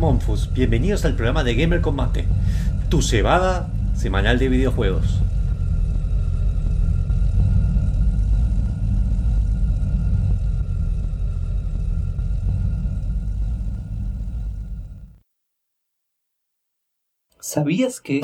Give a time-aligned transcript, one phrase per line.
[0.00, 0.50] Monfus.
[0.54, 2.24] Bienvenidos al programa de Gamer Combate,
[2.88, 5.20] tu cebada semanal de videojuegos.
[17.38, 18.22] ¿Sabías que...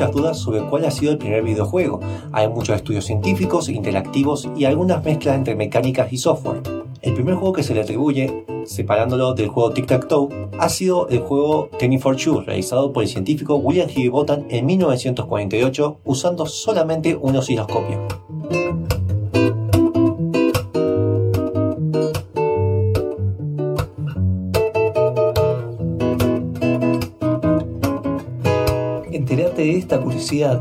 [0.00, 2.00] muchas dudas sobre cuál ha sido el primer videojuego.
[2.32, 6.62] Hay muchos estudios científicos, interactivos y algunas mezclas entre mecánicas y software.
[7.02, 10.28] El primer juego que se le atribuye, separándolo del juego Tic Tac Toe,
[10.58, 15.98] ha sido el juego Tenny for Two, realizado por el científico William Higginbotham en 1948
[16.04, 18.29] usando solamente un osciloscopio.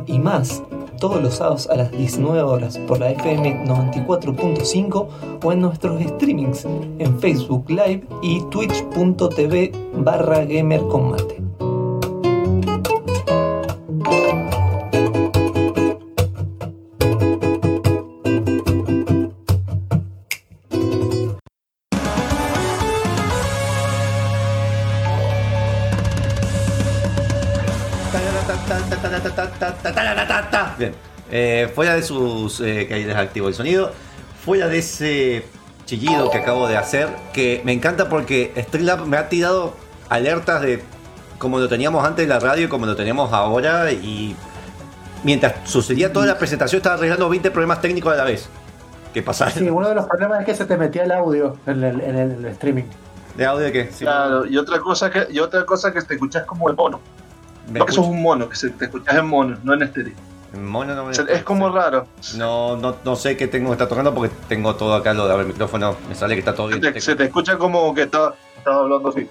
[0.08, 0.64] Y más
[1.00, 5.08] todos los sábados a las 19 horas por la FM 94.5
[5.44, 11.36] o en nuestros streamings en Facebook Live y twitch.tv barra gamercombate.
[11.36, 11.39] Bien,
[31.70, 33.92] eh, fuera de sus eh, que ahí desactivo el sonido,
[34.44, 35.46] fuera de ese
[35.86, 39.74] chillido que acabo de hacer, que me encanta porque Streamlab me ha tirado
[40.10, 40.84] alertas de
[41.38, 44.36] como lo teníamos antes en la radio y como lo tenemos ahora y
[45.24, 48.50] mientras sucedía toda la presentación estaba arreglando 20 problemas técnicos a la vez.
[49.14, 49.50] ¿Qué pasa?
[49.50, 52.16] Sí, uno de los problemas es que se te metía el audio en el, en
[52.18, 52.84] el- en el streaming.
[53.36, 53.90] ¿De audio de qué?
[53.92, 57.00] Sí, Claro, y otra cosa que, y otra cosa que te escuchas como el mono.
[57.72, 59.82] me No que sos escucho- un mono, que se- te escuchas en mono, no en
[59.84, 60.14] estéreo.
[60.54, 62.08] Mono no me es como raro.
[62.36, 65.48] No, no, no sé qué tengo que estar tocando porque tengo todo acá lo del
[65.48, 65.96] micrófono.
[66.08, 66.94] Me sale que está todo Se bien.
[66.94, 69.28] te, se te escucha como que está, estás hablando así.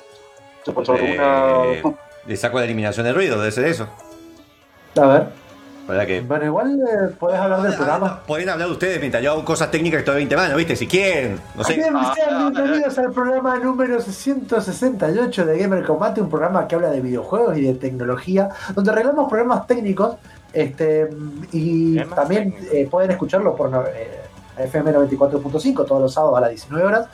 [0.65, 1.97] Se pasó Eh, alguna.
[2.27, 3.89] le saco la eliminación de ruido, debe ser eso.
[4.97, 5.27] A ver.
[5.89, 6.21] ¿Verdad que?
[6.21, 8.21] Bueno, igual eh, puedes hablar del programa.
[8.27, 10.77] Pueden hablar ustedes mientras yo hago cosas técnicas que estoy de 20 manos, ¿viste?
[10.77, 11.41] Si quieren.
[11.57, 11.75] No sé.
[11.77, 16.75] Bien, Ah, sean ah, bienvenidos al programa número 168 de Gamer Combate, un programa que
[16.75, 20.17] habla de videojuegos y de tecnología, donde arreglamos problemas técnicos
[20.53, 21.09] este
[21.53, 24.21] y también eh, pueden escucharlo por no- eh,
[24.59, 27.07] FM 94.5 todos los sábados a las 19 horas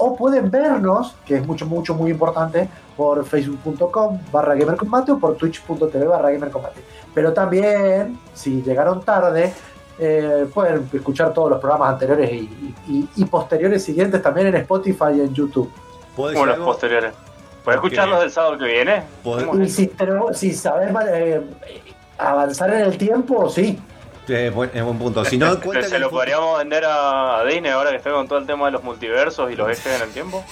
[0.00, 5.36] o pueden vernos, que es mucho, mucho, muy importante, por facebook.com barra gamercombate o por
[5.36, 6.80] twitch.tv barra gamercombate.
[7.18, 9.52] Pero también, si llegaron tarde,
[9.98, 15.06] eh, pueden escuchar todos los programas anteriores y, y- y posteriores siguientes también en Spotify
[15.16, 15.68] y en YouTube.
[16.14, 17.12] ¿Puedo decir Como los posteriores.
[17.64, 19.02] ¿Puedes escucharlos del sábado que viene?
[19.24, 21.42] ¿Puedo- ¿Cómo Y si, pero, si sabes eh,
[22.18, 23.76] avanzar en el tiempo, sí.
[24.28, 25.24] Eh, buen, es buen punto.
[25.24, 28.10] Si no ¿Se- encuentran ¿Se el lo podríamos vender a, a Disney ahora que está
[28.10, 30.44] con todo el tema de los multiversos y los ejes en el tiempo?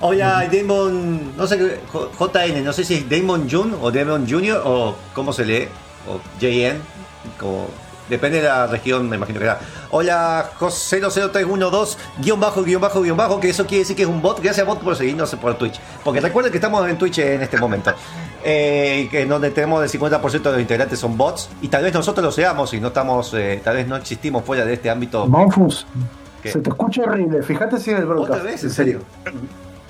[0.00, 1.36] Hola, Damon.
[1.36, 1.80] No sé qué.
[2.18, 5.68] JN, no sé si es Damon Jun o Damon Junior o cómo se lee.
[6.08, 6.80] O JN.
[7.38, 7.68] Como,
[8.08, 9.60] depende de la región, me imagino que era.
[9.90, 14.20] Hola, 00312, guion bajo, guion bajo, guion bajo, que eso quiere decir que es un
[14.20, 14.40] bot.
[14.42, 15.78] Gracias, bot, por seguirnos por Twitch.
[16.04, 17.94] Porque recuerden que estamos en Twitch en este momento.
[18.44, 21.48] Eh, que donde tenemos el 50% de los integrantes son bots.
[21.60, 24.64] Y tal vez nosotros lo seamos y no estamos, eh, tal vez no existimos fuera
[24.64, 25.26] de este ámbito.
[25.26, 25.86] Monfus,
[26.42, 26.50] ¿Qué?
[26.50, 27.42] se te escucha horrible.
[27.42, 28.40] Fíjate si en el broadcast.
[28.40, 28.64] ¿Otra vez?
[28.64, 29.00] En serio.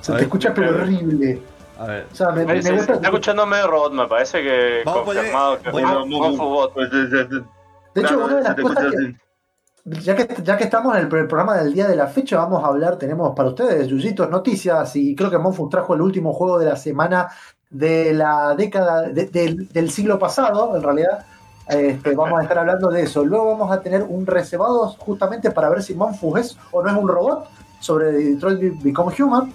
[0.00, 0.22] Se A te ver.
[0.24, 1.40] escucha pero horrible.
[1.78, 2.06] A ver.
[2.12, 2.92] O sea, me, me Se, se gusta.
[2.94, 6.74] está escuchando medio robot, me parece que Vamos poner- confirmado que bueno, es un Monfubot.
[6.74, 7.44] Pues, De hecho,
[7.94, 9.16] claro, una de las cosas que.
[9.84, 12.62] Ya que, ya que estamos en el, el programa del día de la fecha, vamos
[12.62, 16.60] a hablar, tenemos para ustedes, Yuyitos, noticias, y creo que Monfus trajo el último juego
[16.60, 17.28] de la semana
[17.72, 21.24] de la década, de- del- del siglo pasado, en realidad.
[21.68, 23.24] Este, vamos a estar hablando de eso.
[23.24, 26.96] Luego vamos a tener un reservado justamente para ver si Monfus es o no es
[26.96, 27.46] un robot
[27.80, 29.52] sobre Detroit Become Human.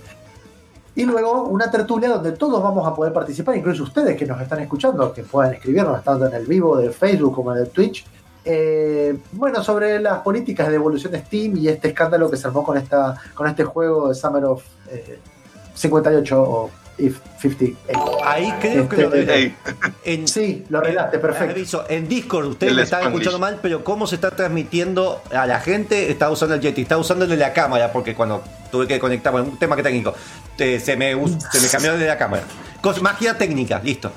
[0.96, 4.60] Y luego una tertulia donde todos vamos a poder participar, incluso ustedes que nos están
[4.62, 8.04] escuchando, que puedan escribirnos tanto en el vivo de Facebook como en el Twitch.
[8.44, 12.64] Eh, bueno, sobre las políticas de devolución de Steam y este escándalo que se armó
[12.64, 15.20] con, esta, con este juego de Summer of eh,
[15.76, 16.70] 58 o
[17.00, 18.00] If 58.
[18.26, 19.36] Ahí creo que Este, lo arreglé.
[19.36, 19.56] Ey,
[20.04, 21.52] En, Sí, lo arreglaste, perfecto.
[21.54, 25.60] Aviso, en Discord ustedes me están escuchando mal, pero cómo se está transmitiendo a la
[25.60, 29.50] gente está usando el Yeti, está usándole la cámara, porque cuando tuve que conectar, bueno,
[29.50, 30.16] un tema que técnico,
[30.58, 31.12] eh, se, me,
[31.52, 32.44] se me cambió de la cámara.
[32.82, 34.12] Cos- magia técnica, listo.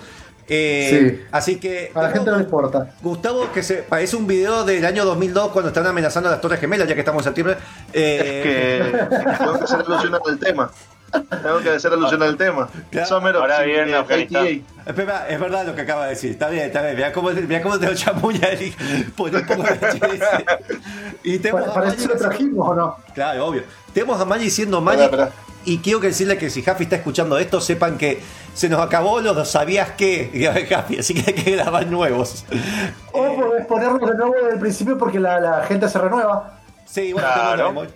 [0.53, 1.27] Eh, Sí.
[1.31, 2.93] Así que A la gente no le importa.
[3.03, 6.59] Gustavo, que se parece un video del año 2002 cuando estaban amenazando a las Torres
[6.59, 7.55] Gemelas, ya que estamos en septiembre.
[7.93, 10.71] es Eh, que tengo que hacer alusión al tema.
[11.11, 12.69] Tengo que hacer alusión al tema.
[12.91, 13.17] Claro.
[13.17, 14.47] Ahora viene eh, Afganistán.
[14.87, 16.31] Espera, es verdad lo que acaba de decir.
[16.31, 16.97] Está bien, está bien.
[16.97, 17.31] Mira cómo,
[17.63, 18.77] cómo te lo chamulla Eric.
[19.15, 19.65] Pone un poco.
[21.23, 22.97] Y tenemos a Parece que lo trajimos o no.
[23.15, 23.63] Claro, obvio.
[23.93, 25.33] Tenemos a Maggi diciendo Espera, Magic.
[25.65, 28.21] Y quiero que decirle que si Jaffi está escuchando esto, sepan que
[28.55, 32.45] se nos acabó los sabías qué, Jaffi, así que hay que grabar nuevos.
[33.13, 36.59] O podés ponerlo de nuevo desde el principio porque la, la gente se renueva.
[36.87, 37.87] Sí, bueno, Claro.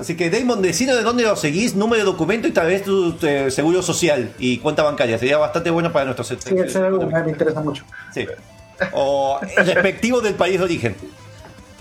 [0.00, 3.16] Así que Damon, decinos de dónde lo seguís, número de documento y tal vez tu
[3.22, 5.18] eh, seguro social y cuenta bancaria.
[5.18, 7.84] Sería bastante bueno para nuestros Sí, el CBU me, me interesa mucho.
[8.14, 8.26] Sí.
[8.92, 10.96] O respectivo del país de origen.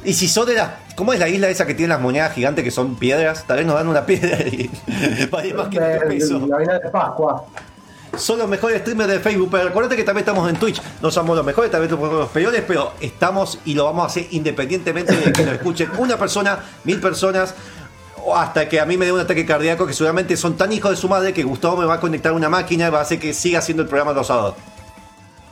[0.03, 0.79] Y si son de la.
[0.95, 3.45] ¿Cómo es la isla esa que tiene las monedas gigantes que son piedras?
[3.45, 4.69] Tal vez nos dan una piedra y
[5.31, 6.47] vale más que nuestro Eh, peso.
[6.47, 7.45] La vida de Pascua.
[8.17, 10.81] Son los mejores streamers de Facebook, pero recuerda que también estamos en Twitch.
[11.01, 14.27] No somos los mejores, vez somos los peores, pero estamos y lo vamos a hacer
[14.31, 17.53] independientemente de que nos escuchen una persona, mil personas,
[18.25, 20.91] o hasta que a mí me dé un ataque cardíaco, que seguramente son tan hijos
[20.91, 23.19] de su madre que Gustavo me va a conectar una máquina y va a hacer
[23.19, 24.55] que siga haciendo el programa los sábados.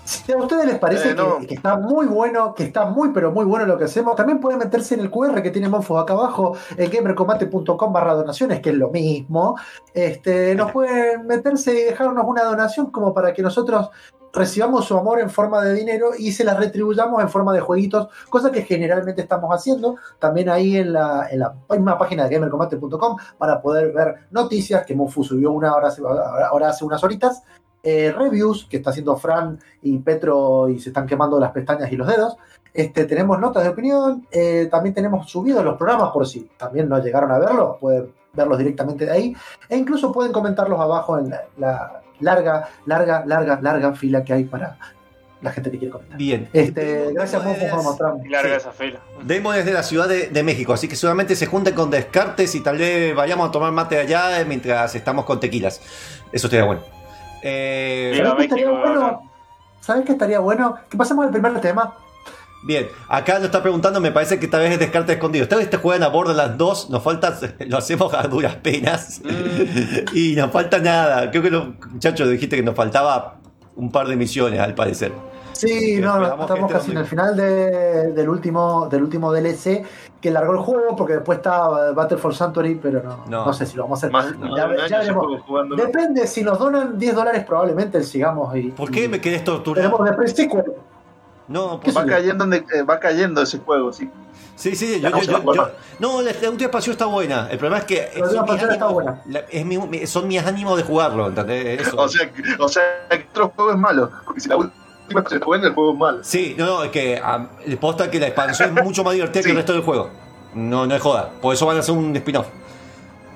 [0.08, 1.40] Si a ustedes les parece Eh, no.
[1.40, 4.40] que, que está muy bueno, que está muy pero muy bueno lo que hacemos, también
[4.40, 8.70] pueden meterse en el QR que tiene Monfo acá abajo, en gamercombate.com barra donaciones, que
[8.70, 9.58] es lo mismo.
[9.94, 13.90] Este, nos pueden meterse y dejarnos una donación como para que nosotros
[14.34, 18.08] recibamos su amor en forma de dinero y se las retribuyamos en forma de jueguitos,
[18.30, 23.18] cosa que generalmente estamos haciendo también ahí en la, en la misma página de gamercombate.com
[23.38, 26.02] para poder ver noticias que Monfu subió una hora, hace-
[26.50, 27.42] ahora hace unas horitas
[27.90, 31.96] eh, reviews que está haciendo Fran y Petro y se están quemando las pestañas y
[31.96, 32.36] los dedos.
[32.74, 37.00] Este, tenemos notas de opinión, eh, también tenemos subidos los programas por si también no
[37.02, 39.36] llegaron a verlos, pueden verlos directamente de ahí
[39.70, 44.44] e incluso pueden comentarlos abajo en la, la larga, larga, larga, larga fila que hay
[44.44, 44.78] para
[45.42, 46.18] la gente que quiere comentar.
[46.18, 46.50] Bien.
[46.52, 48.30] Este, gracias Monfo por mostrarme.
[48.30, 48.58] Larga Sí.
[48.58, 49.00] esa fila.
[49.24, 52.54] Damon es de la Ciudad de, de México, así que seguramente se junten con Descartes
[52.54, 55.80] y tal vez vayamos a tomar mate allá mientras estamos con tequilas.
[56.34, 56.97] Eso estaría bueno.
[57.50, 59.32] Eh, ¿Sabes qué estaría bueno?
[59.80, 60.76] ¿Sabes qué estaría bueno?
[60.90, 61.96] Que pasemos al primer tema.
[62.64, 65.44] Bien, acá lo está preguntando, me parece que tal vez es Descartes escondido.
[65.44, 69.22] Ustedes te juegan a Borderlands 2, nos falta, lo hacemos a duras penas.
[70.14, 71.32] y nos falta nada.
[71.32, 73.38] Creo que los muchachos dijiste que nos faltaba
[73.76, 75.14] un par de misiones, al parecer.
[75.58, 79.84] Sí, no, estamos esté casi en el final de- del, último, del último DLC
[80.22, 83.46] que largó el juego, porque después está Battle for Sanctuary, pero no, No.
[83.46, 83.54] no.
[83.54, 84.12] sé si lo vamos a hacer.
[84.12, 84.56] Más, No.
[84.56, 85.28] Ya- de ya veremos.
[85.76, 88.70] Depende, si nos donan 10 dólares probablemente sigamos y...
[88.70, 89.84] ¿Por qué y me querés torturar?
[89.84, 90.64] Tenemos de pre-sequel.
[91.48, 94.10] No, ¿Qué por- Va cayendo, en- eh, va cayendo ese juego, sí.
[94.56, 95.70] Sí, sí, yo, yo- yo- última yo-
[96.00, 97.48] no, la, la última expansión está buena.
[97.50, 99.22] El problema es que La última son mis, expansión está ánimos, buena.
[99.28, 101.82] la- es mi- mi- son mis ánimos de jugarlo, ¿entendés?
[101.88, 101.96] Eso.
[101.98, 104.10] O sea, que- o sea, que otro juego es malo.
[104.26, 106.20] Porque si la última expansión está buena, el juego es malo.
[106.24, 109.44] Sí, no, no, es que ah, le posta que la expansión es mucho más divertida
[109.44, 110.10] que el resto del juego.
[110.54, 111.30] No, no es joda.
[111.42, 112.48] Por eso van a hacer un spin-off.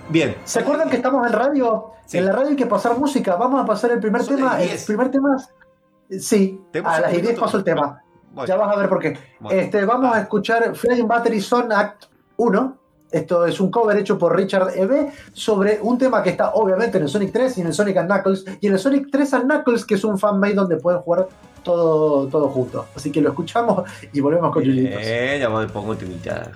[0.09, 0.35] Bien.
[0.43, 1.91] ¿Se acuerdan que estamos en radio?
[2.05, 2.17] Sí.
[2.17, 3.35] En la radio hay que pasar música.
[3.35, 4.61] Vamos a pasar el primer Son tema.
[4.61, 4.85] El 10.
[4.85, 5.37] primer tema...
[6.19, 7.43] Sí, a las 10 minutos.
[7.43, 8.03] paso el tema.
[8.33, 9.17] Bueno, Ya vas a ver por qué.
[9.39, 9.61] Bueno.
[9.61, 12.05] Este, vamos a escuchar Flying Battery Zone Act
[12.37, 12.77] 1.
[13.11, 15.11] Esto es un cover hecho por Richard E.B.
[15.33, 18.09] sobre un tema que está obviamente en el Sonic 3 y en el Sonic and
[18.09, 18.45] Knuckles.
[18.61, 21.27] Y en el Sonic 3 and Knuckles, que es un fanmade donde pueden jugar
[21.63, 22.85] todo, todo juntos.
[22.95, 25.01] Así que lo escuchamos y volvemos con Yuyitos.
[25.03, 26.51] Eh, ya me pongo timidita.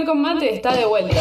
[0.00, 1.16] Gamer con está de vuelta.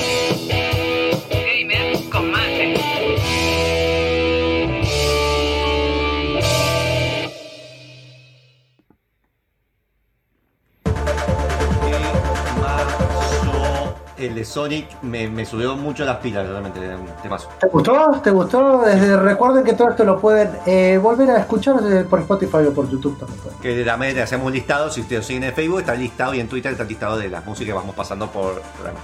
[14.39, 16.79] De Sonic me, me subió mucho las pilas, realmente.
[16.79, 17.50] un Temazo.
[17.60, 18.19] ¿Te gustó?
[18.24, 18.81] ¿Te gustó?
[18.86, 22.74] Desde- recuerden que todo esto lo pueden eh, volver a escuchar desde- por Spotify o
[22.74, 23.39] por YouTube también.
[23.41, 23.60] pueden.
[23.60, 24.89] Que también hacemos un listado.
[24.89, 26.34] Si ustedes siguen en Facebook, está listado.
[26.34, 29.00] Y en Twitter está listado de las músicas que vamos pasando por programa.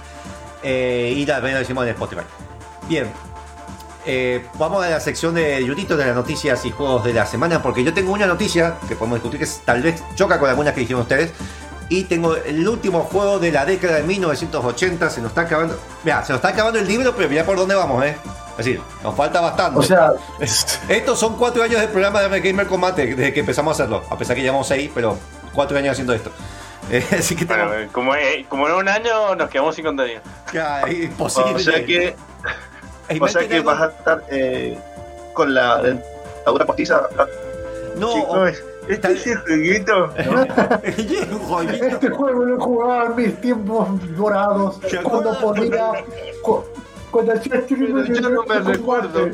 [0.62, 2.22] Eh, y también lo decimos en Spotify.
[2.88, 3.06] Bien.
[4.08, 7.60] Eh, vamos a la sección de Yutito de las noticias y juegos de la semana.
[7.62, 10.74] Porque yo tengo una noticia que podemos discutir que es- tal vez choca con algunas
[10.74, 11.32] que dijeron ustedes.
[11.88, 15.08] Y tengo el último juego de la década de 1980.
[15.10, 15.78] Se nos está acabando.
[16.04, 18.16] Mira, se nos está acabando el libro, pero mira por dónde vamos, ¿eh?
[18.58, 19.78] Es decir, nos falta bastante.
[19.78, 20.12] O sea,
[20.88, 24.02] Estos son cuatro años del programa de Gamer Combate desde que empezamos a hacerlo.
[24.10, 25.16] A pesar que llevamos seis, pero
[25.52, 26.30] cuatro años haciendo esto.
[26.88, 28.12] Eh, así que Bueno, tenemos- como,
[28.48, 30.20] como en un año nos quedamos sin contenido.
[30.52, 31.54] Ya, es imposible.
[31.54, 32.14] O sea que,
[33.20, 34.78] o sea que algo- vas a estar eh,
[35.32, 37.08] con la dentadura postiza.
[37.96, 40.08] No, Chicos, este es el jueguito.
[41.08, 41.62] Viejo.
[41.62, 44.78] este juego lo jugaba en mis tiempos dorados.
[44.88, 45.30] ¿Se Cuando
[46.42, 46.64] cu-
[47.10, 49.28] Cuando Pero yo no me recuerdo.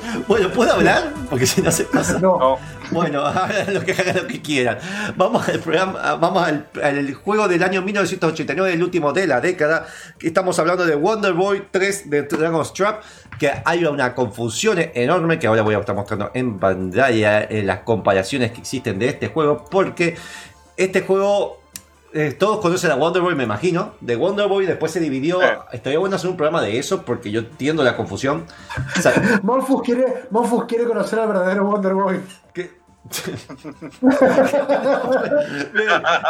[0.28, 1.12] Bueno, ¿puedo hablar?
[1.28, 2.18] Porque si no se pasa.
[2.18, 2.58] No, No,
[2.90, 4.78] Bueno, hagan lo que hagan lo que quieran.
[5.16, 9.86] Vamos al programa, vamos al, al juego del año 1989, el último de la década.
[10.20, 13.02] Estamos hablando de Wonder Boy 3 de Dragon's Trap.
[13.38, 17.80] Que hay una confusión enorme que ahora voy a estar mostrando en pantalla en las
[17.80, 19.64] comparaciones que existen de este juego.
[19.70, 20.16] Porque
[20.76, 21.63] este juego.
[22.16, 23.94] Eh, todos conocen a Wonder Boy, me imagino.
[24.00, 25.40] De Wonder Boy después se dividió.
[25.72, 28.44] Estaría bueno hacer un programa de eso porque yo entiendo la confusión.
[28.96, 32.20] O sea, Monfus quiere, Monfus quiere conocer al verdadero Wonder Boy.
[32.52, 32.70] ¿Qué?
[33.04, 33.36] Bien,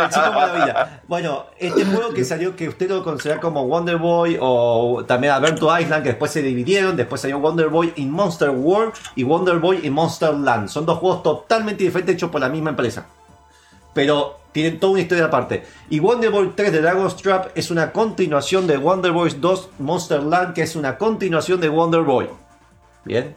[0.00, 1.02] el chico maravilla.
[1.06, 5.78] Bueno, este juego que salió, que usted lo considera como Wonder Boy o también Alberto
[5.78, 9.80] Island, que después se dividieron, después salió Wonder Boy in Monster World y Wonder Boy
[9.82, 10.68] in Monster Land.
[10.68, 13.04] Son dos juegos totalmente diferentes hechos por la misma empresa.
[13.92, 15.64] Pero tienen toda una historia aparte.
[15.90, 20.22] Y Wonder Boy 3 de Dragon's Trap es una continuación de Wonder Boy 2 Monster
[20.22, 22.28] Land, que es una continuación de Wonder Boy.
[23.04, 23.34] ¿Bien?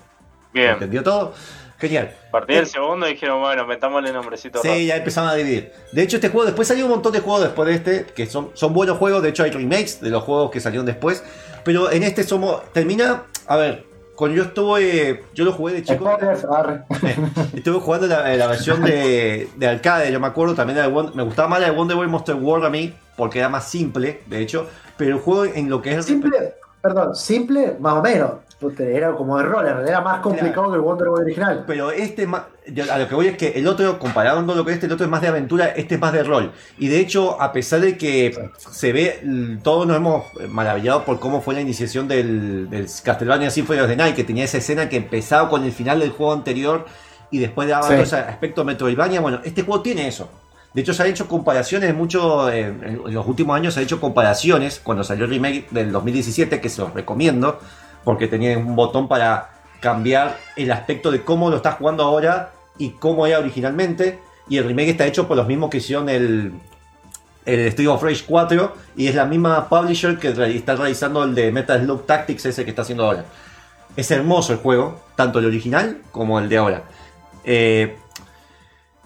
[0.54, 0.70] bien.
[0.74, 1.34] ¿Entendió todo?
[1.80, 2.16] Genial.
[2.28, 4.62] A partir del segundo dijeron, bueno, metámosle nombrecito.
[4.62, 5.72] Sí, ya empezaron a dividir.
[5.92, 8.52] De hecho, este juego, después salió un montón de juegos después de este, que son,
[8.54, 9.24] son buenos juegos.
[9.24, 11.24] De hecho, hay remakes de los juegos que salieron después.
[11.64, 12.72] Pero en este somos.
[12.74, 13.24] Termina.
[13.48, 13.87] A ver,
[14.18, 15.24] cuando yo estuve.
[15.34, 16.06] Yo lo jugué de chico.
[16.10, 16.82] Arre.
[17.56, 21.24] Estuve jugando la, la versión de, de arcade, yo me acuerdo también de Won- me
[21.24, 24.42] gustaba más la de Wonder Boy Monster World a mí, porque era más simple, de
[24.42, 28.32] hecho, pero el juego en lo que es Simple, perdón, simple, más o menos.
[28.80, 31.64] Era como de roller, era más complicado que el Wonder Boy original.
[31.68, 34.92] Pero este a lo que voy es que el otro, comparando lo que este, el
[34.92, 36.52] otro es más de aventura, este es más de rol.
[36.80, 41.42] Y de hecho, a pesar de que se ve, todos nos hemos maravillado por cómo
[41.42, 44.98] fue la iniciación del, del Castlevania Symphony of the Night, que tenía esa escena que
[44.98, 46.86] empezaba con el final del juego anterior
[47.30, 47.94] y después daba Sí.
[47.94, 49.22] todo ese aspecto Metroidvania.
[49.22, 50.30] Bueno, este juego tiene eso.
[50.74, 54.02] De hecho, se han hecho comparaciones mucho, eh, en los últimos años se han hecho
[54.02, 57.60] comparaciones, cuando salió el remake del 2017, que se los recomiendo,
[58.04, 59.50] porque tenía un botón para
[59.80, 64.20] cambiar el aspecto de cómo lo estás jugando ahora y cómo era originalmente.
[64.50, 66.54] Y el remake está hecho por los mismos que hicieron el,
[67.46, 71.52] el Street of Rage 4 y es la misma publisher que está realizando el de
[71.52, 73.26] Metal Slug Tactics, ese que está haciendo ahora.
[73.96, 76.84] Es hermoso el juego, tanto el original como el de ahora.
[77.44, 77.96] Eh,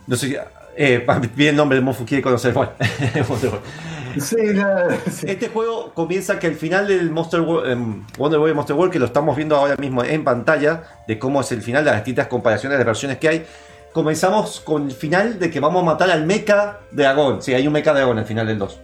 [0.07, 0.39] no sé,
[0.75, 1.05] eh,
[1.36, 2.53] bien el nombre de Mofu quiere conocer.
[2.53, 2.71] Bueno.
[4.19, 5.25] Sí, nada, sí.
[5.29, 8.99] Este juego comienza que al final del Monster World, em, Wonder Boy Monster World, que
[8.99, 12.77] lo estamos viendo ahora mismo en pantalla, de cómo es el final, las distintas comparaciones
[12.77, 13.45] de versiones que hay,
[13.93, 17.41] comenzamos con el final de que vamos a matar al Mecha Dragón.
[17.41, 18.79] Sí, hay un Mecha Dragón al final del 2.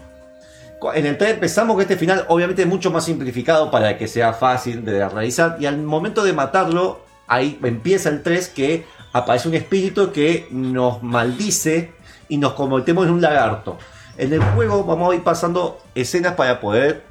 [0.79, 4.33] Cu- En el 3 empezamos con este final, obviamente mucho más simplificado para que sea
[4.33, 9.55] fácil de realizar, y al momento de matarlo, ahí empieza el 3 que aparece un
[9.55, 11.91] espíritu que nos maldice
[12.29, 13.77] y nos convertimos en un lagarto.
[14.17, 17.03] En el juego vamos a ir pasando escenas para poder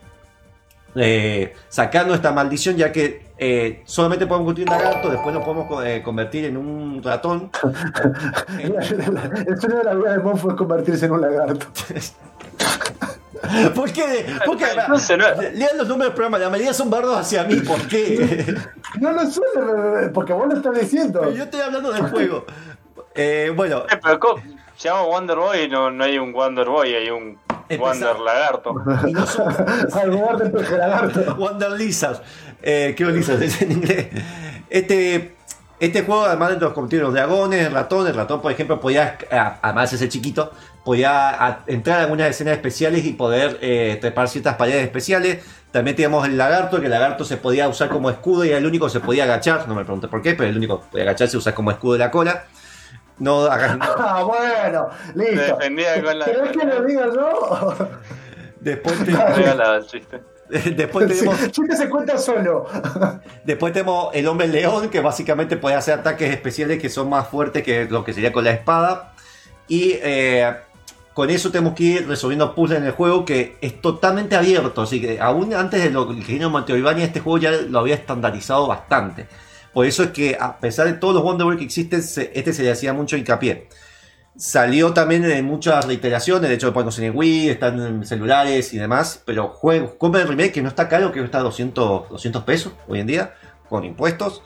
[0.96, 5.44] eh, sacar nuestra maldición, ya que eh, solamente podemos convertir en un lagarto, después nos
[5.44, 7.50] podemos eh, convertir en un ratón.
[8.58, 11.66] El sueño de la vida de Monfus es convertirse en un lagarto.
[13.74, 14.26] ¿Por qué?
[14.44, 14.64] ¿Por qué?
[14.88, 17.80] No sé, no- Lean los números del programa, la mayoría son bardos hacia mí, ¿por
[17.86, 18.56] qué?
[19.00, 21.20] No lo suele, porque vos lo estás diciendo.
[21.20, 22.46] Pero yo estoy hablando del juego.
[23.14, 24.42] Eh, bueno, pero ¿cómo?
[24.76, 27.38] Se llama Wonder Boy y no, no hay un Wonder Boy, hay un
[27.78, 28.74] Wonder Lagarto.
[29.06, 29.48] y no son
[30.78, 31.34] lagarto.
[31.36, 32.22] Wonder Lizard.
[32.62, 34.08] Eh, creo Lizard es en inglés.
[34.70, 35.32] Este.
[35.78, 39.18] Este juego, además de los convertir los dragones, el ratón, el ratón, por ejemplo, podía,
[39.60, 40.50] además de ser chiquito,
[40.82, 45.44] podía entrar a algunas escenas especiales y poder eh, trepar ciertas paredes especiales.
[45.72, 48.64] También teníamos el lagarto, que el lagarto se podía usar como escudo y era el
[48.64, 49.68] único que se podía agachar.
[49.68, 51.92] No me pregunté por qué, pero el único que podía agacharse y usar como escudo
[51.92, 52.44] de la cola.
[53.18, 55.56] No hagas- Ah, bueno, listo.
[55.56, 56.24] defendía con la.
[56.26, 57.74] ¿Querés que lo diga yo?
[58.60, 60.20] Después, te- Regalaba el chiste.
[60.76, 62.66] después tenemos Sí, chiste se cuenta solo.
[63.44, 67.62] Después tenemos el hombre león, que básicamente puede hacer ataques especiales que son más fuertes
[67.62, 69.12] que lo que sería con la espada.
[69.68, 70.54] Y eh,
[71.14, 74.82] con eso tenemos que ir resolviendo puzzles en el juego que es totalmente abierto.
[74.82, 78.66] Así que aún antes de lo que vino Metroidvania, este juego ya lo había estandarizado
[78.66, 79.26] bastante.
[79.76, 82.62] Por eso es que a pesar de todos los Wonderworld que existen, se- este se
[82.62, 83.68] le hacía mucho hincapié.
[84.34, 88.78] Salió también en muchas reiteraciones, de hecho ponemos en el Wii, están en celulares y
[88.78, 92.42] demás, pero juego, compra el remake que no está caro, que está a 200, 200
[92.44, 93.34] pesos hoy en día,
[93.68, 94.40] con impuestos.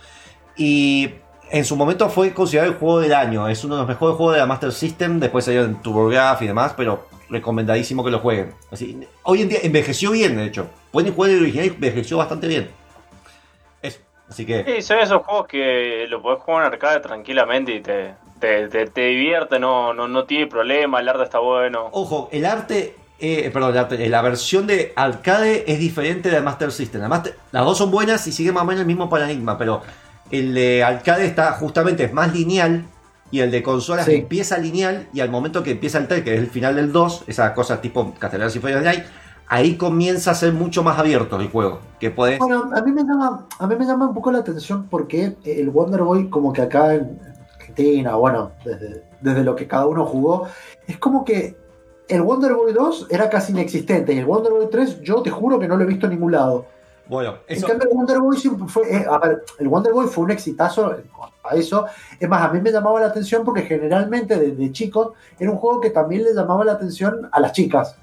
[0.56, 1.10] Y
[1.52, 4.34] en su momento fue considerado el juego del año, es uno de los mejores juegos
[4.34, 8.52] de la Master System, después salió en TurboGrafx y demás, pero recomendadísimo que lo jueguen.
[8.72, 10.68] Así, hoy en día envejeció bien, de hecho.
[10.90, 12.79] Pueden jugar el original y envejeció bastante bien.
[14.30, 14.64] Así que...
[14.64, 18.86] Sí, son esos juegos que lo podés jugar en arcade tranquilamente y te, te, te,
[18.86, 21.88] te divierte, no, no, no tiene problema, el arte está bueno.
[21.92, 26.70] Ojo, el arte, eh, perdón, eh, la versión de arcade es diferente de la Master
[26.72, 27.00] System.
[27.02, 29.82] La Master- las dos son buenas y siguen más o menos el mismo paradigma, pero
[30.30, 32.84] el de arcade está justamente es más lineal
[33.32, 34.14] y el de consolas Sí.
[34.14, 37.24] empieza lineal y al momento que empieza el 3, que es el final del 2,
[37.26, 39.02] esa cosa tipo Castellanos y Fire Night,
[39.50, 41.80] ahí comienza a ser mucho más abierto el juego.
[41.98, 42.38] Que puedes.
[42.38, 45.68] Bueno, a mí me llama, a mí me llama un poco la atención porque el
[45.68, 47.18] Wonder Boy, como que acá en
[47.56, 50.46] Argentina, bueno, desde, desde lo que cada uno jugó,
[50.86, 51.56] es como que
[52.08, 55.58] el Wonder Boy 2 era casi inexistente y el Wonder Boy 3 yo te juro
[55.58, 56.66] que no lo he visto en ningún lado.
[57.06, 57.66] Bueno, En eso.
[57.66, 60.94] cambio el Wonder Boy siempre fue, eh, a ver, el Wonder Boy fue un exitazo
[60.94, 61.10] en
[61.42, 61.86] a eso.
[62.20, 65.80] Es más, a mí me llamaba la atención porque generalmente desde chicos era un juego
[65.80, 67.96] que también le llamaba la atención a las chicas.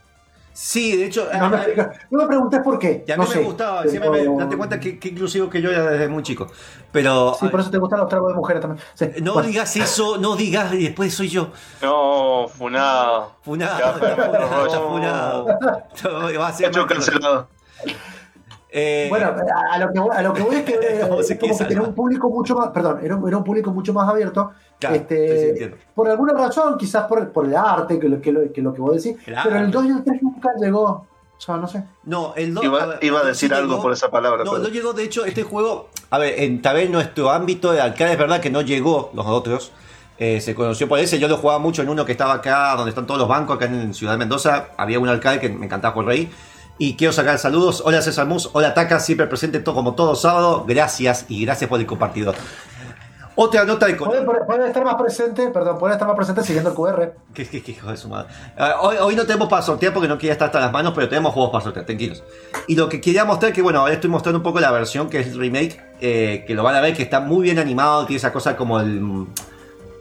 [0.59, 1.27] Sí, de hecho.
[1.39, 3.05] No me, eh, no me preguntes por qué.
[3.07, 5.51] y a mí no me sé, gustaba, pero- siempre me date cuenta que, que inclusivo
[5.51, 6.47] que yo era desde muy chico.
[6.91, 7.35] Pero.
[7.39, 8.83] Sí, por eso te gustan los tragos de mujeres también.
[8.95, 9.47] Sí, No bueno.
[9.49, 11.49] digas eso, no digas, y después soy yo.
[11.83, 13.33] No, funado.
[13.43, 14.89] Funado, Ya, funado, ya no.
[14.89, 15.45] funado.
[16.39, 17.47] Va a ser Hecho cancelado.
[18.79, 19.33] Eh, Bueno,
[19.71, 21.51] a, lo que voy, a lo que voy es que eh, ¿Cómo se es como
[21.53, 24.07] quiere que tenía un público mucho más, perdón, era, un- era un público mucho más
[24.07, 24.51] abierto.
[24.79, 28.31] claro, este, sí, sí, por alguna razón, quizás por, por el arte, que lo que,
[28.31, 29.71] lo, que lo que vos decís, El pero el arte.
[29.71, 30.83] 2 y el 3 nunca llegó.
[30.85, 31.83] O sea, no sé.
[32.03, 34.43] No, el no, Iba, ver, iba a decir sí algo llegó- por esa palabra.
[34.43, 37.71] No, pero- no llegó, de hecho, este juego, a ver, en tal vez nuestro ámbito
[37.71, 39.71] de arcade es verdad que no llegó los otros.
[40.19, 42.89] Eh, se conoció por ese, yo lo jugaba mucho en uno que estaba acá, donde
[42.89, 44.69] están todos los bancos, acá en Ciudad de Mendoza.
[44.77, 46.31] Había un arcade que me encantaba jugar ahí.
[46.77, 47.81] Y quiero sacar saludos.
[47.85, 50.65] Hola César Mus, hola Taca, siempre presente todo, como todo sábado.
[50.67, 52.33] Gracias y gracias por el compartido.
[53.39, 56.75] Otra nota de Puede, puede estar más presente, perdón, puede estar más presente siguiendo el
[56.75, 57.11] QR.
[57.35, 58.29] ¿Qué, qué, qué hijo de su madre?
[58.57, 61.07] Ah, hoy, hoy no tenemos para sortear porque no quería estar hasta las manos, pero
[61.07, 62.23] tenemos juegos para sortear, tranquilos.
[62.67, 65.19] Y lo que quería mostrar, que bueno, ahora estoy mostrando un poco la versión que
[65.19, 68.17] es el remake, eh, que lo van a ver, que está muy bien animado, tiene
[68.17, 69.27] esa cosa como el.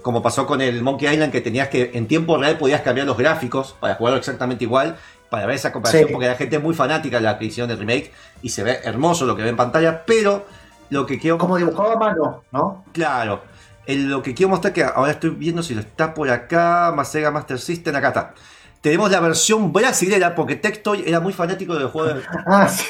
[0.01, 3.19] Como pasó con el Monkey Island, que tenías que en tiempo real podías cambiar los
[3.19, 4.97] gráficos para jugarlo exactamente igual,
[5.31, 6.13] para ver esa comparación, Sí.
[6.13, 8.13] porque la gente es muy fanática de la adquisición del remake
[8.43, 10.47] y se ve hermoso lo que ve en pantalla, pero
[10.91, 12.85] lo que quiero Como dibujado a mano, ¿no?
[12.93, 13.43] Claro.
[13.87, 16.93] El- lo que quiero mostrar que ahora estoy viendo si lo está por acá.
[16.95, 18.35] Más Sega Master System, acá está.
[18.81, 22.15] Tenemos la versión brasilera, porque Tectoy era muy fanático del juego.
[22.15, 22.85] de- Ah, sí.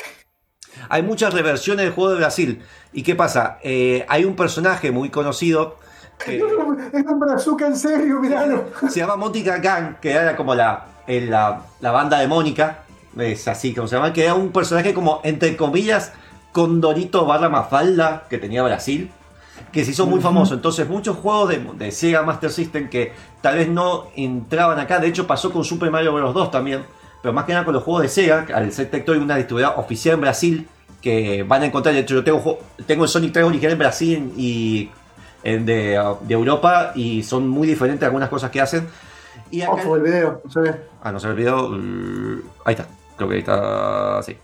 [0.90, 2.62] Hay muchas reversiones del juego de Brasil.
[2.92, 3.59] ¿Y qué pasa?
[3.62, 5.79] Eh, hay un personaje muy conocido
[6.22, 6.37] que
[6.92, 8.64] Es un brazuca en serio, miralo.
[8.90, 12.80] se llama Mónica Gang, que era como la, el- la, la banda de Mónica.
[13.18, 14.12] Es así como se llama.
[14.12, 16.12] Que era un personaje como, entre comillas,
[16.52, 19.10] Condorito barra Mafalda que tenía Brasil.
[19.72, 20.54] Que se hizo muy famoso.
[20.54, 24.98] Entonces, muchos juegos de, de Sega Master System que tal vez no entraban acá.
[24.98, 26.34] De hecho, pasó con Super Mario Bros.
[26.34, 26.84] 2 también.
[27.22, 30.14] Pero más que nada con los juegos de Sega, al ser Tectoy una distribuidora oficial
[30.16, 30.68] en Brasil,
[31.00, 31.94] que van a encontrar.
[31.94, 34.90] De hecho, yo tengo, tengo el Sonic 3 original en Brasil y
[35.42, 36.92] en de, uh, de Europa.
[36.94, 38.86] Y son muy diferentes algunas cosas que hacen.
[39.51, 40.75] Y acá- Ojo el video, se ve.
[41.03, 41.68] Ah, no se me olvidó.
[41.70, 42.87] Uh, Ahí está.
[43.16, 44.22] Creo que ahí está.
[44.22, 44.37] Sí.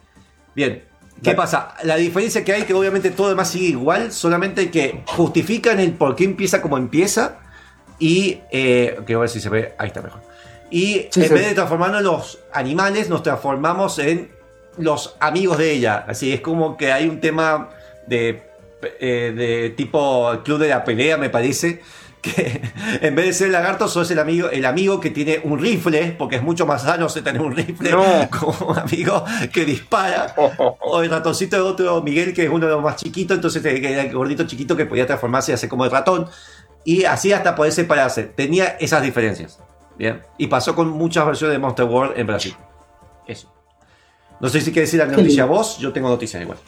[0.55, 0.85] Bien.
[1.23, 1.37] ¿Qué Dale.
[1.37, 1.75] pasa?
[1.85, 6.17] La diferencia que hay que obviamente todo demás sigue igual, solamente que justifican el por
[6.17, 7.39] qué empieza como empieza.
[7.99, 8.41] Y.
[8.51, 9.75] Eh, quiero ver si se ve.
[9.79, 10.21] Ahí está mejor.
[10.71, 11.49] Y Sí, en vez ve.
[11.49, 14.31] de transformarnos en los animales, nos transformamos en
[14.79, 16.05] los amigos de ella.
[16.09, 17.69] Así es como que hay un tema
[18.07, 18.43] de,
[18.99, 21.83] eh, de tipo club de la pelea, me parece.
[22.23, 22.63] Que
[23.03, 26.15] en vez de ser el lagarto sos el amigo, el amigo que tiene un rifle,
[26.17, 28.29] porque es mucho más sano se tener un rifle No.
[28.39, 30.35] como un amigo que dispara.
[30.81, 34.03] O el ratoncito de otro Miguel, que es uno de los más chiquitos, entonces era
[34.03, 36.29] el gordito chiquito que podía transformarse y hacer como el ratón.
[36.85, 38.25] Y así hasta poder separarse.
[38.25, 39.59] Tenía esas diferencias.
[39.97, 40.23] Bien.
[40.39, 42.55] Y pasó con muchas versiones de Monster World en Brasil.
[43.27, 43.53] Eso.
[44.41, 46.59] No sé si quieres decir la noticia vos, yo tengo noticias igual.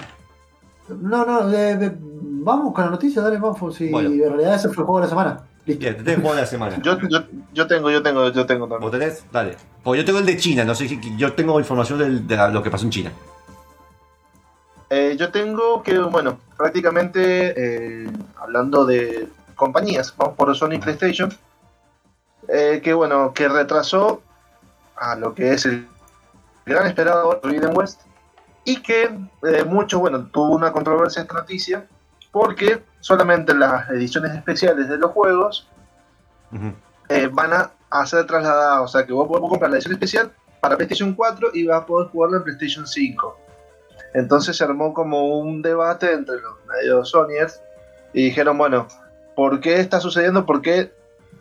[0.88, 1.92] No, no, eh,
[2.44, 3.74] vamos con la noticia, dale, vamos.
[3.74, 4.10] Si Bueno.
[4.10, 5.40] en realidad ese fue el juego de la semana.
[5.66, 5.80] Listo.
[5.80, 6.78] Bien, tenés juego de la semana.
[6.82, 7.20] Yo, yo,
[7.54, 9.00] yo tengo, yo tengo, yo tengo ¿Vos también.
[9.00, 9.24] tenés?
[9.32, 9.56] Dale.
[9.82, 12.48] Porque yo tengo el de China, no sé si yo tengo información del- de, la-
[12.48, 13.12] lo que pasó en China.
[14.90, 21.32] Eh, yo tengo que, bueno, prácticamente eh, hablando de compañías, vamos por Sony PlayStation,
[22.48, 24.22] eh, que bueno, que retrasó
[24.96, 25.88] a lo que es el
[26.66, 28.02] gran esperado Forbidden West
[28.64, 31.86] y que eh, mucho, bueno, tuvo una controversia esta noticia
[32.34, 35.70] porque solamente las ediciones especiales de los juegos
[37.08, 40.32] eh, van a, a ser trasladadas, o sea que vos podés comprar la edición especial
[40.58, 43.38] para PlayStation 4 y vas a poder jugarla en PlayStation 5.
[44.14, 47.60] Entonces se armó como un debate entre los medios Sonyers
[48.12, 48.88] y dijeron, bueno,
[49.36, 50.44] ¿por qué está sucediendo?
[50.44, 50.92] ¿Por qué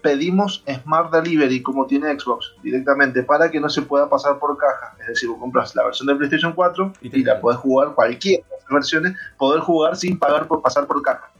[0.03, 4.95] pedimos Smart Delivery como tiene Xbox directamente para que no se pueda pasar por caja?
[5.01, 8.43] Es decir, vos compras la versión de PlayStation 4 Y y, la podés jugar cualquiera
[8.73, 11.31] versiones, poder jugar sin pagar por pasar por caja.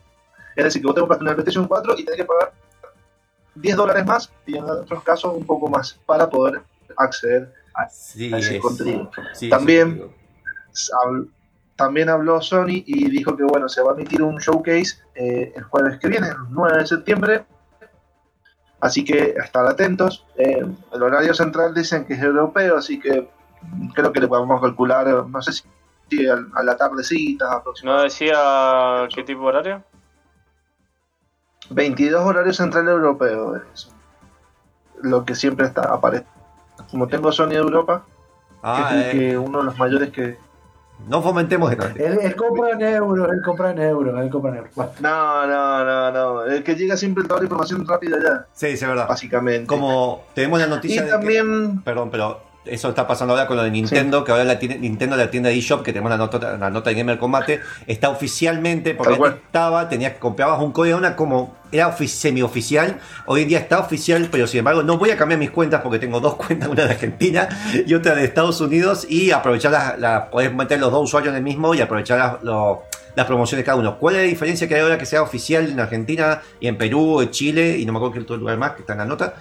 [0.56, 2.54] Es decir, que vos te compraste una PlayStation 4 y tenés que pagar
[3.56, 6.62] 10 dólares más y en otros casos un poco más para poder
[6.98, 9.10] acceder a Sí, ese es- contenido.
[9.34, 10.14] sí, También- sí, digo.
[11.04, 11.30] Habl-
[11.76, 15.64] También habló Sony y dijo que bueno, se va a emitir un showcase eh, el
[15.64, 17.46] jueves que viene, el 9 de septiembre.
[18.80, 20.26] Así que estar atentos.
[20.38, 23.28] Eh, el horario central dicen que es europeo, así que
[23.96, 25.64] creo que le podemos calcular, eh, no sé si
[26.28, 29.84] a, a la tardecita ¿No decía qué tipo de horario?
[31.70, 33.56] 22 horario central europeo.
[33.74, 33.90] es
[35.02, 36.26] lo que siempre está aparece.
[36.92, 38.04] Como tengo Sony de Europa,
[38.62, 40.38] Ah, que es el eh, que uno de los mayores que,
[41.08, 41.86] no fomentemos esto.
[41.96, 44.74] Él, él compra en euros, él compra en euros, él compra en euros.
[44.76, 46.44] Bueno, No, no, no, no.
[46.46, 49.08] El que llega siempre toda la información rápida ya, Sí, sí, es verdad.
[49.10, 49.68] básicamente.
[49.68, 53.58] Como tenemos la y noticia de que- también, Perdón, pero eso está pasando ahora con
[53.58, 56.18] lo de Nintendo, que ahora la tiene, Nintendo, la tienda de eShop, que tenemos la
[56.18, 60.72] nota, la nota de Gamer Combate, está oficialmente, porque antes estaba, tenías que comprabas un
[60.72, 64.98] código, una como, era ofi- semioficial, hoy en día está oficial, pero sin embargo no
[64.98, 67.50] voy a cambiar mis cuentas porque tengo dos cuentas, una de Argentina
[67.86, 71.38] y otra de Estados Unidos, y aprovechar las, la, podés meter los dos usuarios en
[71.38, 73.98] el mismo y aprovechar las promociones de cada uno.
[74.00, 77.22] ¿Cuál es la diferencia que hay ahora que sea oficial en Argentina y en Perú,
[77.22, 79.36] en Chile, y no me acuerdo qué otro lugar más que está en la nota?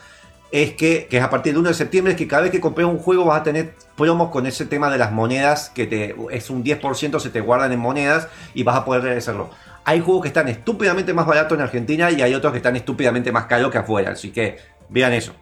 [0.53, 2.61] Es que, que es a partir del 1 de septiembre, es que cada vez que
[2.61, 6.15] compres un juego vas a tener promos con ese tema de las monedas, que te,
[6.31, 9.51] es un 10% se te guardan en monedas y vas a poder regresarlo.
[9.85, 13.33] Hay juegos que están estúpidamente más baratos en Argentina y hay otros que están estúpidamente
[13.33, 14.59] más caros que afuera, así que
[14.91, 15.33] vean eso.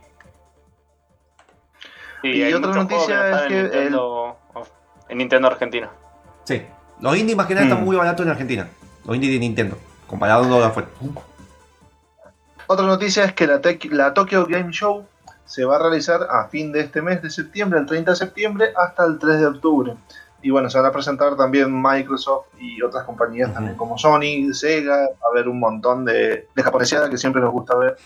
[2.23, 4.39] Sí, Y hay otra noticia es en que Nintendo,
[5.09, 5.91] en Nintendo Argentina.
[6.45, 6.63] Sí,
[7.01, 7.85] los indies más que nada están Hmm.
[7.85, 8.69] muy baratos en Argentina,
[9.05, 10.89] los indies de Nintendo, comparado con los de afuera.
[12.73, 15.05] Otra noticia es que la, la Tokyo Game Show
[15.45, 18.73] se va a realizar a fin de este mes de septiembre, el 30 de septiembre,
[18.77, 19.95] hasta el 3 de octubre.
[20.43, 24.97] Y bueno, se van a presentar también Microsoft y otras compañías también como Sony, Sega,
[24.97, 27.97] va a haber un montón de, de japoneseada que siempre nos gusta ver.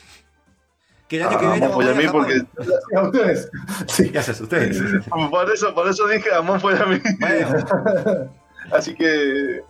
[1.07, 2.43] Que el año que Ah, viene vamos, vamos a a mí a porque
[2.97, 3.51] a ustedes.
[3.87, 4.11] Sí.
[4.11, 4.83] ¿Qué haces ustedes?
[5.31, 6.51] por eso, por eso dije a mí.
[6.63, 6.77] Bueno,
[8.73, 9.63] Así que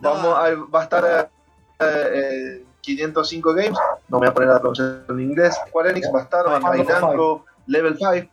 [0.00, 0.36] vamos No.
[0.36, 1.30] a, va a estar
[1.78, 5.54] eh, eh, 505 Games, no me voy a poner a pronunciar en inglés.
[5.68, 6.84] Square Enix Five.
[6.84, 8.28] Namco, Level 5,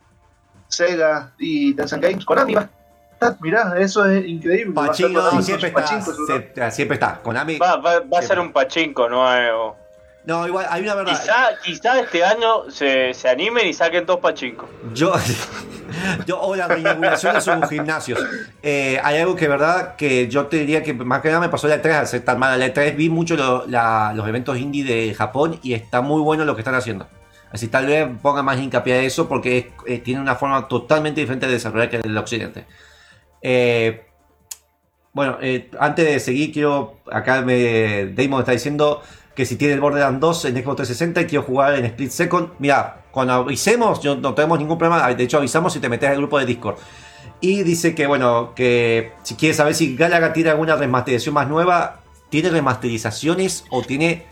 [0.68, 2.24] Sega y Tencent Games.
[2.24, 2.68] Konami va a
[3.12, 4.74] estar, mirá, eso es increíble.
[4.74, 7.58] Va a ser Pachinko siempre está, Pachinko, se- siempre está, Konami.
[7.58, 9.76] Va, va, va a ser un pachinko nuevo.
[10.24, 11.12] No, igual, hay una verdad.
[11.20, 14.68] Quizá, quizá este año se, se animen y saquen dos pachinkos.
[14.92, 15.12] Yo,
[16.26, 18.24] yo o las reinauguraciones son gimnasios.
[18.62, 21.68] Eh, hay algo que verdad que yo te diría que más que nada me pasó
[21.68, 25.58] la E3 al ser tan mala la E3 vi mucho los eventos indie de Japón
[25.62, 27.08] y está muy bueno lo que están haciendo.
[27.52, 31.46] Así tal vez ponga más hincapié a eso porque eh, tiene una forma totalmente diferente
[31.46, 32.66] de desarrollar que el occidente.
[33.42, 34.02] Eh,
[35.12, 35.38] bueno,
[35.78, 37.00] antes de seguir, quiero.
[37.10, 39.02] Acá me, Damon está diciendo
[39.36, 42.50] que si tiene el Borderlands 2 en Xbox 360 y quiero jugar en Split Second.
[42.58, 45.08] Mira, cuando avisemos, yo no tenemos ningún problema.
[45.14, 46.76] De hecho, avisamos si te metes al grupo de Discord.
[47.40, 52.00] Y dice que, bueno, que si quieres saber si Galaga tiene alguna remasterización más nueva,
[52.28, 54.26] ¿tiene remasterizaciones o tiene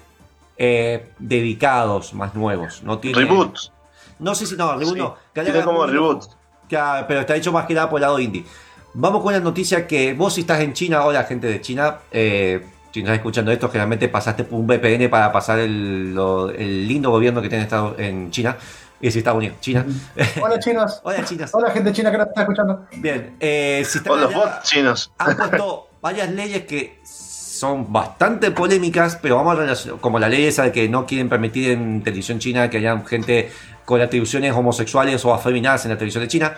[0.59, 2.83] eh, dedicados más nuevos?
[2.83, 3.21] No tiene.
[3.21, 3.73] Reboots.
[4.19, 5.17] No sé si no, reboot Sí, no.
[5.33, 6.25] Tiene Galaga como uno- reboot.
[6.69, 8.45] Pero está hecho más que nada por el lado indie.
[8.93, 12.67] Vamos con la noticia que vos si estás en China, hola gente de China, eh,
[12.95, 16.87] si no estás escuchando esto, generalmente pasaste por un VPN para pasar el, lo- el
[16.87, 18.57] lindo gobierno que tiene Estado en China.
[19.01, 19.85] Y si Estados Unidos, China.
[20.41, 21.01] Hola chinos.
[21.03, 21.51] Hola, chinas.
[21.53, 22.87] Hola gente china que nos está escuchando.
[22.97, 25.13] Bien, eh, si están los allá- bots chinos.
[25.19, 30.45] han puesto varias leyes que son bastante polémicas, pero vamos a relacionar, como la ley
[30.47, 33.51] esa de que no quieren permitir en televisión china que haya gente
[33.85, 36.55] con atribuciones homosexuales o afeminadas en la televisión de China,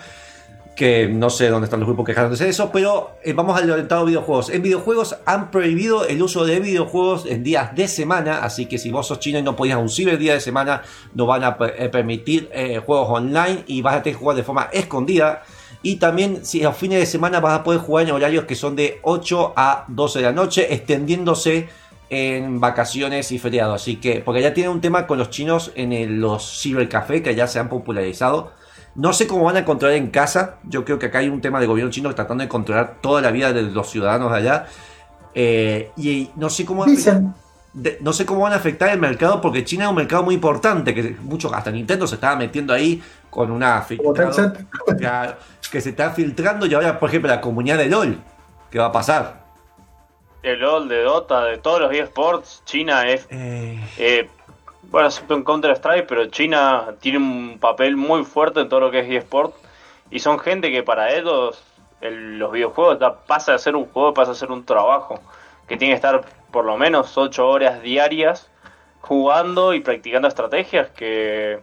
[0.77, 4.01] que no sé dónde están los grupos quejándose de eso, pero eh, vamos al orientado
[4.01, 4.49] a videojuegos.
[4.51, 8.91] En videojuegos han prohibido el uso de videojuegos en días de semana, así que si
[8.91, 10.83] vos sos chino y no podías un ciber día de semana,
[11.15, 14.43] no van a eh, permitir eh, juegos online y vas a tener que jugar de
[14.43, 15.41] forma escondida.
[15.81, 18.75] Y también si los fines de semana vas a poder jugar en horarios que son
[18.75, 21.69] de 8 a 12 de la noche, extendiéndose
[22.09, 23.81] en vacaciones y feriados.
[23.81, 27.35] Así que, porque ya tiene un tema con los chinos en el- los cibercafé que
[27.35, 28.51] ya se han popularizado.
[28.97, 30.55] No sé cómo van a controlar en casa.
[30.63, 33.31] Yo creo que acá hay un tema de gobierno chino tratando de controlar toda la
[33.31, 34.65] vida de los ciudadanos de allá.
[35.35, 37.33] Eh, y no sé cómo Dicen,
[37.73, 40.33] de- no sé cómo van a afectar el mercado porque China es un mercado muy
[40.35, 44.57] importante que mucho hasta Nintendo se estaba metiendo ahí con una filtrado-
[45.71, 48.17] que se está filtrando y ahora por ejemplo la comunidad de LOL
[48.71, 49.45] ¿qué va a pasar?
[50.41, 53.27] De LOL, de Dota, de todos los eSports, China es.
[53.29, 54.29] Eh, eh,
[54.89, 58.99] bueno, excepto en Counter-Strike, pero China tiene un papel muy fuerte en todo lo que
[58.99, 59.53] es eSport.
[60.09, 61.61] Y son gente que para ellos
[62.01, 65.19] el- los videojuegos ya pasa a ser un juego, pasa a ser un trabajo.
[65.67, 66.21] Que tiene que estar
[66.51, 68.49] por lo menos 8 horas diarias
[69.01, 71.59] jugando y practicando estrategias que,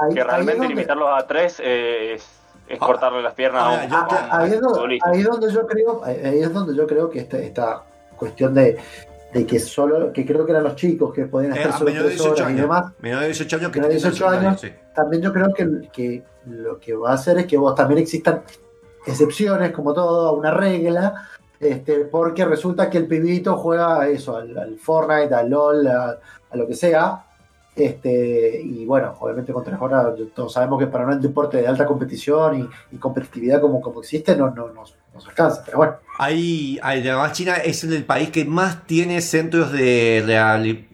[0.00, 2.22] Ahí- que realmente donde- limitarlos a 3 es,
[2.68, 4.60] es Ah, cortarle las piernas ahora, a un, yo a un- te- Ah, ahí es,
[4.60, 7.82] donde, ahí es donde yo creo ahí ahí es donde yo creo que esta, esta
[8.16, 8.78] cuestión de,
[9.32, 11.90] de que solo que creo que eran los chicos que podían eh, estar a solo
[11.90, 13.98] menor de tres 18 horas y años demás menor de 18 años que Menor de
[13.98, 14.60] tienen 18 años.
[14.60, 14.68] sí.
[14.94, 18.42] también yo creo que, que lo que va a hacer es que vos también existan
[19.06, 21.28] excepciones como todo a una regla
[21.60, 26.18] este, porque resulta que el pibito juega eso al, al Fortnite al LOL a,
[26.50, 27.24] a lo que sea
[27.76, 31.86] este y bueno obviamente con tres horas todos sabemos que para un deporte de alta
[31.86, 34.84] competición y, y competitividad como, como existe no, no, no,
[35.26, 40.24] alcanza pero bueno hay- además China es el país que más tiene centros de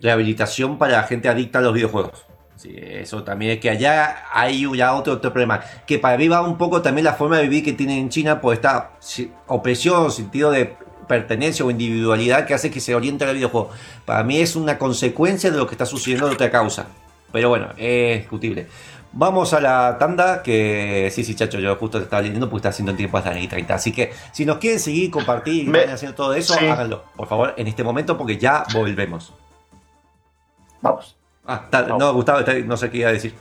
[0.03, 2.27] rehabilitación para gente adicta a los videojuegos.
[2.57, 5.61] Sí, eso también es que allá hay ya otro, otro problema.
[5.87, 8.41] Que para mí va un poco también la forma de vivir que tienen en China
[8.41, 10.77] por esta si- opresión, sentido de
[11.09, 13.71] pertenencia o individualidad que hace que se oriente al videojuego.
[14.05, 16.87] Para mí es una consecuencia de lo que está sucediendo de otra causa.
[17.33, 18.67] Pero bueno, es discutible.
[19.17, 22.69] Vamos a la tanda, que sí, sí, chacho, yo justo te estaba leyendo porque está
[22.71, 23.75] haciendo el tiempo hasta las 30.
[23.75, 26.67] Así que si nos quieren seguir, compartir y Me- haciendo todo eso, sí.
[26.67, 29.33] háganlo, por favor, en este momento porque ya volvemos.
[30.83, 33.35] vamos Ah, está- no, Gustavo, está- no sé qué iba a decir.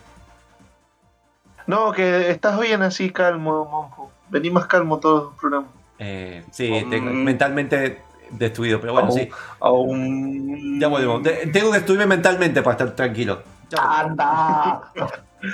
[1.66, 4.12] No, que estás bien así calmo, Monjo.
[4.30, 5.70] Vení más calmo todos los programas.
[6.00, 9.30] Eh, sí, Um, tengo mentalmente destruido, pero bueno, sí,
[9.62, 10.80] Aún...
[10.80, 11.24] ya volvemos.
[11.24, 13.42] Tengo que destruirme mentalmente para estar tranquilo.
[13.80, 14.82] Anda
[15.44, 15.50] Es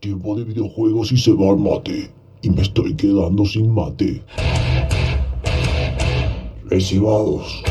[0.00, 2.10] tiempo de videojuegos y se va al mate.
[2.42, 4.24] Y me estoy quedando sin mate.
[6.64, 7.62] Recibados.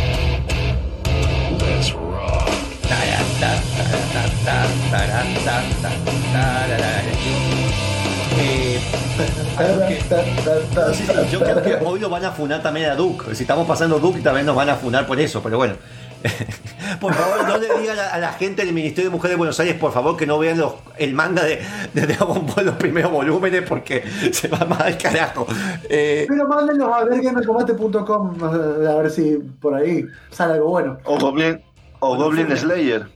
[11.31, 13.35] Yo creo que hoy lo van a funar también a Duke.
[13.35, 15.75] Si estamos pasando Duke, también nos van a funar por eso, pero bueno.
[16.99, 19.59] Por favor, no le digan a, a la gente del Ministerio de Mujeres de Buenos
[19.59, 21.59] Aires, por favor, que no vean los- el manga de,
[21.95, 25.47] de Dragon Ball, los primeros volúmenes, porque se va más al carajo.
[25.89, 30.97] Eh, Pero mándenlos a vergamercombate.com a ver si por ahí sale algo bueno.
[31.05, 31.59] O Goblin,
[32.01, 33.07] o Goblin Slayer.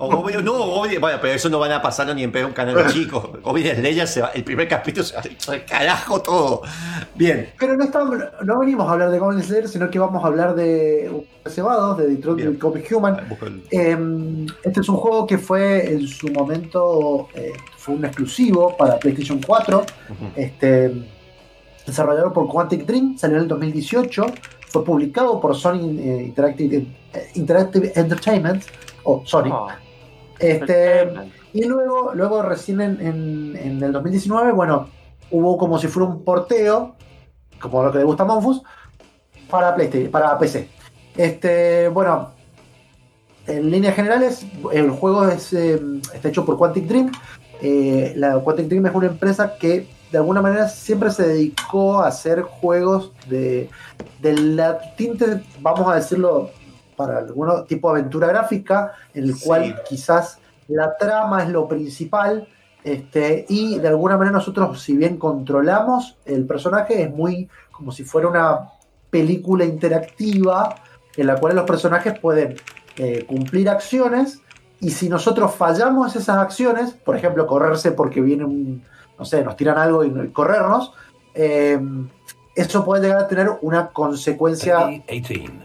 [0.00, 3.32] No, Goblin- bueno, pero eso no van a pasarlo ni en pedo un canal chico.
[3.42, 6.62] Goblin Slayer se va, el primer capítulo se va al carajo todo.
[7.14, 7.50] Bien.
[7.58, 10.54] Pero no, estamos, no venimos a hablar de Goblin Slayer, sino que vamos a hablar
[10.54, 11.10] de
[11.46, 12.52] Cebados, de Detroit Bien.
[12.54, 13.28] Become Human.
[13.70, 18.98] Eh, este es un juego que fue en su momento eh, fue un exclusivo para
[18.98, 19.78] PlayStation 4.
[19.78, 19.86] Ujú.
[20.36, 20.92] Este,
[21.86, 24.26] desarrollado por Quantic Dream, salió en el 2018.
[24.68, 28.62] Fue publicado por Sony eh, Interactive, eh, Interactive Entertainment,
[29.02, 29.50] o Sony.
[29.52, 29.76] Ah,
[30.40, 31.08] Este,
[31.52, 34.88] y luego, luego recién en, en- en el 2019, bueno,
[35.30, 36.94] hubo como si fuera un porteo,
[37.60, 38.62] como lo que le gusta a Monfus,
[39.50, 40.68] para PlayStation, para PC.
[41.16, 42.30] Este, bueno,
[43.46, 45.80] en líneas generales, el juego es, eh,
[46.14, 47.10] está hecho por Quantic Dream.
[47.62, 52.08] Eh, la Quantic Dream es una empresa que de alguna manera siempre se dedicó a
[52.08, 53.68] hacer juegos de,
[54.20, 56.50] de la tinte, vamos a decirlo,
[57.00, 59.46] para algún tipo de aventura gráfica, en el Sí.
[59.46, 62.46] cual quizás la trama es lo principal.
[62.84, 68.04] Este, y de alguna manera nosotros, si bien controlamos el personaje, es muy como si
[68.04, 68.70] fuera una
[69.10, 70.74] película interactiva
[71.16, 72.56] en la cual los personajes pueden
[72.96, 74.40] eh, cumplir acciones
[74.80, 78.82] y si nosotros fallamos esas acciones, por ejemplo, correrse porque viene un,
[79.18, 80.92] no sé, nos tiran algo y, y corrernos,
[81.34, 81.78] eh,
[82.54, 84.88] eso puede llegar a tener una consecuencia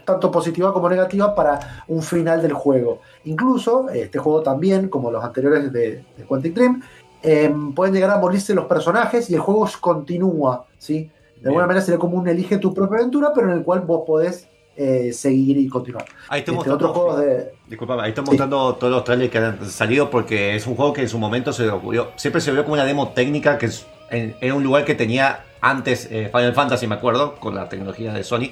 [0.04, 3.00] tanto positiva como negativa para un final del juego.
[3.24, 6.82] Incluso este juego también, como los anteriores de, de Quantic Dream,
[7.22, 11.10] eh, pueden llegar a morirse los personajes y el juego continúa, ¿sí?
[11.40, 14.02] De alguna manera sería como un elige tu propia aventura, pero en el cual vos
[14.06, 16.04] podés eh, seguir y continuar.
[16.28, 17.52] Ahí estamos Este, otros juegos de...
[17.66, 18.34] Disculpame, ahí estamos Sí.
[18.34, 21.52] mostrando todos los trailers que han salido porque es un juego que en su momento
[21.52, 22.08] se ocurrió.
[22.16, 25.40] Siempre se vio como una demo técnica que es- en- era un lugar que tenía
[25.60, 28.50] antes eh, Final Fantasy, me acuerdo, con la tecnología de Sony.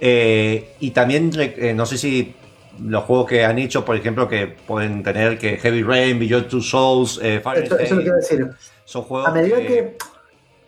[0.00, 2.34] Eh, y también, eh, no sé si
[2.82, 6.60] los juegos que han hecho, por ejemplo, que pueden tener que Heavy Rain, Beyond Two
[6.62, 8.50] Souls, Fire Esto- eso es lo a decir.
[8.84, 9.96] son juegos A medida que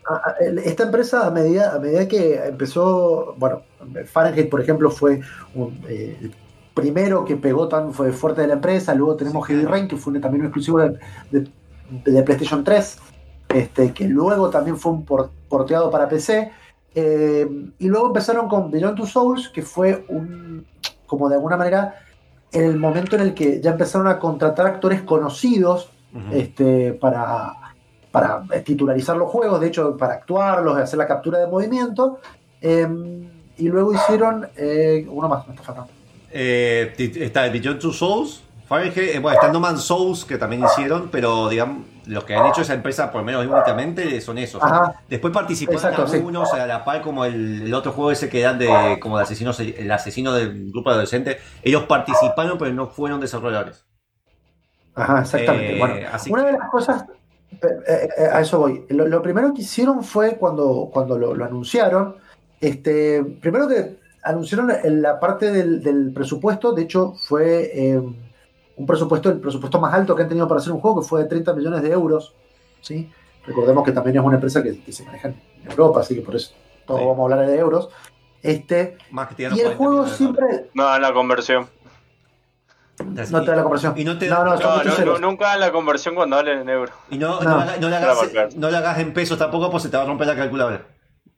[0.07, 3.63] a- a- el- esta empresa, a medida, a medida que empezó, bueno,
[4.05, 5.19] Fahrenheit, por ejemplo, fue
[5.55, 6.31] un, el
[6.75, 8.93] primero que pegó tan fue fuerte de la empresa.
[8.93, 9.65] Luego tenemos Sí, Heavy.
[9.65, 10.99] Rain, que fue también un exclusivo de,
[11.31, 11.47] de-
[12.11, 12.97] de PlayStation 3,
[13.55, 16.51] este, que luego también fue un por- porteado para PC.
[16.93, 17.47] eh,
[17.79, 20.65] y luego empezaron con Beyond Two Souls, que fue un,
[21.05, 21.95] como de alguna manera,
[22.51, 25.89] el momento en el que ya empezaron a contratar actores conocidos
[26.31, 27.51] este, para,
[28.11, 32.19] para titularizar los juegos, de hecho, para actuarlos, hacer la captura de movimiento.
[32.61, 32.87] eh,
[33.57, 35.89] y luego hicieron eh, uno más, me está faltando.
[36.31, 41.47] Eh, está Beyond Two Souls, eh, bueno, está No Man's Souls que también hicieron, pero
[41.49, 44.61] digamos, los que han hecho esa empresa, por lo menos únicamente, son esos.
[44.63, 45.01] Ajá.
[45.09, 46.17] Después participaron Exacto, sí.
[46.17, 49.23] algunos a la par como el, el otro juego ese que eran de como de
[49.23, 51.37] asesinos, el asesino del grupo de adolescentes.
[51.63, 53.85] Ellos participaron, pero no fueron desarrolladores.
[54.93, 55.75] Ajá, exactamente.
[55.75, 57.05] Eh, bueno, así una que- de las cosas,
[57.51, 58.85] eh, eh, a eso voy.
[58.89, 62.15] Lo, lo primero que hicieron fue cuando, cuando lo, lo anunciaron,
[62.61, 67.99] este, primero que anunciaron en la parte del, del presupuesto, de hecho fue
[68.77, 71.23] un presupuesto, el presupuesto más alto que han tenido para hacer un juego, que fue
[71.23, 72.33] de 30 millones de euros.
[72.81, 73.11] ¿sí?
[73.45, 76.35] Recordemos que también es una empresa que, que se maneja en Europa, así que por
[76.35, 76.53] eso
[76.85, 77.05] todos Sí.
[77.07, 77.89] vamos a hablar de euros.
[78.43, 80.69] Este, Más que y el 40 juego siempre...
[80.75, 81.67] No, la conversión.
[83.29, 83.93] No te da la conversión.
[83.97, 86.91] Y no te no, no, No, no, nunca la conversión cuando hablen en euro.
[87.09, 87.49] Y no, No.
[87.49, 87.55] no.
[87.61, 90.03] haga- no le Para hagas, no le hagas en pesos tampoco, pues se te va
[90.03, 90.85] a romper la calculadora.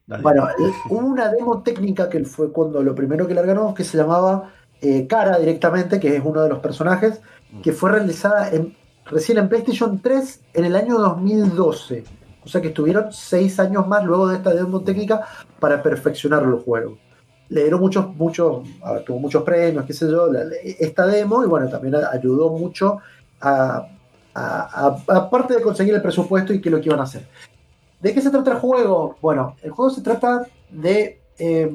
[0.06, 0.22] Dale.
[0.24, 0.48] Bueno,
[0.90, 5.08] hubo una demo técnica que fue cuando lo primero que largaron, que se llamaba eh,
[5.08, 7.22] Cara directamente, que es uno de los personajes,
[7.64, 12.04] que fue realizada en- recién en PlayStation 3 en el año 2012.
[12.44, 15.22] O sea que estuvieron seis años más luego de esta demo técnica
[15.60, 16.98] para perfeccionar los juegos.
[17.50, 20.30] Le dieron muchos, muchos, a tuvo muchos premios, qué sé yo,
[20.80, 23.00] esta demo, y bueno, también ayudó mucho
[23.42, 23.88] a,
[24.34, 27.28] aparte de conseguir el presupuesto y qué es lo que iban a hacer.
[28.02, 29.16] ¿De qué se trata el juego?
[29.22, 31.72] Bueno, el juego se trata de, eh,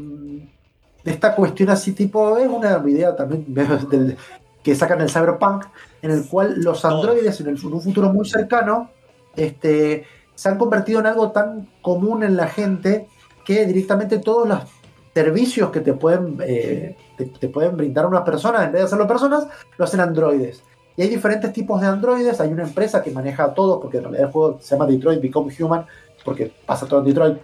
[1.04, 3.44] de esta cuestión así tipo, es una idea también
[3.90, 4.16] del-
[4.62, 5.64] que sacan el Cyberpunk,
[6.02, 8.90] en el cual los androides en, el- en un futuro muy cercano
[9.34, 13.08] este, se han convertido en algo tan común en la gente
[13.44, 14.60] que directamente todos los
[15.14, 19.06] servicios que te pueden, eh, te, te pueden brindar unas personas, en vez de hacerlo
[19.06, 20.62] personas, lo hacen androides.
[20.96, 24.04] Y hay diferentes tipos de androides, hay una empresa que maneja a todos, porque en
[24.04, 25.86] realidad el juego se llama Detroit Become Human,
[26.24, 27.38] porque pasa todo en Detroit.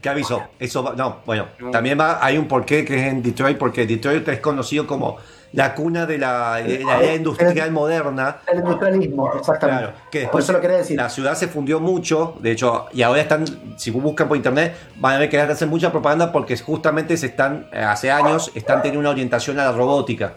[0.00, 0.42] ¿Qué aviso?
[0.58, 1.70] Eso va- no, bueno, No.
[1.70, 5.18] también va, hay un porqué que es en Detroit, porque Detroit es conocido como
[5.52, 8.38] la cuna de la, de la era industrial moderna.
[8.50, 9.82] El industrialismo, exactamente.
[9.84, 10.96] Claro, que Por después eso lo quería decir.
[10.96, 13.44] la ciudad se fundió mucho, de hecho, y ahora están,
[13.78, 17.68] si buscan por internet, van a ver que hacen mucha propaganda porque justamente se están,
[17.72, 20.34] eh, hace años, están teniendo una orientación a la robótica.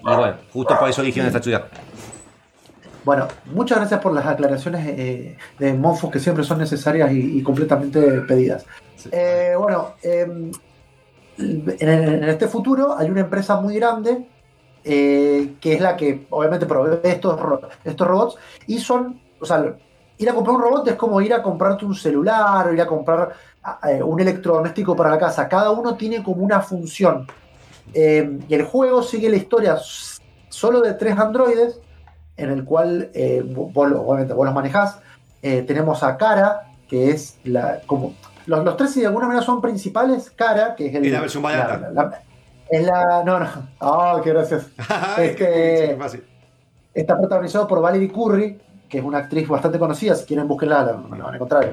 [0.00, 1.64] Y bueno, justo por eso eligieron esta ciudad.
[3.08, 7.42] Bueno, muchas gracias por las aclaraciones eh, de Monfos que siempre son necesarias y, y
[7.42, 8.66] completamente pedidas.
[9.10, 10.26] Eh, bueno, eh,
[11.38, 14.28] en, en este futuro hay una empresa muy grande
[14.84, 18.36] eh, que es la que obviamente provee estos, ro- estos robots
[18.66, 19.74] y son, o sea,
[20.18, 22.86] ir a comprar un robot es como ir a comprarte un celular o ir a
[22.86, 23.32] comprar
[23.88, 25.48] eh, un electrodoméstico para la casa.
[25.48, 27.26] Cada uno tiene como una función.
[27.94, 29.78] Eh, y el juego sigue la historia
[30.50, 31.80] solo de tres androides
[32.38, 34.98] en el cual eh, vo- vos, obviamente vos los manejás.
[35.42, 38.14] Eh, tenemos a Cara, que es la como
[38.46, 40.30] los, los tres si de alguna manera son principales.
[40.30, 41.78] Cara, que es el, Es la versión barata.
[41.78, 42.22] la- la-
[42.70, 43.46] es la no no
[43.80, 44.66] ah qué gracias
[45.18, 46.24] Es que- Sí, fácil.
[46.94, 50.92] está protagonizado por Valerie Curry que es una actriz bastante conocida si quieren búsquenla la,
[50.92, 51.72] la van a encontrar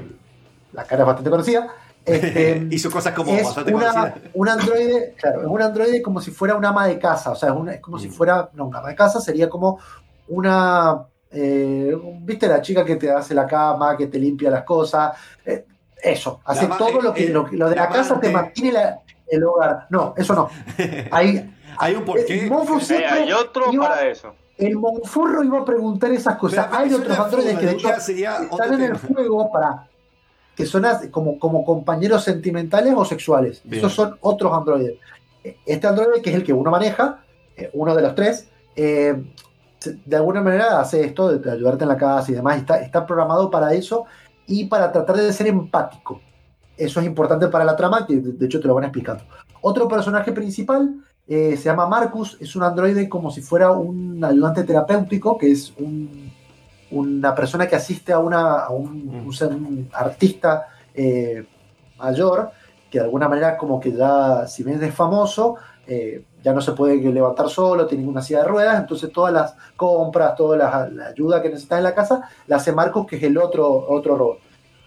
[0.73, 1.67] la cara es bastante conocida.
[2.05, 6.31] Este, Hizo cosas como es bastante una, un androide, claro, es un androide como si
[6.31, 8.11] fuera una ama de casa, o sea, es, una- es como si Mm.
[8.11, 9.79] fuera, no, una ama de casa sería como
[10.27, 15.15] una, eh, ¿viste la chica que te hace la cama, que te limpia las cosas?
[15.45, 15.65] Eh,
[16.01, 18.29] eso, hace ma- todo lo que, el- lo, que- lo de la la casa te
[18.31, 19.87] mantiene la- el hogar.
[19.89, 20.49] No, eso no.
[21.11, 22.45] Hay, Hay un porqué.
[22.45, 24.33] eh, Eh, hay otro iba- para eso.
[24.57, 26.67] el monfurro iba a preguntar esas cosas.
[26.69, 29.87] Pero Hay otros androides que de hecho están en el juego para
[30.55, 33.59] que son como, como compañeros sentimentales o sexuales.
[33.65, 33.79] Bien.
[33.79, 34.93] Esos son otros androides.
[35.65, 37.23] Este androide, que es el que uno maneja,
[37.57, 39.21] eh, uno de los tres, eh,
[40.05, 42.57] de alguna manera hace esto de, ayudarte en la casa y demás.
[42.57, 44.05] y Está, está programado para eso
[44.47, 46.21] y para tratar de ser empático.
[46.77, 49.23] Eso es importante para la trama, que de hecho te lo van explicando.
[49.61, 50.95] Otro personaje principal
[51.27, 55.73] eh, se llama Marcus, es un androide como si fuera un ayudante terapéutico, que es
[55.77, 56.31] un-
[56.91, 61.45] una persona que asiste a, una, a un, un artista eh,
[61.97, 62.51] mayor,
[62.91, 65.55] que de alguna manera como que ya, si bien es famoso,
[65.87, 69.55] eh, ya no se puede levantar solo, tiene una silla de ruedas, entonces todas las
[69.75, 73.37] compras, toda la, ayuda que necesita en la casa, la hace Marcus, que es el
[73.37, 74.39] otro, otro robot.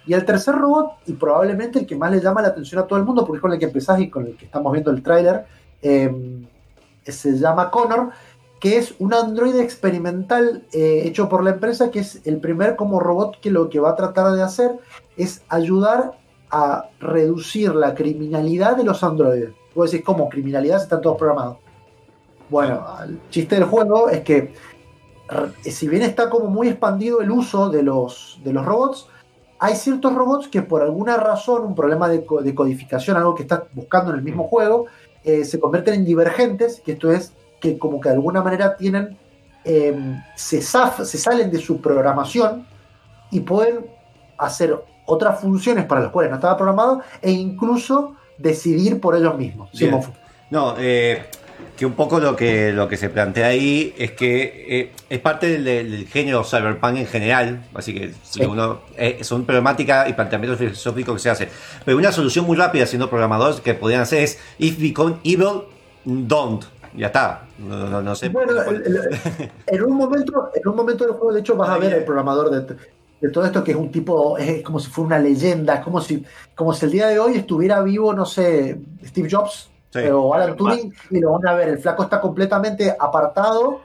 [0.07, 2.99] Y el tercer robot, y probablemente el que más le llama la atención a todo
[2.99, 5.03] el mundo, porque es con el que empezás y con el que estamos viendo el
[5.03, 5.45] tráiler,
[5.83, 6.47] eh,
[7.05, 8.11] se llama Connor,
[8.61, 13.01] que es un androide experimental eh, hecho por la empresa, que es el primer como
[13.01, 14.73] robot que lo que va a tratar de hacer
[15.17, 16.19] es ayudar
[16.51, 19.58] a reducir la criminalidad de los androides.
[19.75, 20.29] Vos decís, ¿cómo?
[20.29, 21.59] Criminalidad están todos programados.
[22.49, 24.55] Bueno, el chiste del juego es que
[25.63, 29.07] si bien está como muy expandido el uso de los, de los robots,
[29.59, 33.43] hay ciertos robots que por alguna razón, un problema de, co- de codificación, algo que
[33.43, 34.87] estás buscando en el mismo juego,
[35.25, 39.19] eh, se convierten en divergentes, que esto es que como que de alguna manera tienen,
[39.65, 39.95] eh,
[40.37, 42.67] se, zaf- se salen de su programación
[43.31, 43.85] y pueden
[44.39, 49.69] hacer otras funciones para las cuales no estaba programado e incluso decidir por ellos mismos.
[49.73, 49.91] Sí.
[50.51, 51.25] No, eh,
[51.77, 55.47] que un poco lo que, lo que se plantea ahí es que eh, es parte
[55.49, 58.45] del, del género cyberpunk en general, así que Sí.
[58.45, 61.49] uno eh, son problemáticas y planteamientos filosóficos que se hacen.
[61.85, 65.63] Pero una solución muy rápida siendo programadores que podrían hacer es if become evil,
[66.05, 66.65] don't.
[66.97, 67.43] Ya está.
[67.59, 68.29] No, no, no sé.
[68.31, 68.53] Bueno,
[69.67, 72.51] en un momento, en un momento del juego, de hecho, vas a ver el programador
[72.51, 72.77] de,
[73.21, 76.01] de todo esto, que es un tipo, es como si fuera una leyenda, es como
[76.01, 80.01] si, como si el día de hoy estuviera vivo, no sé, Steve Jobs Sí.
[80.01, 83.81] eh, o Alan Turing, y lo van a ver, el flaco está completamente apartado,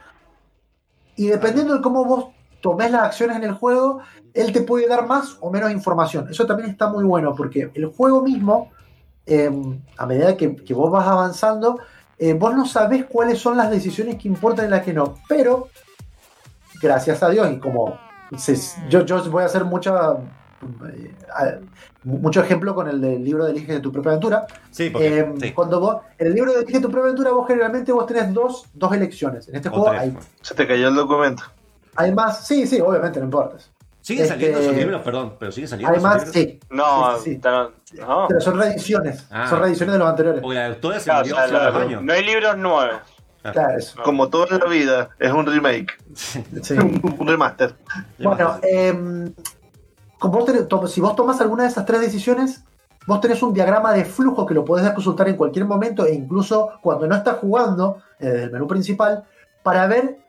[1.16, 2.26] y dependiendo de cómo vos
[2.60, 4.02] tomes las acciones en el juego,
[4.34, 6.28] él te puede dar más o menos información.
[6.30, 8.72] Eso también está muy bueno, porque el juego mismo,
[9.26, 9.50] eh,
[9.98, 11.80] a medida que, que vos vas avanzando,
[12.18, 15.16] eh, vos no sabés cuáles son las decisiones que importan y las que no.
[15.30, 15.70] Pero,
[16.82, 17.98] gracias a Dios, y como
[18.38, 18.58] se-
[18.90, 20.18] yo, yo voy a hacer mucha,
[21.42, 21.60] eh,
[22.04, 24.46] mucho ejemplo con el del libro de Elige de tu propia aventura.
[24.72, 25.20] Sí, porque.
[25.20, 25.52] Eh, sí.
[25.54, 28.66] Cuando vos, en el libro de Elige tu propia aventura, vos generalmente vos tenés dos,
[28.74, 29.48] dos elecciones.
[29.48, 30.02] En este O juego tres.
[30.02, 31.44] hay, Se te cayó el documento.
[31.96, 32.46] hay más.
[32.46, 33.58] Sí, sí, obviamente, no importa.
[34.02, 36.34] Siguen este- saliendo esos libros, perdón, pero siguen saliendo Hay más, libros.
[36.34, 36.60] sí.
[36.70, 37.42] No, Sí, sí,
[38.02, 38.26] no.
[38.28, 39.26] Pero son reediciones.
[39.32, 39.48] Ah.
[39.50, 40.42] Son reediciones de los anteriores.
[40.42, 42.04] Porque la autora se Claro, o murió sea, hace la- unos años.
[42.04, 42.96] no hay libros nuevos.
[43.52, 44.02] Claro, eso.
[44.04, 46.40] Como toda la vida, es un remake, Sí.
[47.20, 47.76] un remaster.
[48.20, 49.32] Bueno, eh,
[50.20, 52.64] como vos tenés- to- si vos tomas alguna de esas tres decisiones,
[53.06, 56.72] vos tenés un diagrama de flujo que lo podés consultar en cualquier momento e incluso
[56.82, 59.26] cuando no estás jugando eh, desde el menú principal
[59.62, 60.20] para ver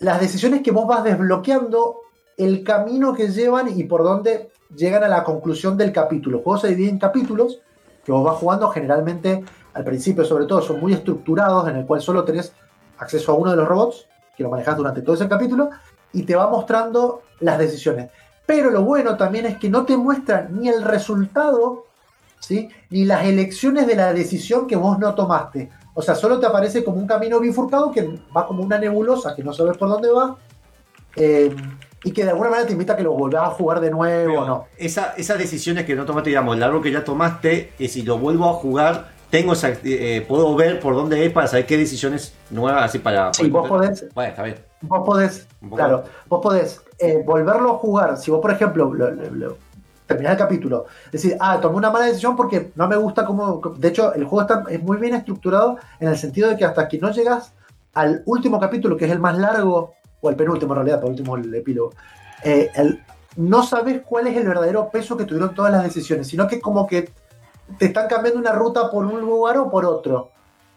[0.00, 1.96] las decisiones que vos vas desbloqueando,
[2.38, 6.38] el camino que llevan y por dónde llegan a la conclusión del capítulo.
[6.38, 7.60] El juego se divide en capítulos
[8.04, 9.44] que vos vas jugando generalmente
[9.78, 12.52] al principio, sobre todo, son muy estructurados en el cual solo tenés
[12.98, 14.06] acceso a uno de los robots
[14.36, 15.70] que lo manejas durante todo ese capítulo
[16.12, 18.10] y te va mostrando las decisiones.
[18.44, 21.84] Pero lo bueno también es que no te muestra ni el resultado,
[22.40, 22.68] ¿sí?
[22.90, 25.70] ni las elecciones de la decisión que vos no tomaste.
[25.94, 29.44] O sea, solo te aparece como un camino bifurcado que va como una nebulosa que
[29.44, 30.36] no sabes por dónde va.
[31.16, 31.54] eh,
[32.04, 34.30] y que de alguna manera te invita a que lo volvás a jugar de nuevo
[34.30, 34.64] Pero o no.
[34.76, 38.18] esa- esas decisiones que no tomaste, digamos, el árbol que ya tomaste, que si lo
[38.18, 42.32] vuelvo a jugar, tengo esa- eh, puedo ver por dónde es para saber qué decisiones
[42.50, 43.32] nuevas, así para.
[43.34, 44.56] Sí, vos podés, Bueno, está bien.
[44.82, 48.16] vos podés, claro, vos podés eh, volverlo a jugar.
[48.16, 49.56] Si vos, por ejemplo, lo- lo- lo-
[50.06, 53.60] terminás el capítulo, decir, ah, tomé una mala decisión porque no me gusta cómo.
[53.76, 56.88] De hecho, el juego está, es muy bien estructurado en el sentido de que hasta
[56.88, 57.52] que no llegas
[57.94, 61.36] al último capítulo, que es el más largo, o el penúltimo en realidad, por último
[61.36, 61.92] el epílogo,
[62.42, 63.02] eh, el-
[63.36, 66.86] no sabes cuál es el verdadero peso que tuvieron todas las decisiones, sino que como
[66.86, 67.10] que
[67.76, 70.30] te están cambiando una ruta por un lugar o por otro.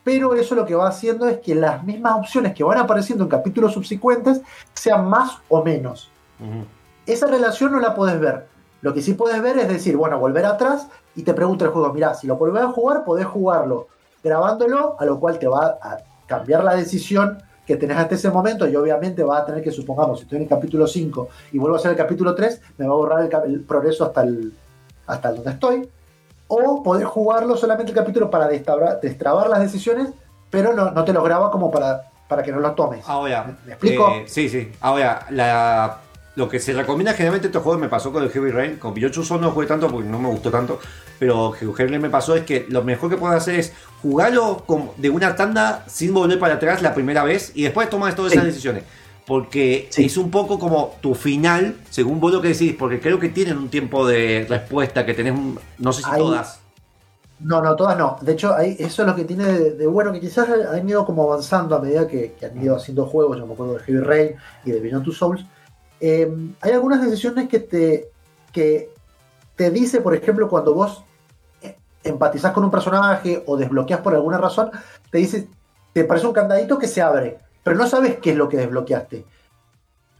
[0.03, 3.29] Pero eso lo que va haciendo es que las mismas opciones que van apareciendo en
[3.29, 4.41] capítulos subsecuentes
[4.73, 6.09] sean más o menos.
[7.05, 8.47] Esa relación no la podés ver,
[8.81, 11.93] Lo que sí puedes ver es decir, bueno, volver atrás y te pregunta el juego,
[11.93, 13.87] mira, si lo volvés a jugar, podés jugarlo
[14.23, 18.67] grabándolo, a lo cual te va a cambiar la decisión que tenés hasta ese momento
[18.67, 21.75] y obviamente vas a tener que, supongamos, si estoy en el capítulo 5 y vuelvo
[21.75, 24.53] a hacer el capítulo 3, me va a borrar el, el progreso hasta, el,
[25.05, 25.89] hasta donde estoy.
[26.53, 30.09] O poder jugarlo solamente el capítulo para destrabar, destrabar las decisiones,
[30.49, 33.07] pero no, no te lo graba como para, para que no lo tomes.
[33.07, 34.09] Ahora, ¿Me explico?
[34.09, 34.69] eh, sí, sí.
[34.81, 35.99] Ahora, la,
[36.35, 38.75] lo que se recomienda generalmente estos juegos me pasó con el Heavy Rain.
[38.77, 40.79] Con Soul no jugué tanto porque no me gustó tanto.
[41.19, 43.71] Pero Heavy Rain me pasó es que lo mejor que puedes hacer es
[44.01, 44.65] jugarlo
[44.97, 48.37] de una tanda sin volver para atrás la primera vez y después tomas todas Sí.
[48.37, 48.83] esas decisiones.
[49.25, 50.05] Porque Sí.
[50.05, 53.57] es un poco como tu final, según vos lo que decís, porque creo que tienen
[53.57, 56.59] un tiempo de respuesta que tenés, un- no sé si Ahí- todas.
[57.39, 58.17] No, no, todas no.
[58.21, 61.23] De hecho, eso es lo que tiene de, de bueno, que quizás han ido como
[61.23, 63.37] avanzando a medida que, que han ido haciendo juegos.
[63.37, 65.45] Yo me acuerdo de Heavy Rain y de Beyond Two Souls.
[65.99, 68.09] Eh, hay algunas decisiones que te,
[68.51, 68.91] que
[69.55, 71.03] te dice, por ejemplo, cuando vos
[71.63, 74.69] eh, empatizás con un personaje o desbloqueas por alguna razón,
[75.09, 75.47] te dice,
[75.93, 79.25] te parece un candadito que se abre, pero no sabes qué es lo que desbloqueaste.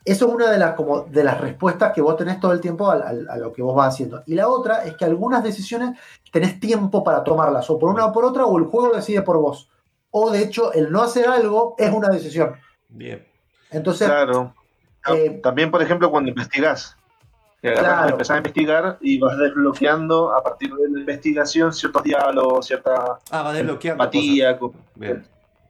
[0.04, 2.89] Eso es una de las, como, de las respuestas que vos tenés todo el tiempo
[2.89, 4.24] al- al- a, lo que vos vas haciendo.
[4.26, 6.00] Y la otra es que algunas decisiones
[6.32, 9.38] tenés tiempo para tomarlas, o por una o por otra, o el juego decide por
[9.38, 9.70] vos.
[10.10, 12.56] O de hecho, el no hacer algo es una decisión.
[12.89, 13.26] Bien.
[13.70, 14.54] Entonces, Claro.
[15.14, 16.98] eh, También, por ejemplo, cuando investigás.
[17.62, 18.10] Claro.
[18.14, 23.44] empezás a investigar y vas desbloqueando a partir de la investigación ciertos diálogos, cierta Ah,
[23.44, 24.04] va desbloqueando.
[24.04, 24.58] empatía.
[24.58, 24.82] cosas.
[24.96, 25.24] Bien.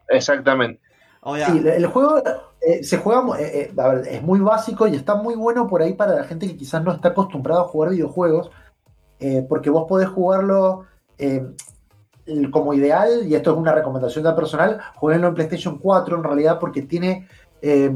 [0.08, 0.80] Exactamente.
[1.22, 2.22] Ahora, Sí, el juego
[2.62, 5.82] eh, se juega, eh, eh, a ver, es muy básico y está muy bueno por
[5.82, 8.50] ahí para la gente que quizás no está acostumbrada a jugar videojuegos,
[9.20, 10.86] eh, porque vos podés jugarlo
[12.52, 16.60] como ideal, y esto es una recomendación de personal, jueguenlo en PlayStation 4 en realidad
[16.60, 17.28] porque tiene
[17.62, 17.92] eh,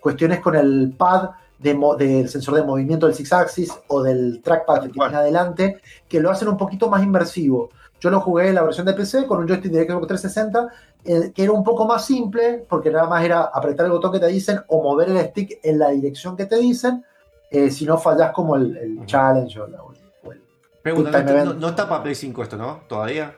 [0.00, 4.82] cuestiones con el pad de del sensor de movimiento del Six Axis o del trackpad
[4.82, 5.10] que Bueno.
[5.10, 7.70] tiene adelante, que lo hacen un poquito más inmersivo.
[8.00, 10.68] Yo lo jugué en la versión de PC con un joystick de Xbox 360,
[11.04, 14.20] eh, que era un poco más simple, porque nada más era apretar el botón que
[14.20, 17.04] te dicen o mover el stick en la dirección que te dicen,
[17.50, 20.40] eh, si no fallas como el, el challenge o, la- o el-
[20.82, 22.80] pregunta, no, no- está para Play 5 esto, ¿no?
[22.88, 23.34] ¿Todavía?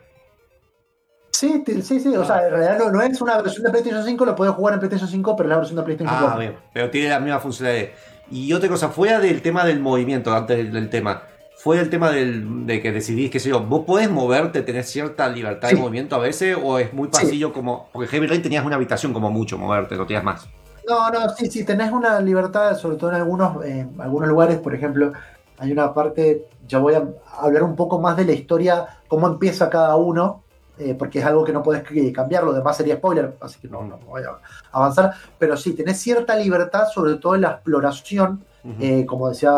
[1.31, 4.25] Sí, sí, sí, o sea, en realidad no, no es una versión de PlayStation 5,
[4.25, 6.39] lo puedes jugar en PlayStation 5, pero es la versión de PlayStation Ah, 4.
[6.41, 7.89] bien, pero tiene la misma funcionalidad.
[8.31, 11.23] Y otra cosa, fuera del tema del movimiento, antes del tema,
[11.65, 15.27] fuera del tema del, de que decidís, qué sé yo, ¿vos podés moverte, tenés cierta
[15.31, 15.77] libertad Sí.
[15.77, 16.59] de movimiento a veces?
[16.63, 17.89] ¿O es muy pasillo como.?
[17.91, 20.47] Porque Heavy Rain tenías una habitación como mucho moverte, no tenías más.
[20.87, 24.75] No, no, sí, sí, tenés una libertad, sobre todo en algunos, eh, algunos lugares, por
[24.75, 25.15] ejemplo,
[25.57, 27.09] hay una parte, ya voy a
[27.39, 30.43] hablar un poco más de la historia, cómo empieza cada uno,
[30.77, 33.81] eh, porque es algo que no podés cambiar, lo demás sería spoiler, así que no,
[33.85, 34.37] no voy a
[34.71, 38.45] avanzar, pero sí, tenés cierta libertad, sobre todo en la exploración,
[38.79, 39.51] eh, como decía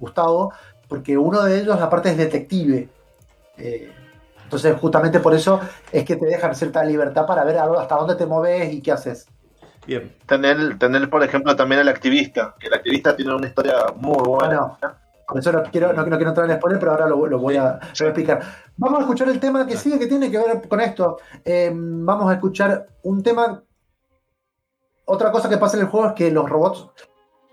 [0.00, 0.52] Gustavo,
[0.88, 2.88] porque uno de ellos aparte es detective.
[3.58, 3.92] eh,
[4.44, 5.58] entonces, justamente por eso
[5.90, 9.26] es que te dejan cierta libertad para ver hasta dónde te moves y qué haces.
[9.88, 10.14] Bien.
[10.24, 14.60] Tener, tener, por ejemplo, también al activista, que el activista tiene una historia muy buena.
[14.60, 14.78] Bueno,
[15.26, 17.56] por eso no quiero, no, no quiero entrar en spoiler, pero ahora lo, lo voy,
[17.56, 18.04] a, Sí.
[18.04, 18.42] voy a explicar.
[18.76, 21.18] Vamos a escuchar el tema que sigue, que tiene que ver con esto.
[21.44, 23.64] Eh, vamos a escuchar un tema.
[25.06, 26.88] Otra cosa que pasa en el juego es que los robots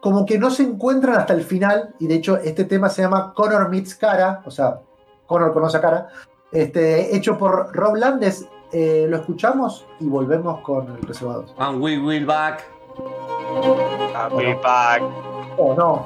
[0.04, 3.34] como que no se encuentran hasta el final, y de hecho este tema se llama
[3.34, 4.82] Connor Meets Cara, o sea,
[5.26, 6.10] Connor conoce a Cara,
[6.52, 8.46] este, hecho por Rob Landes.
[8.74, 11.46] Eh, lo escuchamos y volvemos con el reservado.
[11.58, 12.66] And we will back.
[14.14, 14.62] Happy Bueno.
[14.62, 15.04] Pack.
[15.58, 16.06] Oh, no.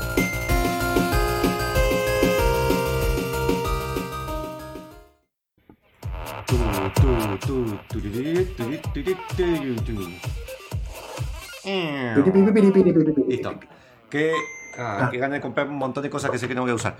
[15.21, 16.95] Ganas de comprar un montón de cosas que sé que no voy a usar.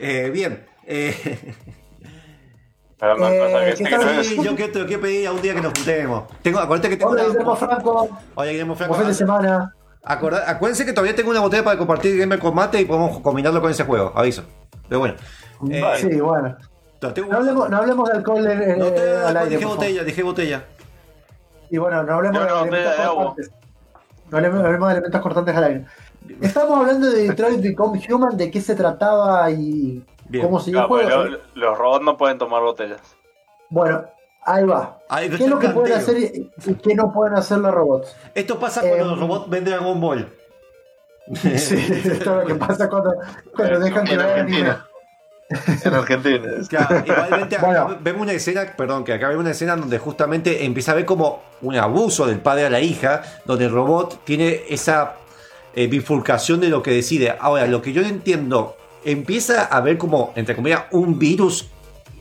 [0.00, 0.64] Eh, bien.
[0.86, 1.14] Eh,
[2.98, 4.04] Eh, pasa que ¿qué sé que tal?
[4.06, 6.24] no es- sí, yo quiero, te lo quiero pedir a un día que nos juntemos.
[6.42, 7.30] Tengo, acuérdate que tengo Hola, una.
[7.32, 8.08] Guillermo Franco.
[8.34, 8.94] Hola, Guillermo Franco.
[8.94, 9.74] Buen fin de semana.
[10.02, 13.60] Acorda- acuérdense que todavía tengo una botella para compartir Gamer con Mate y podemos combinarlo
[13.60, 14.12] con ese juego.
[14.14, 14.44] Aviso.
[14.88, 15.14] Pero bueno.
[15.70, 16.56] Eh, Sí, bueno.
[17.12, 19.50] tengo- No hablemos, no hablemos de alcohol eh, No te- al aire.
[19.56, 20.64] dije botella, dije botella.
[21.70, 23.24] Y bueno, no hablemos de elementos de agua.
[23.24, 23.50] cortantes.
[24.30, 25.84] No hablemos, no hablemos de elementos cortantes al aire.
[26.40, 30.44] Estamos hablando de Detroit Become Human, de qué se trataba y Bien.
[30.44, 33.00] cómo el Claro, porque lo- los robots no pueden tomar botellas.
[33.70, 34.04] Bueno,
[34.44, 34.98] ahí va.
[35.08, 38.14] Ay, ¿Qué es lo que pueden hacer y y qué no pueden hacer los robots?
[38.34, 40.32] Esto pasa cuando Em, los robots ven Dragon Ball.
[41.34, 41.48] Sí,
[42.04, 43.12] esto es lo que pasa cuando,
[43.54, 44.58] cuando dejan que en vean anime.
[44.70, 44.86] Argentina.
[45.84, 46.52] En Argentina.
[46.68, 47.98] Claro, igualmente acá Bueno.
[48.00, 51.40] vemos una escena, perdón, que acá vemos una escena donde justamente empieza a ver como
[51.62, 55.14] un abuso del padre a la hija, donde el robot tiene esa
[55.76, 57.36] eh, bifurcación de lo que decide.
[57.38, 61.68] Ahora, lo que yo no entiendo, empieza a ver como, entre comillas, un virus,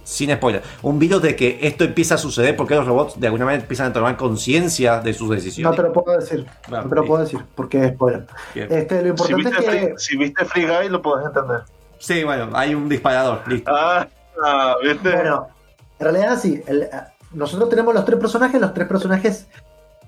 [0.03, 3.45] sin spoiler, un virus de que esto empieza a suceder porque los robots de alguna
[3.45, 6.45] manera empiezan a tomar conciencia de sus No te lo puedo decir.
[6.69, 7.07] No te lo sí.
[7.07, 8.27] puedo decir, porque es spoiler.
[8.53, 8.67] Bien.
[8.71, 9.87] Este, lo Si importante viste, es que.
[9.87, 11.61] Free, si viste Free Guy, lo podés entender.
[11.97, 13.71] Sí, bueno, hay un disparador, listo.
[13.73, 14.07] Ah,
[14.45, 15.11] ah, ¿viste?
[15.11, 15.47] Bueno,
[15.97, 16.61] en realidad así.
[16.67, 16.87] el-
[17.31, 19.47] nosotros tenemos los tres personajes, los tres personajes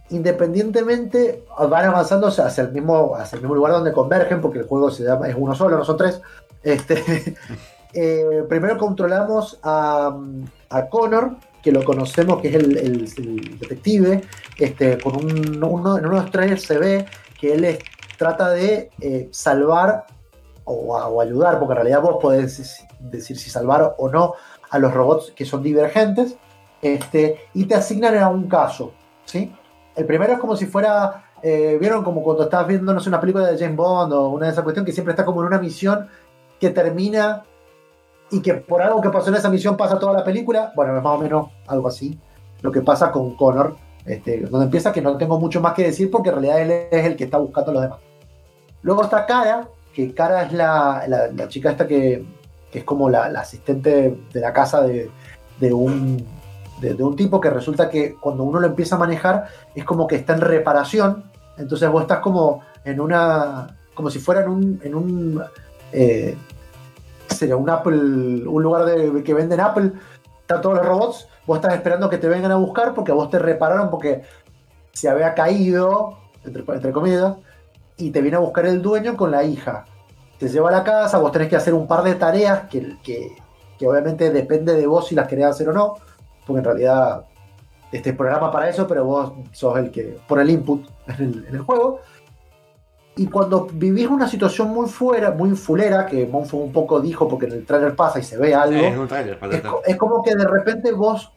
[0.09, 4.89] independientemente van avanzando hacia el mismo, hacia el mismo lugar donde convergen, porque el juego
[4.89, 6.21] se llama, es uno solo, no son tres.
[6.63, 7.35] Este,
[7.93, 10.17] eh, primero controlamos a,
[10.89, 14.21] Connor, que lo conocemos, que es el, detective.
[14.57, 17.05] Este, con un, uno, en uno de los trailers se ve
[17.39, 17.77] que él
[18.17, 20.05] trata de eh, salvar
[20.63, 24.33] o, o ayudar, porque en realidad vos podés decir si salvar o no
[24.69, 26.35] a los robots que son divergentes,
[26.81, 28.91] este, y te asignan a un caso,
[29.25, 29.51] ¿sí?
[29.97, 33.19] El primero es como si fuera, eh, vieron como cuando estás viendo, no sé, una
[33.19, 35.57] película de James Bond o una de esas cuestiones que siempre está como en una
[35.59, 36.07] misión
[36.59, 37.43] que termina
[38.29, 41.03] y que por algo que pasó en esa misión pasa toda la película, bueno, es
[41.03, 42.17] más o menos algo así,
[42.61, 43.75] lo que pasa con Connor,
[44.05, 47.05] este, donde empieza que no tengo mucho más que decir porque en realidad él es
[47.05, 47.99] el que está buscando a los demás.
[48.81, 52.23] Luego está Cara, que Cara es la, la- chica esta que,
[52.71, 55.09] que es como la, la asistente de la casa de,
[55.59, 56.23] de un,
[56.80, 60.15] de, un tipo que resulta que cuando uno lo empieza a manejar es como que
[60.15, 61.23] está en reparación,
[61.57, 65.43] entonces vos estás como en una, como si fuera en un,
[65.91, 66.38] eh,
[67.28, 69.91] ¿qué sería un Apple, un lugar de, que venden Apple,
[70.41, 73.39] están todos los robots, vos estás esperando que te vengan a buscar porque vos te
[73.39, 74.21] repararon porque
[74.93, 77.36] se había caído, entre, entre comillas,
[77.97, 79.86] y te viene a buscar el dueño con la hija.
[80.38, 83.36] Te lleva a la casa, vos tenés que hacer un par de tareas que, que,
[83.78, 85.95] que obviamente depende de vos si las querés hacer o no,
[86.47, 87.25] porque en realidad
[87.91, 91.55] este programa para eso, pero vos sos el que pone el input en el, en
[91.55, 91.99] el juego.
[93.15, 97.47] Y cuando vivís una situación muy fuera, muy fulera, que Monfo un poco dijo porque
[97.47, 100.35] en el trailer pasa y se ve algo, Es un trailer, es, es como que
[100.35, 101.31] de repente vos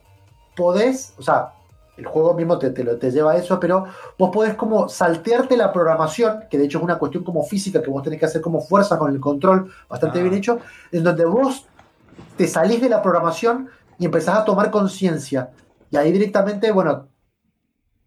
[0.55, 1.53] podés, o sea,
[1.97, 3.87] el juego mismo te, te, te lleva a eso, pero
[4.19, 7.91] vos podés como saltearte la programación, que de hecho es una cuestión como física que
[7.91, 10.23] vos tenés que hacer como fuerza con el control bastante Ah.
[10.23, 10.59] bien hecho,
[10.93, 11.67] en donde vos
[12.37, 13.69] te salís de la programación
[14.01, 15.51] y empezás a tomar conciencia.
[15.91, 17.09] Y ahí directamente, bueno,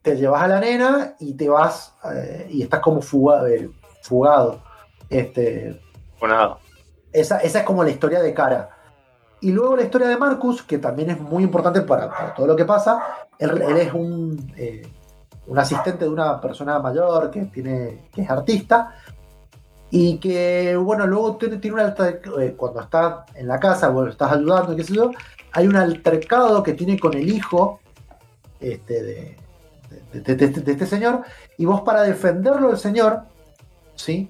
[0.02, 3.70] te llevas a la nena y te vas eh, y estás como fuga- eh,
[4.02, 4.62] fugado.
[5.08, 5.80] Este,
[7.12, 8.70] esa, esa es como la historia de Cara.
[9.40, 12.56] Y luego la historia de Marcus, que también es muy importante para, para todo lo
[12.56, 13.28] que pasa.
[13.38, 14.82] Él, él es un, eh,
[15.46, 18.96] un asistente de una persona mayor que, tiene, que es artista.
[19.92, 24.10] Y que, bueno, luego tiene, tiene un alter- eh, cuando está en la casa, bueno,
[24.10, 25.12] estás ayudando, qué sé yo,
[25.54, 27.80] hay un altercado que tiene con el hijo
[28.60, 29.38] este, de,
[30.14, 31.22] este señor.
[31.58, 33.22] Y vos para defenderlo del señor,
[33.96, 34.30] ¿sí?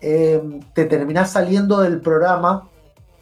[0.00, 2.68] eh, te terminás saliendo del programa,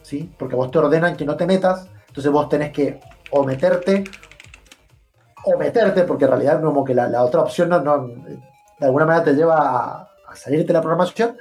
[0.03, 0.33] ¿sí?
[0.39, 4.05] Porque vos te ordenan que no te metas, entonces vos tenés que o meterte
[5.45, 9.35] o meterte, porque en realidad como que la, otra opción no- de alguna manera te
[9.35, 11.37] lleva a, a salirte de la programación.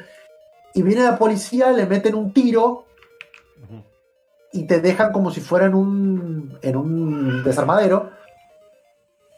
[0.74, 2.85] Y viene la policía, le meten un tiro
[4.56, 8.10] y te dejan como si fuera en un, en un desarmadero.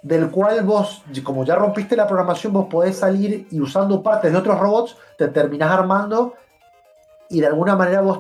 [0.04, 4.38] del cual vos, como ya rompiste la programación, vos podés salir y usando partes de
[4.38, 6.34] otros robots, te terminás armando
[7.30, 8.20] y de alguna manera vos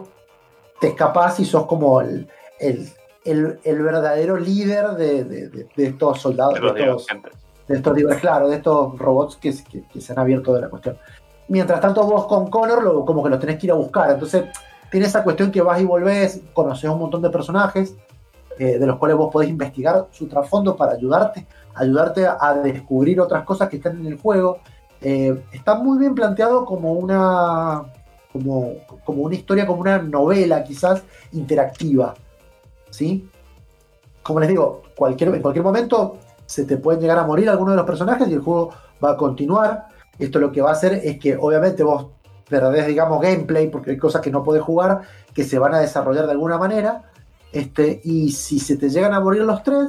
[0.81, 2.27] te escapás y sos como el,
[2.59, 2.89] el,
[3.23, 7.05] el- el verdadero líder de, de- de- de estos soldados, de estos,
[7.69, 10.97] estos claro, de estos robots que, que- que se han abierto de la cuestión.
[11.47, 14.09] Mientras tanto, vos con Connor lo, como que los tenés que ir a buscar.
[14.11, 14.45] Entonces,
[14.91, 17.95] tiene esa cuestión que vas y volvés, conoces un montón de personajes,
[18.59, 23.43] eh, de los cuales vos podés investigar su trasfondo para ayudarte, ayudarte a, descubrir otras
[23.43, 24.59] cosas que están en el juego.
[24.99, 27.83] Eh, está muy bien planteado como una,
[28.33, 28.73] como,
[29.05, 32.15] como una historia, como una novela quizás interactiva.
[32.89, 33.29] ¿Sí?
[34.23, 37.77] Como les digo, cualquier, en cualquier momento se te pueden llegar a morir algunos de
[37.77, 38.71] los personajes y el juego
[39.03, 39.88] va a continuar.
[40.17, 42.07] Esto lo que va a hacer es que obviamente vos
[42.49, 45.01] perdés, digamos, gameplay, porque hay cosas que no podés jugar,
[45.33, 47.03] que se van a desarrollar de alguna manera.
[47.51, 49.87] Este, y si se te llegan a morir los tres,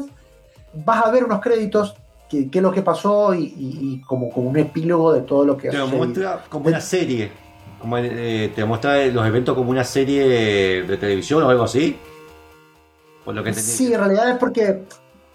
[0.75, 1.95] vas a ver unos créditos,
[2.29, 5.57] qué es lo que pasó y, y- y como, como un epílogo de todo lo
[5.57, 7.31] que Te muestra como una serie.
[7.81, 11.97] Como, eh, te muestra los eventos como una serie de televisión o algo así.
[13.25, 13.71] Por lo que entendí.
[13.71, 14.85] Sí, en realidad es porque,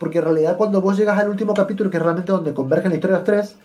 [0.03, 2.95] porque en realidad cuando vos llegas al último capítulo, que es realmente donde convergen la
[2.95, 3.55] historia de los tres,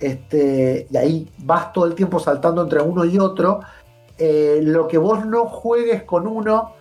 [0.00, 3.60] este, y ahí vas todo el tiempo saltando entre uno y otro,
[4.18, 6.72] eh, lo que vos no juegues con uno,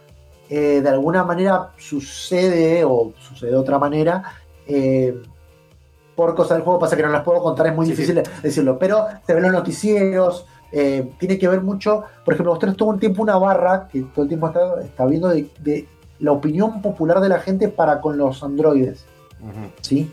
[0.49, 4.23] eh, de alguna manera sucede, o sucede de otra manera,
[4.65, 5.15] eh,
[6.15, 8.79] por cosas del juego, pasa que no las puedo contar, es muy Sí, difícil decirlo,
[8.79, 12.93] pero se ven los noticieros, eh, tiene que ver mucho, por ejemplo, vos tenés todo
[12.93, 15.87] el tiempo una barra que todo el tiempo está, está viendo de, de
[16.19, 19.05] la opinión popular de la gente para con los androides.
[19.81, 20.11] ¿sí?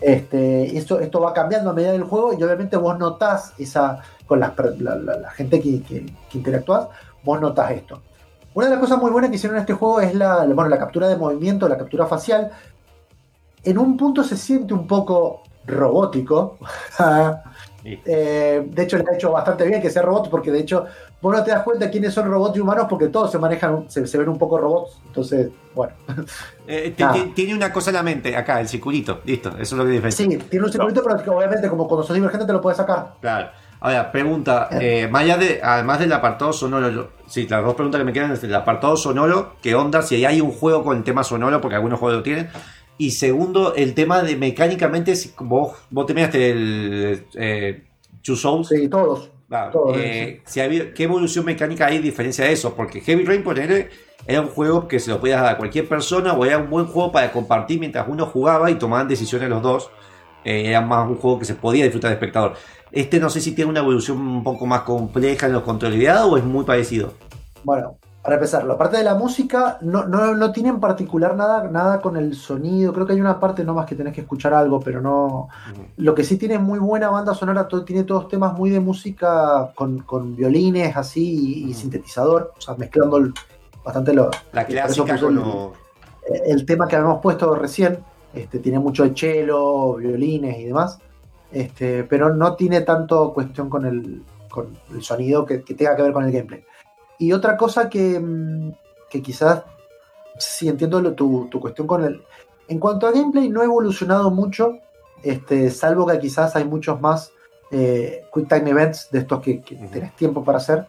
[0.00, 4.40] Este, esto, esto va cambiando a medida del juego y obviamente vos notás esa, con
[4.40, 6.88] la, la- la gente que, que, que interactúas,
[7.22, 8.00] vos notás esto.
[8.54, 10.68] Una de las cosas muy buenas que hicieron en este juego es la, la- bueno,
[10.70, 12.50] la captura de movimiento, la captura facial.
[13.62, 16.58] En un punto se siente un poco robótico.
[17.82, 17.98] Sí.
[18.04, 20.84] Eh, de hecho, le ha hecho bastante bien que sea robot, porque de hecho
[21.22, 24.06] vos no te das cuenta quiénes son robots y humanos porque todos se manejan, se,
[24.06, 24.98] se ven un poco robots.
[25.06, 25.92] Entonces, bueno.
[26.66, 26.94] Eh,
[27.34, 29.20] tiene una cosa en la mente, acá, el circulito.
[29.24, 30.24] Listo, eso es lo que diferencia.
[30.26, 33.14] Sí, tiene un circuito, pero obviamente como cuando sos divergente te lo puedes sacar.
[33.20, 33.50] Claro.
[33.82, 37.98] Ahora, pregunta, eh, más allá de, además del apartado sonoro, yo- sí, las dos preguntas
[37.98, 40.02] que me quedan es el apartado sonoro, ¿qué onda?
[40.02, 42.50] Si hay un juego con el tema sonoro, porque algunos juegos lo tienen.
[42.98, 47.84] Y segundo, el tema de mecánicamente, si vos, vos te miraste el eh,
[48.22, 48.68] Two Souls.
[48.68, 49.30] Sí, todos.
[49.72, 52.74] Todo, eh, si había- ¿Qué evolución mecánica hay diferencia de eso?
[52.74, 53.90] Porque Heavy Rain, poner
[54.26, 56.86] era un juego que se lo podías dar a cualquier persona o era un buen
[56.86, 59.90] juego para compartir mientras uno jugaba y tomaban decisiones los dos.
[60.44, 62.54] Eh, era más un juego que se podía disfrutar de espectador.
[62.92, 66.36] Este no sé si tiene una evolución un poco más compleja en los controlidad o
[66.36, 67.14] es muy parecido.
[67.64, 71.68] Bueno, para empezar, la parte de la música no, no, no tiene en particular nada,
[71.68, 72.92] nada con el sonido.
[72.92, 75.48] Creo que hay una parte nomás que tenés que escuchar algo, pero no.
[75.96, 79.72] Lo que sí tiene muy buena banda sonora, todo- tiene todos temas muy de música
[79.74, 83.32] con, con violines así y, sintetizador, o sea, mezclando el-
[83.82, 85.34] bastante lo, La eso clásica con
[86.44, 88.00] el tema que habíamos puesto recién,
[88.34, 90.98] este, tiene mucho de cello, violines y demás,
[91.50, 96.02] este, pero no tiene tanto cuestión con el, con el sonido que, que tenga que
[96.02, 96.62] ver con el gameplay.
[97.20, 98.72] Y otra cosa que, mm,
[99.08, 99.62] que quizás,
[100.38, 102.20] sí entiendo lo- tu, tu cuestión con el...
[102.66, 104.78] En cuanto a gameplay, no ha evolucionado mucho,
[105.22, 107.32] este, salvo que quizás hay muchos más
[107.70, 110.86] eh, Quick Time Events de estos que, que tenés tiempo para hacer.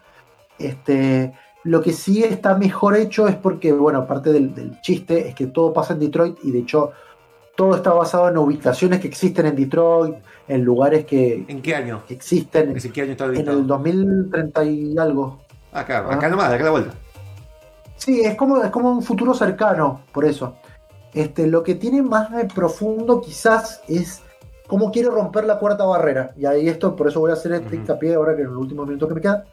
[0.58, 1.32] Este,
[1.64, 5.46] lo que sí está mejor hecho es porque, bueno, parte del, del chiste es que
[5.46, 6.92] todo pasa en Detroit y de hecho
[7.54, 10.14] todo está basado en ubicaciones que existen en Detroit,
[10.48, 12.02] en lugares que, ¿En qué año?
[12.08, 15.41] que existen ¿En qué año está en el 2030 y algo.
[15.72, 16.14] Acá, Ah.
[16.14, 16.94] acá nomás, acá la vuelta.
[17.96, 20.54] Sí, es como, es como un futuro cercano, por eso.
[21.14, 24.22] Este, lo que tiene más de profundo quizás es
[24.66, 26.32] cómo quiere romper la cuarta barrera.
[26.36, 28.86] Y ahí esto, por eso voy a hacer este hincapié ahora que en los últimos
[28.86, 29.44] minutos que me quedan.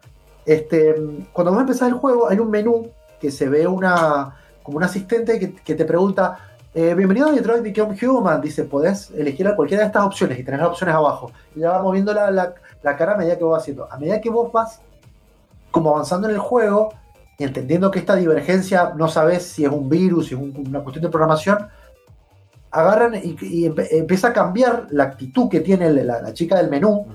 [0.46, 0.96] Este,
[1.34, 2.90] cuando vas a empezar el juego, hay un menú
[3.20, 6.38] que se ve una como un asistente que, que te pregunta,
[6.74, 8.40] eh, bienvenido a Detroit Become Human.
[8.42, 11.32] Dice, podés elegir a cualquiera de estas opciones y tenés las opciones abajo.
[11.56, 13.88] Y ya vamos viendo la, la- la cara a medida que vos vas haciendo.
[13.92, 14.80] A medida que vos vas
[15.72, 16.94] como avanzando en el juego,
[17.38, 20.82] y entendiendo que esta divergencia no sabes si es un virus, si es un- una
[20.82, 21.68] cuestión de programación,
[22.72, 26.70] agarran y, y empe- empieza a cambiar la actitud que tiene la, la chica del
[26.70, 27.06] menú.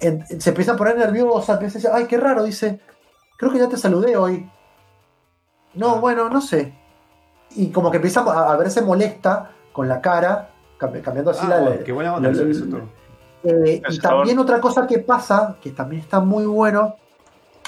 [0.00, 2.80] En- se empieza a poner nerviosa, empieza a decir, ay, qué raro, dice,
[3.38, 4.48] creo que ya te saludé hoy.
[5.74, 6.00] No, Ah.
[6.00, 6.74] bueno, no sé.
[7.56, 11.50] Y como que empieza a, a verse molesta con la cara, cambi- cambiando así Ah,
[11.50, 11.60] la...
[11.60, 12.82] bueno, qué buena onda la- eso, todo.
[13.44, 16.96] eh, y también otra cosa que pasa, que también está muy bueno,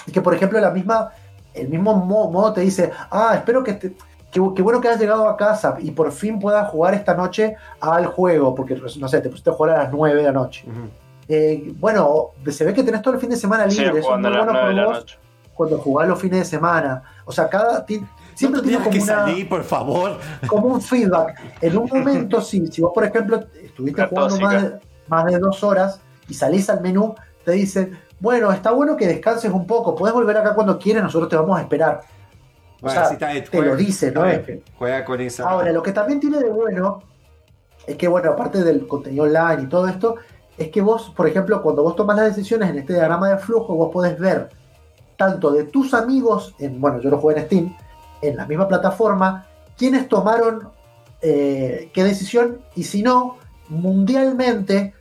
[0.06, 1.10] es que por ejemplo la misma,
[1.54, 3.92] el mismo mo- modo te dice, ah, espero que, te-
[4.30, 7.56] qué, qué bueno que has llegado a casa y por fin puedas jugar esta noche
[7.80, 10.64] al juego, porque no sé, te pusiste a jugar a las 9 de la noche.
[11.28, 14.18] Eh, bueno, se ve que tenés todo el fin de semana Sí, libre, eso es
[14.20, 15.18] muy a las bueno 9 de por la vos noche.
[15.54, 17.02] cuando jugás los fines de semana.
[17.24, 17.84] O sea, cada
[18.34, 20.18] siempre no tienes como, que una- salir, por favor.
[20.46, 21.40] como un feedback.
[21.60, 24.78] En un momento, si, si vos, por ejemplo, estuviste jugando más de,
[25.08, 29.52] más de dos horas y salís al menú, te dicen, bueno, está bueno que descanses
[29.52, 32.00] un poco, podés volver acá cuando quieras, nosotros te vamos a esperar.
[32.76, 34.24] O Bueno, sea, bien, te lo dice, ¿no?
[34.78, 35.48] Juega con esa.
[35.48, 37.02] Ahora, lo que también tiene de bueno
[37.86, 40.16] es que, bueno, aparte del contenido online y todo esto,
[40.58, 43.74] es que vos, por ejemplo, cuando vos tomas las decisiones en este diagrama de flujo,
[43.74, 44.48] vos podés ver
[45.16, 47.76] tanto de tus amigos, en, bueno, yo lo jugué en Steam,
[48.22, 49.46] en la misma plataforma,
[49.76, 50.68] quiénes tomaron
[51.22, 53.38] eh, qué decisión y si no,
[53.68, 54.94] mundialmente, eh,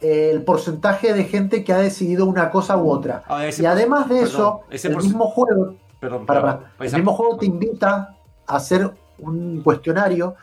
[0.00, 3.24] el porcentaje de gente que ha decidido una cosa u otra.
[3.44, 6.60] Ese Y además de perdón, eso, ese el mismo juego Perdón, para, perdón.
[6.78, 6.88] para.
[6.90, 10.36] El mismo juego te invita a hacer un cuestionario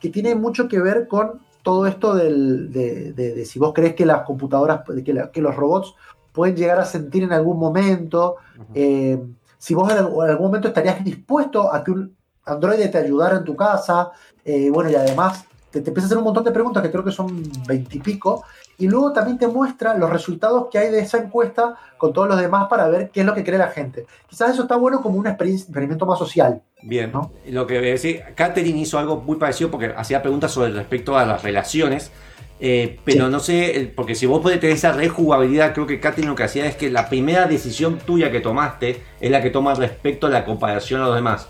[0.00, 3.94] que tiene mucho que ver con todo esto del, de, de- de si vos crees
[3.94, 5.94] que las computadoras, que, la- que los robots
[6.32, 8.36] pueden llegar a sentir en algún momento,
[8.74, 9.22] eh,
[9.58, 13.36] si vos en algún en algún momento estarías dispuesto a que un androide te ayudara
[13.36, 14.10] en tu casa,
[14.44, 17.02] eh, bueno, y además te, te empieza a hacer un montón de preguntas que creo
[17.02, 18.44] que son veintipico,
[18.78, 22.40] y luego también te muestra los resultados que hay de esa encuesta con todos los
[22.40, 24.06] demás para ver qué es lo que cree la gente.
[24.28, 26.62] Quizás eso está bueno como un experimento más social.
[26.82, 27.30] Bien, ¿no?
[27.48, 31.16] lo que voy a decir, Catherine hizo algo muy parecido porque hacía preguntas sobre respecto
[31.16, 32.10] a las relaciones,
[32.58, 33.32] eh, pero Sí.
[33.32, 36.44] no sé, el- porque si vos podés tener esa rejugabilidad, creo que Catherine lo que
[36.44, 40.30] hacía es que la primera decisión tuya que tomaste es la que toma respecto a
[40.30, 41.48] la comparación a los demás.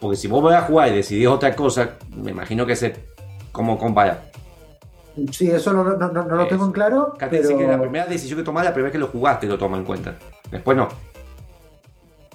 [0.00, 2.94] Porque si vos vas a jugar y decidís otra cosa, me imagino que se
[3.52, 4.22] cómo comparar.
[5.30, 7.12] Sí, eso no, no- no- no lo tengo en claro.
[7.18, 9.46] Catherine pero, dice que la primera decisión que tomás, la primera vez que lo jugaste,
[9.46, 10.14] lo toma en cuenta.
[10.50, 10.88] Después no.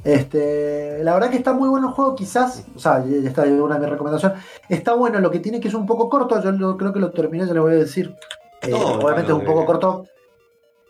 [0.04, 3.76] Este, la verdad que está muy bueno el juego, quizás, o sea, ya está una
[3.76, 4.38] de mis recomendaciones.
[4.70, 7.12] Está bueno, lo que tiene que es un poco corto, yo lo- creo que lo
[7.12, 8.16] terminé, ya le voy a decir.
[8.62, 10.06] Eh, obviamente es un poco corto.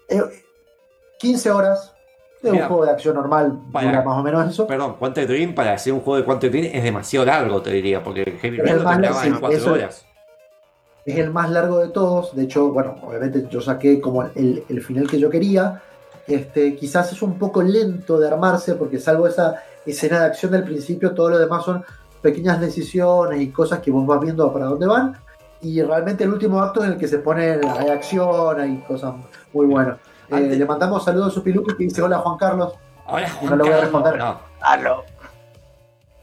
[0.10, 0.22] Eh,
[1.20, 1.94] 15 horas
[2.44, 4.68] de un juego de acción normal, para- más o menos eso.
[4.68, 8.04] Perdón, Quantum Dream para hacer un juego de Quantum Dream es demasiado largo, te diría,
[8.04, 10.06] porque Heavy Rain lo más en sí, 4 eso- horas.
[11.08, 12.36] Es el más largo de todos.
[12.36, 15.82] De hecho, bueno, obviamente yo saqué como el, el final que yo quería.
[16.28, 20.66] Este, quizás es un poco lento de armarse, porque salvo esa escena de acción del
[20.66, 21.84] principio, todo lo demás son
[22.22, 25.18] pequeñas decisiones y cosas que vos vas viendo para dónde van.
[25.62, 29.14] Y realmente el último acto es el que se pone, hay acción, hay cosas
[29.54, 29.98] muy buenas.
[30.30, 32.74] Eh, le mandamos saludos a su piluki que dice hola Juan Carlos.
[33.06, 34.18] Ahora no lo voy a responder.
[34.18, 35.04] No, Aló,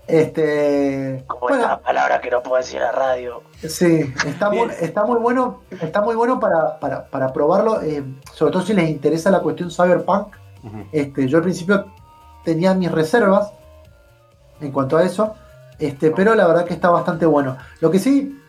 [0.06, 3.42] Este, como bueno, esta palabra que no puedo decir a la radio.
[3.66, 8.52] Sí, está muy, está muy bueno, está muy bueno para, para, para probarlo, eh, sobre
[8.52, 10.34] todo si les interesa la cuestión cyberpunk.
[10.92, 11.86] Este, yo al principio
[12.44, 13.52] tenía mis reservas
[14.60, 15.34] en cuanto a eso,
[15.78, 17.56] este, pero la verdad que está bastante bueno.
[17.80, 18.40] Lo que sí,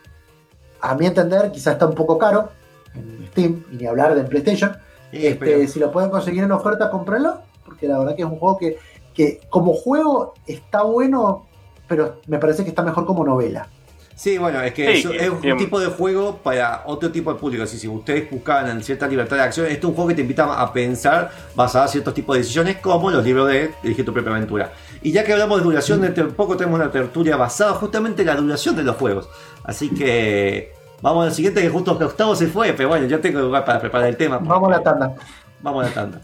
[0.82, 2.50] a mi entender, quizá está un poco caro
[2.94, 4.78] en Steam, y ni hablar de en PlayStation.
[5.12, 8.38] Sí, Este, Si lo pueden conseguir en oferta, cómprenlo, porque la verdad que es un
[8.38, 8.78] juego que,
[9.16, 11.46] que como juego está bueno,
[11.88, 13.68] pero me parece que está mejor como novela.
[14.18, 15.58] Sí, bueno, es que Sí, es, es un bien.
[15.58, 17.64] tipo de juego para otro tipo de público.
[17.64, 20.22] Así, si ustedes buscaban en cierta libertad de acción, este es un juego que te
[20.22, 24.14] invita a pensar basado en ciertos tipos de decisiones, como los libros de Dirige tu
[24.14, 24.72] propia aventura.
[25.02, 28.28] Y ya que hablamos de duración, dentro de poco tenemos una tertulia basada justamente en
[28.28, 29.28] la duración de los juegos.
[29.66, 33.66] Así que vamos al siguiente, que justo Gustavo se fue, pero bueno, yo tengo lugar
[33.66, 34.38] para preparar el tema.
[34.38, 35.14] Vamos a la tanda.
[35.62, 36.22] Vamos a la tanda.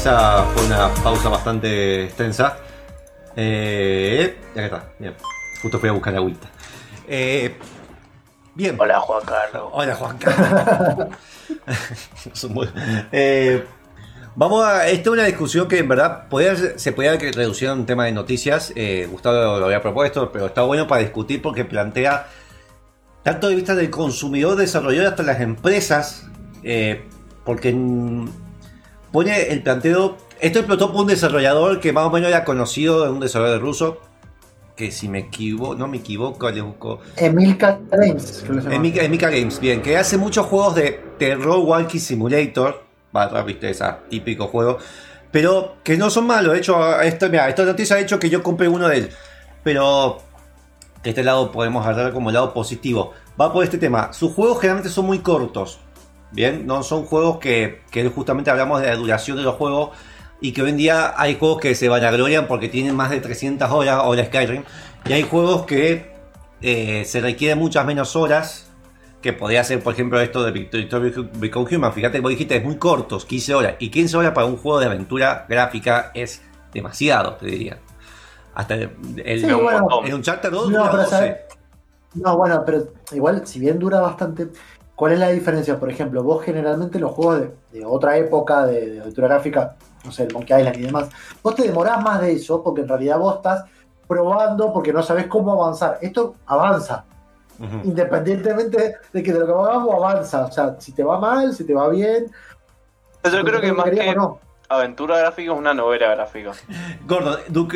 [0.00, 2.56] Esa fue una pausa bastante extensa.
[3.36, 5.14] Eh, acá está, bien.
[5.60, 6.48] Justo fui a buscar agüita.
[7.06, 7.54] Eh,
[8.54, 8.76] bien.
[8.80, 9.68] Hola, Juan Carlos.
[9.72, 11.08] Hola, Juan Carlos.
[13.12, 13.64] Eh,
[14.36, 14.88] vamos a.
[14.88, 18.12] Esta es una discusión que en verdad podía se podía reducir a un tema de
[18.12, 18.72] noticias.
[18.76, 22.26] Eh, Gustavo lo había propuesto, pero está bueno para discutir porque plantea
[23.22, 26.26] tanto de vista del consumidor, desarrollador hasta las empresas.
[27.44, 27.74] porque
[29.12, 30.16] pone el planteo.
[30.40, 34.00] Esto explotó por un desarrollador que más o menos era conocido, un desarrollador ruso.
[34.76, 37.00] Que si me equivoco, no me equivoco, le busco.
[37.16, 38.44] Emilka Games.
[38.70, 42.82] Emika, Emika Games, bien, que hace muchos juegos de terror walking simulator,
[43.12, 44.78] barra, viste, esa típico juego,
[45.30, 46.54] pero que no son malos.
[46.54, 49.10] De hecho, esto, mira, esta noticia ha hecho que yo compre uno de él,
[49.62, 50.22] pero
[51.02, 53.12] de este lado podemos hablar como lado positivo.
[53.38, 54.14] Va por este tema.
[54.14, 55.78] Sus juegos generalmente son muy cortos,
[56.32, 59.90] bien, no son juegos que, que justamente hablamos de la duración de los juegos.
[60.42, 63.70] Y que hoy en día hay juegos que se vanaglorian porque tienen más de 300
[63.70, 64.62] horas, la Skyrim.
[65.04, 66.12] Y hay juegos que
[66.62, 68.66] eh, se requieren muchas menos horas
[69.20, 71.92] que podría ser, por ejemplo, esto de Victory Become Human.
[71.92, 73.74] Fíjate que vos dijiste, es muy cortos, 15 horas.
[73.80, 76.40] Y 15 horas para un juego de aventura gráfica es
[76.72, 77.76] demasiado, te diría.
[78.54, 78.90] Hasta el,
[79.22, 79.80] el- Sí, un bueno.
[79.80, 80.06] montón.
[80.06, 81.10] en un Charter 2 No, dura pero 12.
[81.16, 81.40] sabe-
[82.14, 84.48] No, bueno, pero igual, si bien dura bastante,
[85.00, 85.80] ¿cuál es la diferencia?
[85.80, 90.12] Por ejemplo, vos generalmente los juegos de, de otra época, de, de aventura gráfica, no
[90.12, 91.08] sé, el Monkey Island y demás,
[91.42, 93.64] vos te demorás más de eso porque en realidad vos estás
[94.06, 95.96] probando porque no sabés cómo avanzar.
[96.02, 97.04] Esto avanza,
[97.84, 100.44] independientemente de que de lo que hagamos avanza.
[100.44, 102.30] O sea, si te va mal, si te va bien.
[103.24, 104.38] Yo creo que más que no.
[104.68, 106.52] aventura gráfica es una novela gráfica.
[107.06, 107.68] Gordo, du-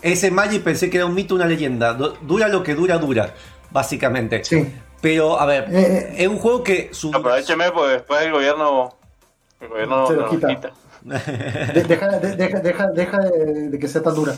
[0.00, 1.94] ese Magic pensé que era un mito, una leyenda.
[1.94, 3.32] Du- Dura lo que dura, dura,
[3.70, 4.42] básicamente.
[4.44, 4.72] Sí.
[5.02, 7.10] Pero, a ver, Eh, es un juego que su...
[7.14, 8.96] Aprovecheme porque después el gobierno,
[9.60, 10.48] el gobierno Se lo nos quita.
[10.48, 10.70] quita.
[11.02, 14.34] de- deja, de- deja, deja, deja de, de que sea tan dura.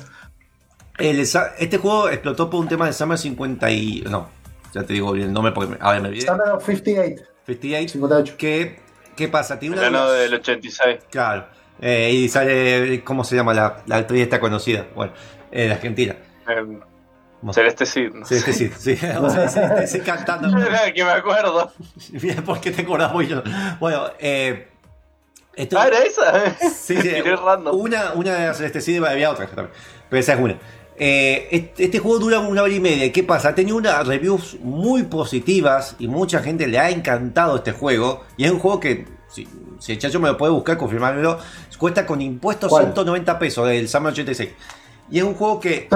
[0.98, 4.00] el este juego explotó por un tema de Summer 50 y...
[4.10, 4.28] No,
[4.72, 6.26] ya te digo bien el nombre porque me, ahora me olvidé.
[6.26, 7.92] Summer of 58, 58.
[7.92, 8.34] 58.
[8.38, 8.80] Que,
[9.14, 9.58] ¿Qué pasa?
[9.58, 10.96] Tiene El una de año del 86.
[11.10, 11.44] Claro.
[11.80, 14.86] Eh, y sale, ¿cómo se llama la, la actriz esta conocida?
[14.94, 15.12] Bueno,
[15.52, 16.16] eh, de Argentina.
[16.48, 16.93] Eh, Bueno.
[17.52, 18.12] Celeste Cid.
[18.14, 18.52] no Sí, sé.
[18.52, 18.96] sí, sí.
[18.96, 19.06] sí.
[19.20, 20.48] O sea, sí, sí, cantando.
[20.94, 21.72] que me acuerdo.
[22.12, 23.36] Bien, ¿por qué te acordás yo?
[23.36, 23.76] no?
[23.80, 24.68] Bueno, eh.
[25.56, 26.56] Esto, Ah, era esa.
[26.58, 27.10] sí, sí,
[27.72, 29.70] una, una de las Celeste Cid, había otra también.
[30.10, 30.58] Pero esa es una.
[30.96, 33.04] Eh, este, este juego dura una hora y media.
[33.04, 33.48] ¿Y ¿Qué pasa?
[33.50, 38.24] Ha tenido unas reviews muy positivas y mucha gente le ha encantado este juego.
[38.36, 39.46] Y es un juego que, si,
[39.80, 41.38] si el chacho me lo puede buscar, confirmármelo,
[41.78, 42.84] cuesta con impuestos ¿Cuál?
[42.86, 44.50] 190 pesos del Summer 86.
[45.10, 45.88] Y es un juego que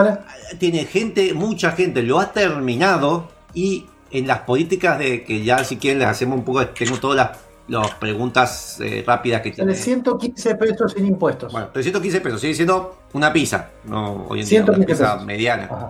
[0.59, 5.77] tiene gente, mucha gente lo ha terminado y en las políticas de que ya si
[5.77, 7.39] quieren les hacemos un poco, tengo todas las,
[7.69, 9.73] las preguntas eh, rápidas que tiene.
[9.75, 11.53] Sale 115 pesos sin impuestos.
[11.53, 15.27] Bueno, 315 pesos, sigue siendo una pizza, no hoy en día, una 115 pizza pesos.
[15.27, 15.89] mediana.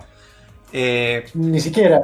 [0.71, 2.01] Eh, Ni siquiera.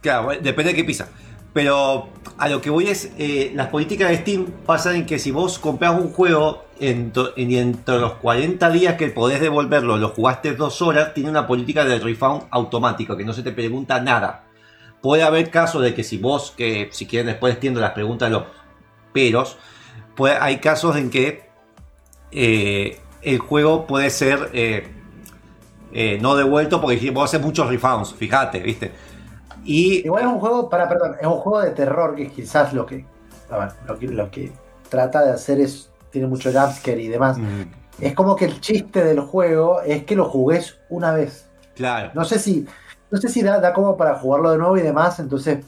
[0.00, 1.08] Claro, depende de qué pizza.
[1.52, 5.30] Pero a lo que voy es, eh, las políticas de Steam pasan en que si
[5.30, 10.54] vos compras un juego en y entre los 40 días que podés devolverlo, lo jugaste
[10.54, 14.44] dos horas, tiene una política de refund automático, que no se te pregunta nada.
[15.02, 18.44] Puede haber casos de que si vos, que si quieren después extiendo las preguntas los
[19.12, 19.58] peros,
[20.16, 21.50] puede- hay casos en que
[22.32, 24.88] eh, el juego puede ser eh,
[25.92, 28.92] eh, no devuelto porque vos haces muchos refunds, fíjate, ¿viste?
[29.64, 32.86] Y Igual es un juego, para, perdón, es un juego de terror que quizás lo
[32.86, 33.06] que,
[33.50, 37.36] a lo que, lo que trata de hacer es, tiene mucho jumpscare y demás.
[37.38, 37.62] Mm,
[38.00, 41.46] Es como que el chiste del juego es que lo jugues una vez.
[41.76, 42.10] claro.
[42.14, 42.66] No sé si,
[43.10, 45.58] no sé si da, da como para jugarlo de nuevo y demás, entonces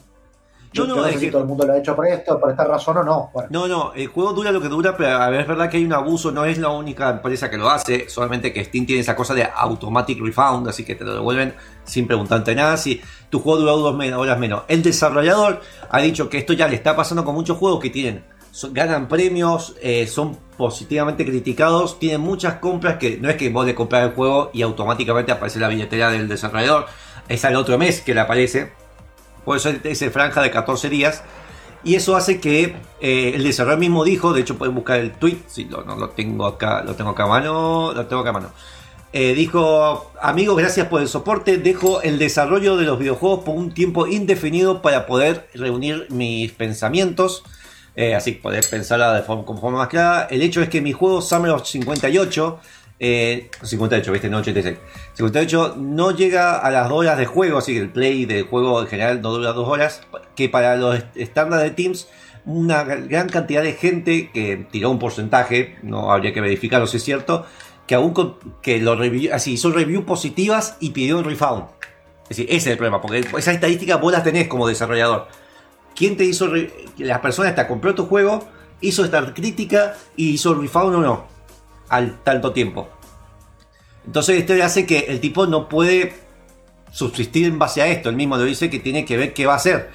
[0.73, 2.05] No, yo no, no es sé que- si todo el mundo lo ha hecho por
[2.07, 3.29] esto, por esta razón o no.
[3.33, 5.77] Bueno, No, no, el juego dura lo que dura, pero a ver, es verdad que
[5.77, 9.01] hay un abuso, no es la única empresa que lo hace, solamente que Steam tiene
[9.01, 11.53] esa cosa de automatic refund, así que te lo devuelven
[11.85, 14.63] sin preguntarte nada, si tu juego dura dos horas menos.
[14.67, 18.23] El desarrollador ha dicho que esto ya le está pasando con muchos juegos que tienen,
[18.57, 23.67] son- ganan premios, eh, son positivamente criticados, tienen muchas compras que no es que vos
[23.67, 26.87] le compras el juego y automáticamente aparece la billetera del desarrollador,
[27.29, 28.71] es al otro mes que le aparece,
[29.45, 31.23] por eso es franja de 14 días.
[31.83, 35.37] Y eso hace que eh, el desarrollador mismo dijo, de hecho pueden buscar el tweet,
[35.45, 38.49] si no lo tengo acá, lo tengo acá a mano, lo tengo acá a mano.
[39.13, 43.71] Eh, dijo, amigos, gracias por el soporte, dejo el desarrollo de los videojuegos por un
[43.71, 47.43] tiempo indefinido para poder reunir mis pensamientos,
[47.97, 50.27] eh, así poder pensarla de forma, con forma más clara.
[50.31, 52.59] El hecho es que mi juego Summer of 58,
[52.99, 54.77] eh, 58, viste, no 86,
[55.15, 58.81] 58 no llega a las 2 horas de juego, así que el play del juego
[58.81, 60.01] en general no dura 2 horas,
[60.35, 62.07] que para los est- estándares de Teams
[62.45, 67.03] una gran cantidad de gente que tiró un porcentaje, no habría que verificarlo si es
[67.03, 67.45] cierto,
[67.85, 68.13] que aún
[68.61, 71.65] que lo review, así hizo review positivas y pidió un refund.
[72.23, 75.27] Es decir, ese es el problema, porque esas estadísticas vos las tenés como desarrollador.
[75.97, 76.47] ¿Quién te hizo,
[76.99, 78.47] la persona esta compró tu juego,
[78.81, 81.25] hizo esta crítica y hizo refund o no?
[81.89, 82.87] Al tanto tiempo.
[84.05, 86.13] Entonces esto hace que el tipo no puede
[86.91, 88.09] subsistir en base a esto.
[88.09, 89.89] Él mismo lo dice que tiene que ver qué va a hacer.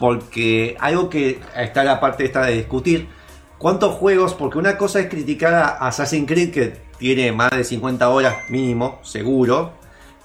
[0.00, 3.06] Porque algo que está la parte esta de discutir.
[3.56, 4.34] ¿Cuántos juegos?
[4.34, 8.98] Porque una cosa es criticar a Assassin's Creed que tiene más de 50 horas mínimo,
[9.04, 9.74] seguro.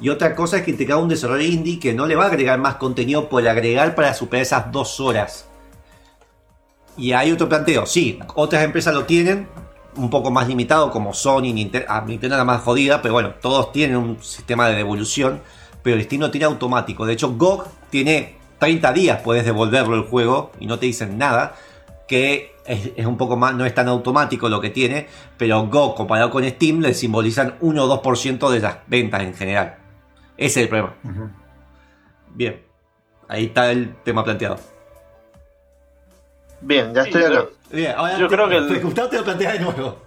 [0.02, 2.60] Y otra cosa es criticar a un desarrollador indie que no le va a agregar
[2.60, 5.45] más contenido por agregar para superar esas dos horas.
[6.97, 9.47] Y hay otro planteo, sí, otras empresas lo tienen,
[9.95, 13.71] un poco más limitado como Sony, Nintendo, ah, Nintendo la más jodida, pero bueno, todos
[13.71, 15.42] tienen un sistema de devolución,
[15.84, 17.05] pero Steam no tiene automático.
[17.05, 21.55] De hecho, GOG tiene 30 días, puedes devolverlo el juego y no te dicen nada,
[22.08, 25.08] que es, es un poco más, no es tan automático lo que tiene,
[25.38, 29.80] pero GOG comparado con Steam le simbolizan 1 o 2% de las ventas en general.
[30.42, 30.96] Ese es el problema.
[32.30, 32.66] Bien,
[33.28, 34.58] ahí está el tema planteado.
[36.62, 37.34] Bien, ya Sí, estoy acá.
[37.36, 40.00] yo- Bien, ahora Yo te- creo que el- te- te lo plantea de nuevo.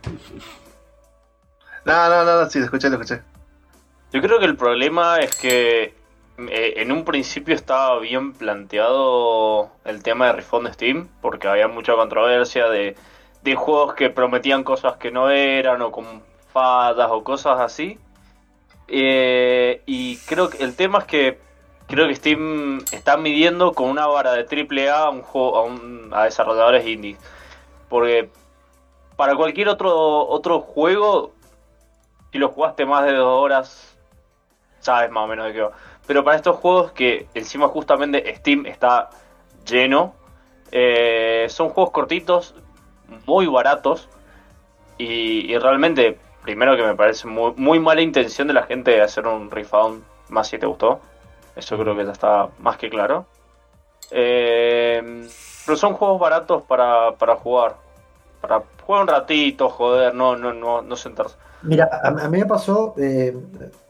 [1.85, 3.23] No, no, no, no, sí, lo escuché, lo escuché.
[4.12, 5.94] Yo creo que el problema es que
[6.36, 11.94] eh, en un principio estaba bien planteado el tema de refund Steam, porque había mucha
[11.94, 12.97] controversia de,
[13.43, 18.01] de juegos que prometían cosas que no eran, o con fadas o cosas así.
[18.89, 21.39] Eh, y creo que el tema es que
[21.86, 25.70] creo que Steam está midiendo con una vara de triple A un juego,
[26.12, 27.19] a, desarrolladores indies.
[27.89, 28.31] Porque
[29.16, 31.32] para cualquier otro otro juego,
[32.32, 33.97] si lo jugaste más de dos horas,
[34.81, 35.73] sabes más o menos de qué va.
[36.06, 39.11] Pero para estos juegos que encima justamente Steam está
[39.66, 40.15] lleno,
[40.73, 42.55] eh, son juegos cortitos,
[43.27, 44.09] muy baratos
[44.98, 49.26] y realmente, primero que me parece muy, muy mala intención de la gente de hacer
[49.26, 51.00] un refund más si te gustó.
[51.56, 53.26] Eso creo que ya está más que claro.
[54.10, 55.28] Eh,
[55.66, 57.76] pero son juegos baratos para, para jugar.
[58.40, 61.36] Para jugar un ratito, joder, no, no, no, no sentarse.
[61.62, 63.34] Mira, a, a mí me pasó, eh,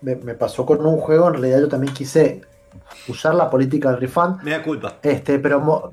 [0.01, 2.43] me, me pasó con un juego, en realidad yo también quise
[3.09, 4.93] usar la política del refund, Me da culpa.
[5.02, 5.90] este, pero, Mo-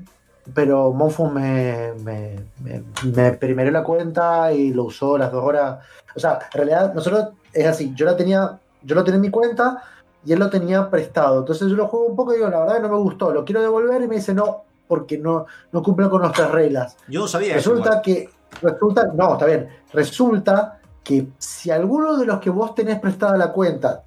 [0.54, 5.78] pero Monfu me, me, me, me primeró la cuenta y lo usó las dos horas.
[6.16, 9.30] O sea, en realidad nosotros es así, yo la tenía, yo lo tenía en mi
[9.30, 9.82] cuenta
[10.24, 11.40] y él lo tenía prestado.
[11.40, 13.44] Entonces yo lo juego un poco y digo, la verdad que no me gustó, lo
[13.44, 16.96] quiero devolver y me dice no, porque no, no cumple con nuestras reglas.
[17.08, 17.54] Yo sabía.
[17.54, 18.28] Resulta que,
[18.60, 23.52] resulta, no, está bien, resulta que si alguno de los que vos tenés prestada la
[23.52, 24.02] cuenta,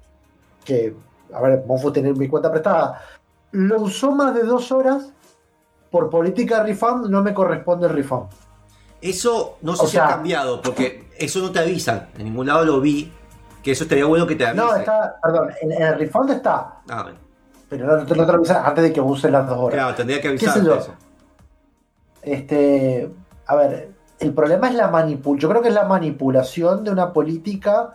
[0.64, 0.94] que,
[1.32, 3.00] a ver, vos tenés mi cuenta prestada,
[3.52, 5.12] lo usó más de dos horas,
[5.96, 8.26] por política refund no me corresponde el refund.
[9.00, 12.08] Eso no sé O si ha cambiado, porque eso no te avisan.
[12.18, 13.10] En ningún lado lo vi.
[13.62, 14.62] Que eso estaría bueno que te avise.
[14.62, 17.18] No, está, perdón, en, en el refund está, Ah, bueno.
[17.70, 19.74] pero no, no te lo avisan antes de que uses las dos horas.
[19.74, 20.94] Claro, tendría que ¿Qué sé avisar eso.
[22.22, 23.10] Este,
[23.46, 23.88] a ver,
[24.20, 25.40] el problema es la manipulación.
[25.40, 27.94] Yo creo que es la manipulación de una política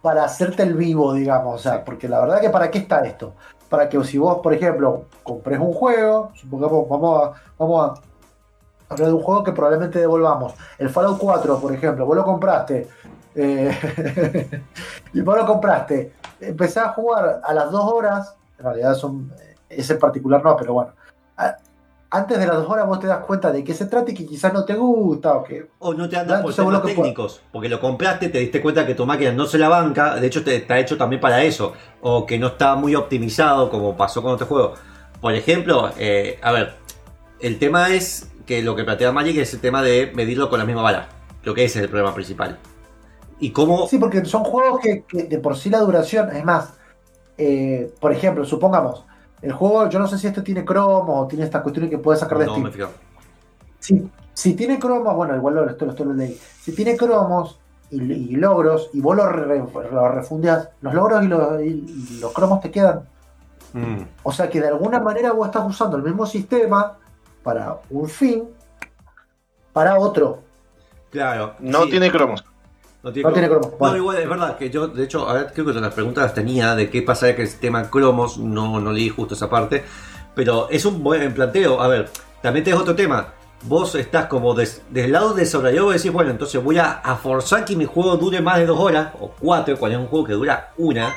[0.00, 1.54] para hacerte el vivo, digamos.
[1.54, 3.34] O sea, porque la verdad que para qué está esto.
[3.74, 9.08] Para que si vos, por ejemplo, compres un juego, supongamos, vamos a, vamos a hablar
[9.08, 10.54] de un juego que probablemente devolvamos.
[10.78, 12.86] El Fallout 4, por ejemplo, vos lo compraste.
[13.34, 14.62] eh,
[15.12, 16.12] y vos lo compraste.
[16.38, 18.36] Empezás a jugar a las dos horas.
[18.60, 19.32] En realidad son.
[19.68, 20.92] Ese en particular no, pero bueno.
[22.14, 24.24] Antes de las dos horas vos te das cuenta de qué se trata y que
[24.24, 25.66] quizás no te gusta o que.
[25.80, 28.38] O no te andas por Entonces vos temas lo que técnicos, porque lo compraste, te
[28.38, 31.20] diste cuenta que tu máquina no se la banca, de hecho te, está hecho también
[31.20, 31.72] para eso,
[32.02, 34.74] o que no está muy optimizado como pasó con otro juego.
[35.20, 36.74] Por ejemplo, eh, a ver,
[37.40, 40.64] el tema es que lo que plantea Magic es el tema de medirlo con la
[40.64, 41.08] misma bala,
[41.42, 42.60] creo que ese es el problema principal.
[43.40, 43.88] Y cómo...
[43.88, 46.74] Sí, porque son juegos que, que de por sí la duración, es más,
[47.38, 49.04] eh, por ejemplo, supongamos,
[49.44, 52.18] el juego, yo no sé si este tiene cromo o tiene esta cuestión que puede
[52.18, 52.64] sacar de no Steam.
[52.64, 52.88] me fijo.
[53.78, 56.38] Si, si tiene cromos, bueno, igual lo, esto, esto lo leí.
[56.62, 57.58] Si tiene cromos
[57.90, 59.58] y, y logros y vos lo, re-
[59.92, 61.84] lo refundeas, los logros y los, y-
[62.14, 63.02] y los cromos te quedan.
[63.74, 64.02] Mm.
[64.22, 66.96] O sea que de alguna manera vos estás usando el mismo sistema
[67.42, 68.44] para un fin,
[69.72, 70.38] para otro.
[71.10, 71.54] Claro.
[71.60, 71.90] No sí.
[71.90, 72.44] tiene cromos.
[73.04, 73.70] No tiene, No tiene cromos.
[73.72, 73.96] No, Bueno.
[73.98, 77.02] igual es verdad que yo, de hecho, creo que las preguntas las tenía de qué
[77.02, 79.84] pasaría que el sistema cromos, no, no leí justo esa parte,
[80.34, 81.80] pero es un buen planteo.
[81.82, 82.08] A ver,
[82.42, 83.34] también tenés otro tema.
[83.64, 87.16] Vos estás como des- del lado del desarrollador y decís, bueno, entonces voy a, a
[87.16, 90.26] forzar que mi juego dure más de dos horas, o cuatro, cuando es un juego
[90.26, 91.14] que dura una,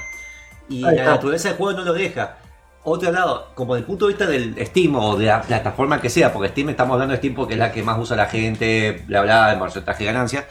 [0.69, 2.37] y la naturaleza del juego no lo deja.
[2.83, 6.09] otro lado, como desde el punto de vista del Steam o de la plataforma que
[6.09, 9.03] sea, porque Steam estamos hablando de Steam porque es la que más usa la gente,
[9.07, 10.47] bla bla, el porcentaje de ganancia.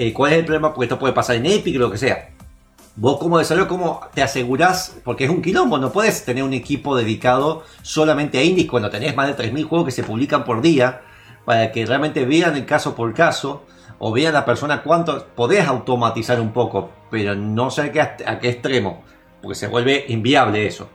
[0.00, 0.72] Eh, ¿Cuál es el problema?
[0.72, 2.30] Porque esto puede pasar en Epic o lo que sea.
[2.94, 4.96] Vos como desarrollador, ¿cómo te asegurás?
[5.02, 9.16] Porque es un quilombo, no puedes tener un equipo dedicado solamente a indies cuando tenés
[9.16, 11.02] más de 3.000 juegos que se publican por día,
[11.44, 13.64] para que realmente vean el caso por caso,
[13.98, 15.26] o vean la persona cuánto...
[15.34, 19.02] Podés automatizar un poco, pero no sé a qué, a qué extremo,
[19.42, 20.90] porque se vuelve inviable eso.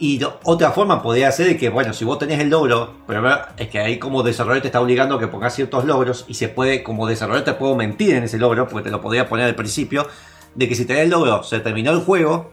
[0.00, 3.28] Y do- otra forma podría ser de que, bueno, si vos tenés el logro, pero
[3.56, 6.48] es que ahí como desarrollador te está obligando a que pongas ciertos logros y se
[6.48, 9.56] puede, como desarrollador te puedo mentir en ese logro, porque te lo podría poner al
[9.56, 10.06] principio,
[10.54, 12.50] de que si tenés el logro, se terminó el juego,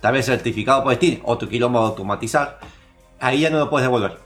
[0.00, 2.58] tal vez certificado por Steam o tu quilombo automatizar,
[3.18, 4.16] ahí ya no lo puedes devolver.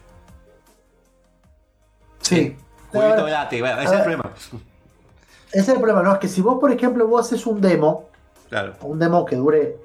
[2.20, 2.56] Sí.
[2.92, 4.30] Gratis, bueno, ese es el problema.
[5.48, 6.12] Ese es el problema, ¿no?
[6.12, 8.08] Es que si vos, por ejemplo, vos haces un demo,
[8.48, 8.74] Claro.
[8.82, 9.76] un demo que dure,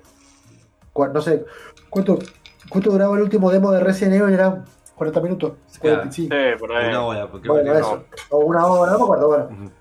[0.96, 1.44] no sé,
[1.90, 2.20] ¿cuánto,
[2.70, 4.34] cuánto duraba el último demo de Resident Evil?
[4.34, 4.64] Era
[4.96, 5.54] 40 minutos.
[5.80, 5.98] Claro.
[6.02, 6.36] 45.
[6.36, 6.90] Sí, por ahí.
[6.90, 8.04] Una hora, porque Bueno, eso.
[8.30, 9.28] O una hora, no me acuerdo.
[9.28, 9.72] Bueno,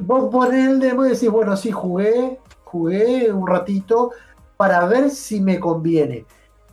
[0.00, 4.10] vos ponés el demo y decís, bueno, sí, jugué, jugué un ratito
[4.56, 6.24] para ver si me conviene.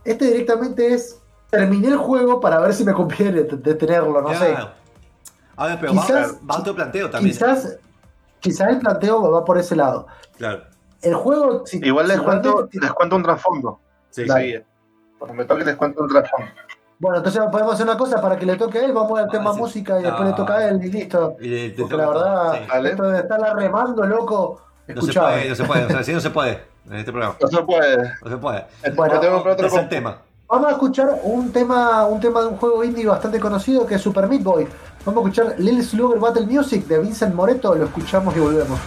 [0.05, 1.19] Este directamente es,
[1.49, 4.51] terminé el juego para ver si me conviene de, de tenerlo, no sé.
[4.51, 4.71] Claro.
[5.55, 7.33] Ahora, pero Quizás- va, va otro planteo también.
[7.35, 7.77] Quizás,
[8.39, 10.07] quizás el planteo va por ese lado.
[10.37, 10.63] Claro.
[11.01, 11.65] El juego...
[11.65, 13.79] si- Igual les si cuento, les cuento un trasfondo.
[14.09, 14.65] Sí, Dale.
[15.19, 16.47] Cuando me toque les cuento un trasfondo.
[16.97, 19.29] Bueno, entonces podemos hacer una cosa para que le toque a él, vamos al Ah,
[19.31, 19.59] tema sí.
[19.59, 20.31] música y después Ah.
[20.31, 21.35] le toca a él y listo.
[21.39, 22.67] Y le- te Porque la verdad, sí.
[22.69, 22.89] Vale.
[22.89, 26.19] esto de estarla remando, loco, No se puede, no se puede, o sea, así no
[26.19, 27.35] se puede en este programa.
[27.39, 28.11] No se puede.
[28.23, 28.65] No se puede.
[28.95, 30.17] Bueno, otro es el tema.
[30.47, 34.01] Vamos a escuchar un tema, un tema de un juego indie bastante conocido que es
[34.01, 34.67] Super Meat Boy.
[35.05, 38.79] Vamos a escuchar Lil Slugger Battle Music de Vincent Moreto, lo escuchamos y volvemos.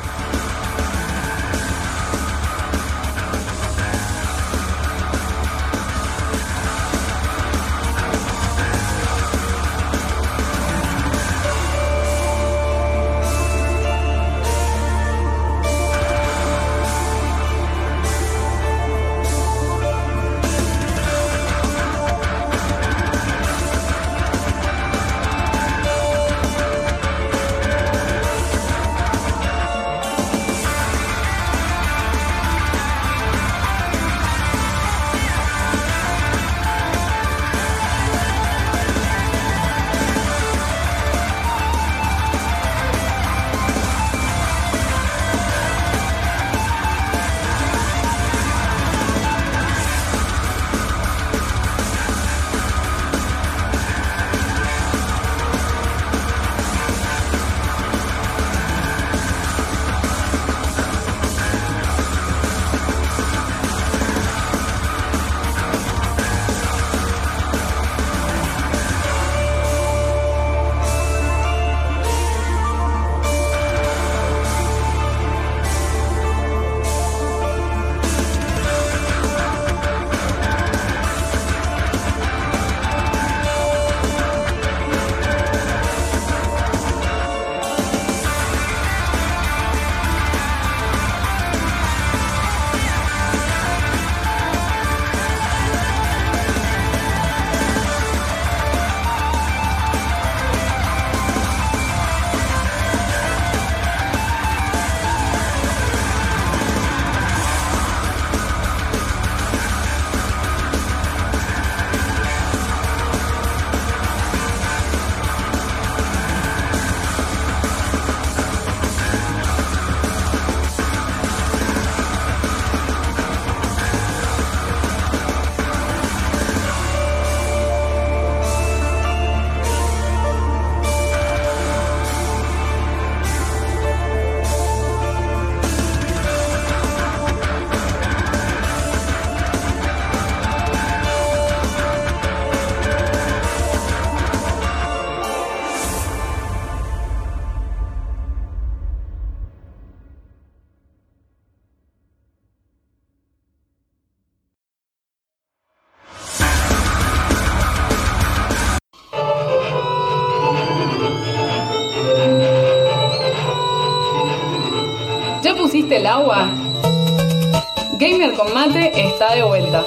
[168.42, 169.84] Con mate está de vuelta.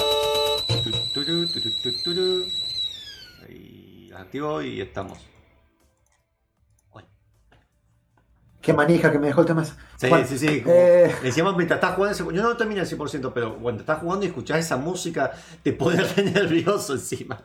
[3.48, 5.19] Ahí activo y estamos.
[8.61, 9.64] Qué manija que me dejó el tema.
[9.64, 10.61] Sí, Bueno, sí, sí.
[10.61, 13.82] como eh, Decíamos, mientras estás jugando, ese- yo no lo termino al 100%, pero cuando
[13.82, 17.40] estás jugando y escuchás esa música, te pone re nervioso encima.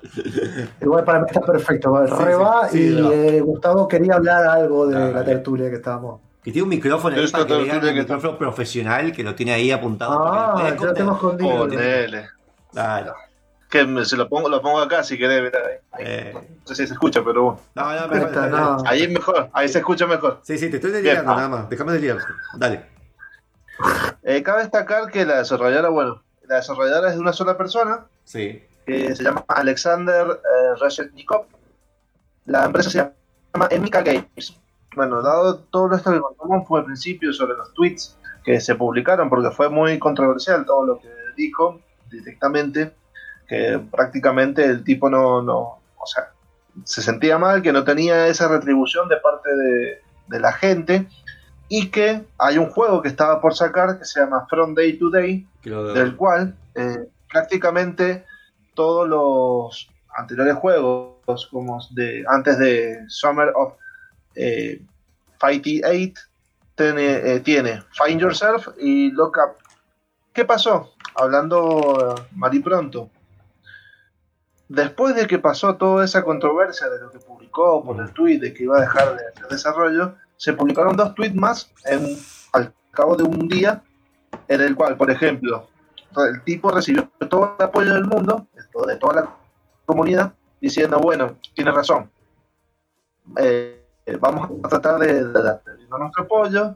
[0.80, 1.92] Igual para mí está perfecto.
[1.92, 6.22] va, Sí, y eh, Gustavo quería hablar algo de Ah, la tertulia que estábamos.
[6.42, 9.70] Que tiene un micrófono ahí para que vean que micrófono profesional que lo tiene ahí
[9.70, 10.26] apuntado.
[10.26, 11.58] Ah, para que yo lo tengo escondido.
[11.58, 12.28] Ponele.
[12.72, 13.10] Dale.
[13.68, 15.58] Que me- se lo pongo, lo pongo acá si querés, mirá,
[15.92, 16.04] ahí.
[16.06, 17.60] Eh, No sé si se escucha, pero bueno.
[17.74, 18.50] no, no, está, bien.
[18.50, 18.82] no.
[18.86, 20.40] Ahí es mejor, ahí se escucha mejor.
[20.42, 21.36] Sí, sí, te estoy delirando Bien.
[21.36, 21.68] nada más.
[21.70, 22.18] Déjame delirar.
[22.56, 22.84] Dale.
[24.22, 28.62] Eh, cabe destacar que la desarrolladora, bueno, la desarrolladora es de una sola persona, Sí.
[28.86, 31.46] que se llama Alexander eh, Reshetnikov.
[32.46, 34.56] La empresa se llama Emika Games.
[34.96, 39.28] Bueno, dado todo esto que contamos fue al principio sobre los tweets que se publicaron,
[39.28, 41.80] porque fue muy controversial todo lo que dijo
[42.10, 42.92] directamente,
[43.48, 45.58] que prácticamente el tipo no, no
[45.96, 46.32] o sea,
[46.84, 51.06] se sentía mal, que no tenía esa retribución de parte de, de la gente,
[51.68, 55.08] y que hay un juego que estaba por sacar que se llama From Day to
[55.08, 58.24] Day, del cual eh, prácticamente
[58.74, 63.74] todos los anteriores juegos, como de antes de Summer of
[64.40, 64.80] eh,
[65.38, 66.12] Fighty 8,
[66.74, 69.56] tiene, eh, tiene Find Yourself y Look Up.
[70.32, 70.94] ¿Qué pasó?
[71.14, 73.10] Hablando eh, mal y pronto.
[74.68, 78.54] Después de que pasó toda esa controversia de lo que publicó por el tweet de
[78.54, 81.70] que iba a dejar de hacer desarrollo, se publicaron dos tweets más
[82.52, 83.82] al cabo de un día,
[84.48, 85.68] en el cual, por ejemplo,
[86.16, 88.46] el tipo recibió todo el apoyo del mundo,
[88.86, 89.36] de toda la
[89.84, 92.10] comunidad, diciendo, bueno, tiene razón,
[93.36, 93.79] Eh,
[94.10, 95.60] eh, vamos a tratar de, de, dar
[95.98, 96.74] nuestro apoyo.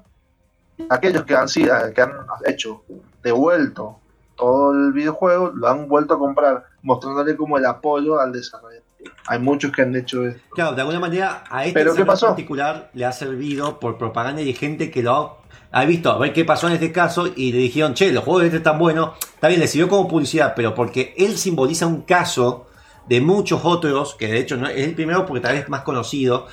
[0.90, 2.12] Aquellos que han, sido, que han
[2.46, 2.82] hecho,
[3.22, 3.98] devuelto
[4.36, 8.80] todo el videojuego, lo han vuelto a comprar, mostrándole como el apoyo al desarrollo.
[9.26, 10.40] Hay muchos que han hecho esto.
[10.54, 12.26] Claro, de alguna manera a este ¿Pero qué servidor pasó?
[12.28, 16.32] particular le ha servido por propaganda y gente que lo ha, ha visto a ver
[16.32, 19.10] qué pasó en este caso y le dijeron, che, los juegos de este están buenos.
[19.34, 22.66] Está bien, le sirvió como publicidad, pero porque él simboliza un caso
[23.06, 25.82] de muchos otros, que de hecho no es el primero porque tal vez es más
[25.82, 26.46] conocido,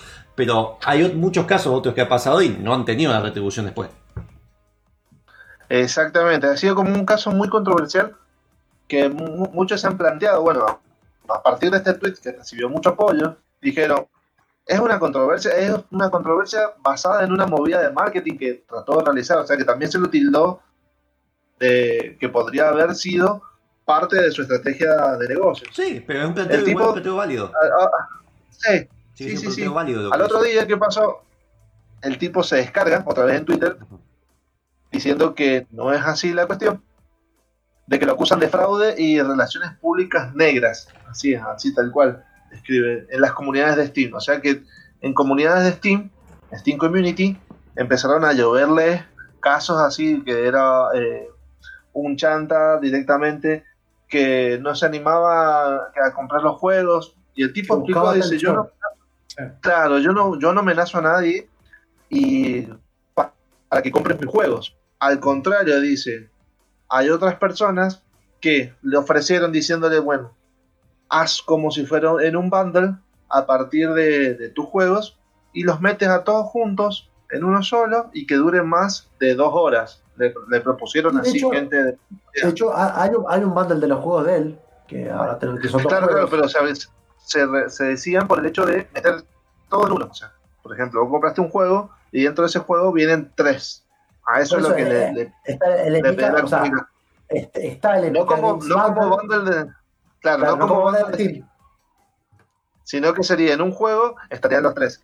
[0.45, 3.89] pero hay muchos casos otros que ha pasado y no han tenido la retribución después.
[5.69, 8.15] Exactamente, ha sido como un caso muy controversial
[8.87, 10.81] que mu- muchos se han planteado, bueno,
[11.29, 14.05] a partir de este tweet que recibió mucho apoyo, dijeron,
[14.65, 19.05] es una controversia, es una controversia basada en una movida de marketing que trató de
[19.05, 20.59] realizar, o sea que también se lo tildó
[21.59, 23.41] de que podría haber sido
[23.85, 25.69] parte de su estrategia de negocios.
[25.73, 27.51] Sí, pero es un planteo, igual, tipo- un planteo válido.
[27.53, 28.19] Ah, ah,
[28.49, 28.87] sí,
[29.21, 30.13] Sí, sí, sí, válido.
[30.13, 31.23] Al otro día, ¿qué pasó?
[32.01, 33.77] El tipo se descarga otra vez en Twitter
[34.91, 36.83] diciendo que no es así la cuestión,
[37.87, 42.23] de que lo acusan de fraude y relaciones públicas negras, así es, así tal cual,
[42.51, 44.13] escribe, en las comunidades de Steam.
[44.13, 44.63] O sea que
[45.01, 46.09] en comunidades de Steam,
[46.53, 47.37] Steam Community,
[47.75, 49.05] empezaron a lloverle
[49.39, 51.27] casos así, que era eh,
[51.93, 53.63] un chanta directamente
[54.07, 58.53] que no se animaba a, comprar los juegos, y el tipo Que explicó, dice, yo
[58.53, 58.69] no.
[59.61, 61.47] Claro, yo no, yo no amenazo a nadie
[62.09, 62.63] y
[63.13, 63.33] pa-
[63.69, 64.75] para que compren mis juegos.
[64.99, 66.29] Al contrario, dice,
[66.89, 68.03] hay otras personas
[68.39, 70.31] que le ofrecieron diciéndole, bueno,
[71.09, 72.95] haz como si fuera en un bundle
[73.29, 75.17] a partir de, de tus juegos
[75.53, 79.51] y los metes a todos juntos en uno solo y que duren más de dos
[79.53, 80.03] horas.
[80.17, 81.97] Le, le propusieron De así hecho, gente de...
[82.43, 85.39] De hecho, ha- hay un, hay un bundle de los juegos de él, que ahora
[85.39, 86.91] te que son Claro, claro, pero ¿sabes?
[87.23, 89.23] Se, re- se decían por el hecho de meter
[89.69, 90.07] todo en uno.
[90.09, 90.31] O sea,
[90.63, 93.85] por ejemplo, vos compraste un juego y dentro de ese juego vienen tres.
[94.25, 96.63] A eso es lo que eh, le, Está el le pedía la o sea,
[97.29, 99.65] este- está el No como, no como Bundle, de.
[100.19, 101.47] Claro, claro, no como bundle de Steam,
[102.83, 105.03] sino que sería en un juego, estarían los tres.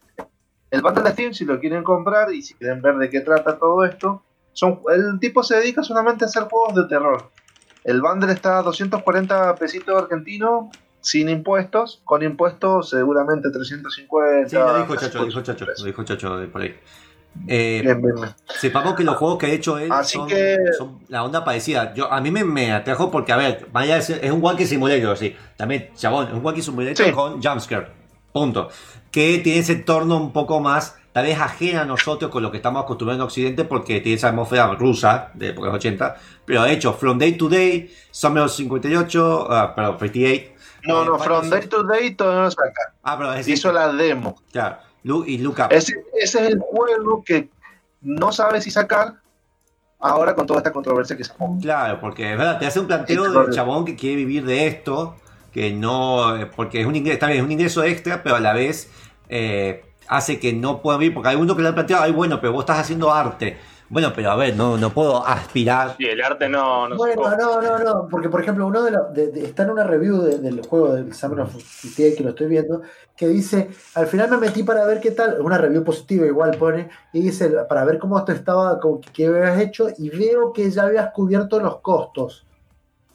[0.70, 3.58] El bundle de Steam, si lo quieren comprar y si quieren ver de qué trata
[3.58, 4.22] todo esto,
[4.54, 7.32] son el tipo se dedica solamente a hacer juegos de terror.
[7.84, 10.66] El bundle está a 240 pesitos argentinos
[11.08, 14.50] sin impuestos, con impuestos seguramente 350.
[14.50, 15.28] Sí, lo dijo Chacho, lo 300.
[15.28, 16.76] dijo Chacho, lo dijo Chacho de por ahí.
[17.48, 18.30] Eh, Bien, bien, bien.
[18.60, 21.94] Sepamos que los juegos que ha hecho él Así son, que- son la onda parecida.
[21.94, 25.14] Yo, a mí me, me atrajo porque, a ver, vaya ser- es un Wacky Simulator,
[25.14, 25.34] así.
[25.56, 27.12] También, chabón, es un Wacky Simulator Sí.
[27.14, 27.88] con jumpscare.
[28.34, 28.70] Punto.
[29.12, 32.58] Que tiene ese torno un poco más, tal vez ajena a nosotros con lo que
[32.58, 36.18] estamos acostumbrados en Occidente, porque tiene esa atmósfera rusa de de los 80.
[36.44, 40.57] Pero ha hecho From Day to Day, Summer of 58, ah, perdón, 58.
[40.88, 42.94] No, eh, no, From Day to Day todavía no lo saca.
[43.04, 44.42] Ah, pero es Hizo la demo.
[44.52, 44.78] claro,
[45.26, 45.68] y Look Up.
[45.72, 47.50] Ese, ese es el juego que
[48.02, 49.16] no sabe si sacar
[50.00, 51.34] ahora con toda esta controversia que se.
[51.62, 53.56] Claro, porque es verdad, te hace un planteo Sí, del correcto.
[53.56, 55.16] chabón que quiere vivir de esto,
[55.54, 58.54] que no, eh, porque es un ingreso, bien, es un ingreso extra, pero a la
[58.54, 58.92] vez
[59.30, 62.40] eh, hace que no puedan vivir, porque hay uno que le han planteado, ay bueno,
[62.40, 63.58] pero vos estás haciendo arte.
[63.90, 65.96] Bueno, pero a ver, no, no puedo aspirar.
[65.98, 69.14] Sí, el arte no, Bueno, no, no, no, porque por ejemplo, uno de los.
[69.14, 72.30] de- de- está en una review de- del juego del Summer of GTA que lo
[72.32, 72.82] estoy viendo,
[73.16, 76.90] que dice: Al final me metí para ver qué tal, una review positiva igual pone,
[77.14, 80.70] y dice: Para ver cómo esto estaba, como que, qué habías hecho, y veo que
[80.72, 82.47] ya habías cubierto los costos.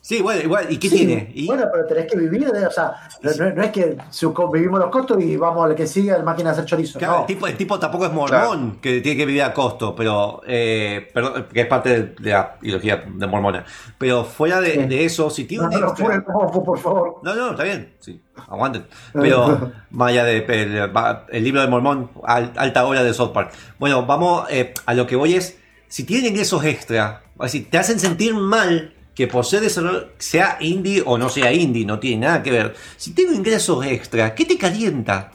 [0.05, 1.31] Sí, bueno, igual, ¿y qué Sí, tiene?
[1.33, 1.47] ¿Y?
[1.47, 2.93] Bueno, pero tenés que vivir, de, o sea,
[3.23, 3.97] no, no- no es que
[4.53, 6.99] vivimos los costos y vamos al que sigue, al máquina de hacer chorizo.
[6.99, 7.20] Claro, no.
[7.20, 11.09] el, tipo, el tipo tampoco es mormón, que tiene que vivir a costo, pero eh,
[11.15, 13.65] perdón, que es parte de, de la ideología de mormona.
[13.97, 14.79] Pero fuera de, Sí.
[14.87, 17.20] de eso, si tiene No, un no, extra- por, por- por favor.
[17.23, 18.87] No, no, está bien, sí, aguanten.
[19.12, 19.70] Pero
[20.01, 20.91] allá de el,
[21.31, 23.53] el libro de Mormón, al- alta hora de South Park.
[23.79, 27.79] Bueno, vamos eh, a lo que voy es, si tienen ingresos extra, es decir, te
[27.79, 32.27] hacen sentir mal que por ser desarrollador, sea indie o no sea indie, no tiene
[32.27, 32.75] nada que ver.
[32.97, 35.33] Si tengo ingresos extra, ¿qué te calienta?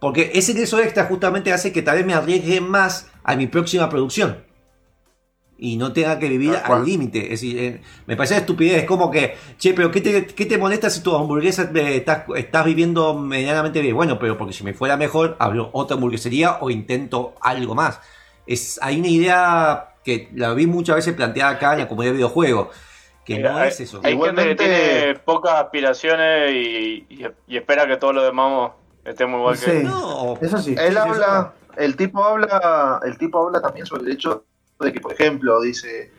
[0.00, 3.88] Porque ese ingreso extra justamente hace que tal vez me arriesgue más a mi próxima
[3.88, 4.44] producción.
[5.58, 7.24] Y no tenga que vivir al límite.
[7.24, 8.78] Es decir, eh, me parece una estupidez.
[8.78, 12.22] Es como que, che, pero ¿qué te, qué te molesta si tu hamburguesa eh, estás,
[12.34, 13.94] estás viviendo medianamente bien?
[13.94, 18.00] Bueno, pero porque si me fuera mejor, abro otra hamburguesería o intento algo más.
[18.46, 22.16] Es, hay una idea que la vi muchas veces planteada acá en la comunidad de
[22.18, 22.68] videojuegos.
[23.24, 24.00] Que no es eso.
[24.02, 28.72] hay gente que Igualmente- tiene pocas aspiraciones y, y- y espera que todos los demás
[29.04, 29.70] estemos igual que Sí.
[29.70, 29.84] él.
[29.84, 30.74] No, Eso sí.
[30.78, 34.44] Él sí, habla, el tipo habla, el tipo habla también sobre el hecho
[34.80, 36.10] de que, por ejemplo, dice,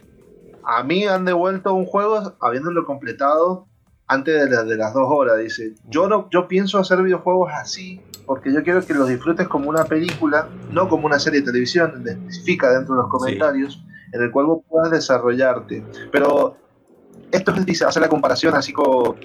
[0.63, 3.65] a mí han devuelto un juego habiéndolo completado
[4.07, 5.39] antes de, la- de las dos horas.
[5.39, 7.99] Dice, yo no, yo pienso hacer videojuegos así
[8.31, 11.91] porque yo quiero que los disfrutes como una película, no como una serie de televisión,
[11.91, 13.83] donde especifica dentro de los comentarios,
[14.13, 15.83] en el cual vos puedas desarrollarte.
[16.13, 16.55] Pero
[17.29, 19.17] esto es, dice, hace la comparación así como,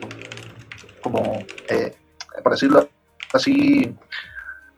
[1.01, 1.95] como eh,
[2.43, 2.89] por decirlo
[3.33, 3.97] así,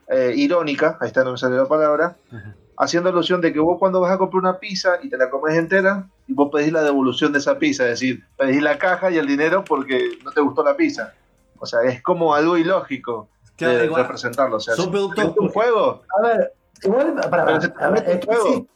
[0.08, 2.52] eh, irónica, ahí está, no me sale la palabra, Ujú.
[2.76, 5.56] haciendo alusión de que vos cuando vas a comprar una pizza y te la comes
[5.56, 9.16] entera, y vos pedís la devolución de esa pizza, es decir, pedís la caja y
[9.16, 11.14] el dinero porque no te gustó la pizza.
[11.60, 14.56] O sea, es como algo ilógico Claro, de igual, representarlo.
[14.56, 16.52] O sea, son si productos- es un juego, A ver,
[16.82, 18.48] igual, para, Pero se te a ver, mete en esto juego.
[18.48, 18.72] existe.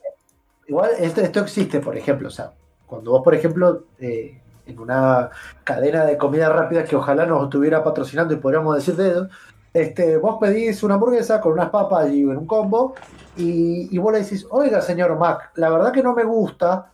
[0.68, 2.52] Igual esto, esto existe, por ejemplo, o sea,
[2.86, 5.30] cuando vos, por ejemplo, eh, en una
[5.64, 9.28] cadena de comida rápida que ojalá nos estuviera patrocinando y podríamos decir dedo,
[9.74, 12.94] este, vos pedís una hamburguesa con unas papas y en un combo,
[13.36, 16.90] y, y vos le decís, oiga, señor Mac, la verdad que no me gusta,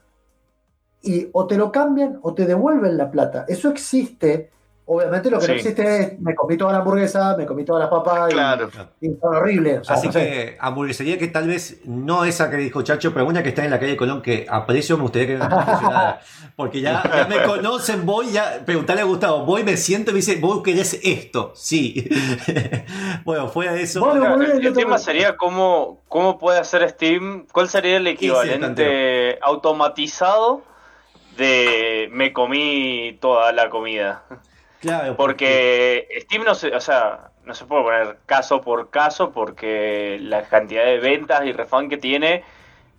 [1.02, 3.44] y o te lo cambian o te devuelven la plata.
[3.48, 4.50] Eso existe.
[4.90, 7.90] Obviamente lo que no existe es, me comí toda la hamburguesa, me comí todas las
[7.90, 8.70] papas y- claro.
[9.02, 9.80] y, son horribles.
[9.80, 10.20] O sea, Así no sé.
[10.20, 13.70] que hamburguesería que tal vez no esa que dijo Chacho, pero una que está en
[13.70, 15.44] la calle Colón que aprecio, me gustaría que me.
[16.56, 20.20] Porque ya, ya me conocen, voy ya, preguntarle a Gustavo, voy, me siento y me
[20.20, 22.08] dice, vos querés esto, sí.
[23.26, 24.00] bueno, fuera de eso.
[24.00, 29.38] Bueno, Claro, el, el tema sería cómo, cómo puede hacer Steam, cuál sería el equivalente
[29.42, 30.62] automatizado
[31.36, 34.24] de me comí toda la comida.
[34.80, 40.18] Claro, Porque Steam no se, o sea, no se puede poner caso por caso porque
[40.20, 42.44] la cantidad de ventas y refund que tiene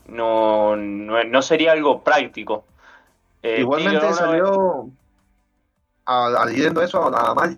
[0.08, 2.66] no, no, no sería algo práctico.
[3.44, 4.90] Eh, Igualmente una- salió,
[6.06, 7.58] a- adhiriendo a eso, nada más,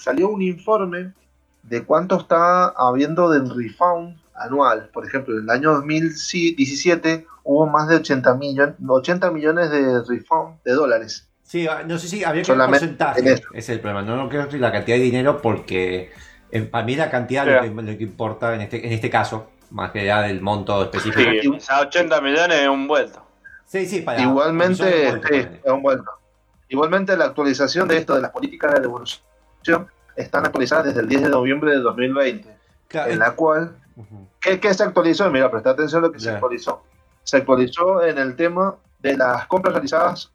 [0.00, 1.12] salió un informe
[1.62, 4.90] de cuánto está habiendo de refund anual.
[4.92, 10.56] Por ejemplo, en el año 2017 hubo más de 80 millones, 80 millones de refund
[10.64, 11.28] de dólares.
[11.52, 14.00] Sí, ah, no sé si habría que ver Solamente porcentaje, es el problema.
[14.00, 16.10] No, no creo que la cantidad de dinero porque
[16.50, 19.50] eh, para mí la cantidad lo, que, lo que importa en este, en este caso,
[19.70, 21.30] más que ya del monto específico.
[21.42, 23.22] Sí, o sea, 80 millones es un vuelto.
[23.66, 26.10] Sí, sí, para Igualmente, sí, es un vuelto.
[26.70, 29.20] Igualmente la actualización de esto de las políticas de devolución
[30.16, 32.48] están actualizadas desde el 10 de noviembre de 2020,
[32.88, 33.76] Claro, en la cual.
[34.40, 35.30] ¿Qué, qué se actualizó?
[35.30, 36.82] Mira, presta atención a lo que se actualizó.
[37.22, 40.32] Se actualizó en el tema de las compras realizadas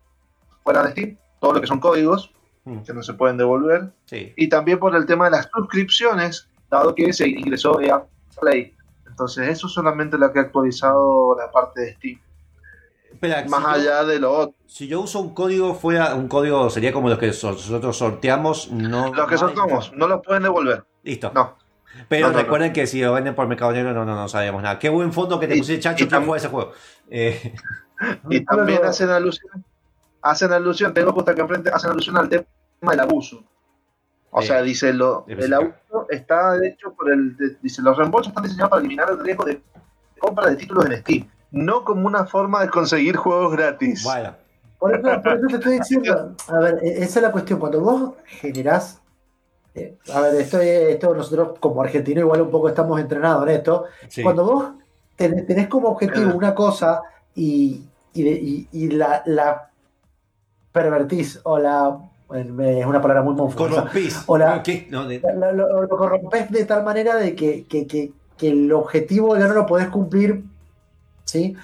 [0.68, 2.34] fuera de Steam, todo lo que son códigos
[2.66, 4.34] Mm, que no se pueden devolver, Sí.
[4.36, 8.04] y también por el tema de las suscripciones, dado que se ingresó EA
[8.42, 8.76] Play.
[9.08, 12.20] Entonces, eso es solamente lo que ha actualizado la parte de Steam,
[13.10, 14.56] Espera, más si yo- allá de lo otro.
[14.66, 18.70] Si yo uso un código fuera, un código sería como los que so- nosotros sorteamos,
[18.70, 19.14] no.
[19.14, 20.84] Los que no hay- soltamos, no los pueden devolver.
[21.04, 21.32] Listo.
[21.34, 21.56] No.
[22.10, 24.62] Pero No, no, recuerden que si lo venden por Mercado Negro, no, no, no sabemos
[24.62, 24.78] nada.
[24.78, 26.74] Qué buen fondo que te Y- puse, Chacho, tam- juega ese juego.
[27.10, 27.54] Eh,
[28.30, 29.64] Y también hacen alusión,
[30.22, 32.46] hacen alusión, tengo justo acá enfrente, hacen alusión al tema
[32.82, 33.44] del abuso.
[34.32, 34.48] O Sí.
[34.48, 38.44] sea, dice lo, De el abuso está hecho por el, de- dice los reembolsos están
[38.44, 39.62] diseñados para eliminar el riesgo de
[40.20, 44.04] compra de títulos en Steam, no como una forma de conseguir juegos gratis.
[44.04, 44.36] bueno,
[44.80, 47.60] Por eso, por eso te estoy diciendo, a ver, e- esa es la cuestión.
[47.60, 49.02] Cuando vos generás
[49.74, 53.56] eh, a ver, esto, es- esto nosotros como argentinos igual un poco estamos entrenados en
[53.56, 53.86] esto.
[54.08, 54.24] Sí.
[54.24, 54.70] Cuando vos
[55.16, 57.02] tenés, tenés como objetivo una cosa
[57.36, 57.84] y,
[58.14, 59.67] y, y- y la, la
[60.82, 61.98] pervertís o la...
[62.34, 63.70] Es una palabra muy confusa.
[63.70, 64.26] Corrompís.
[64.92, 68.72] No, de- Lo, lo- lo corrompes de tal manera de que, que- que- que el
[68.74, 70.44] objetivo ya no lo podés cumplir,
[71.24, 71.56] ¿sí?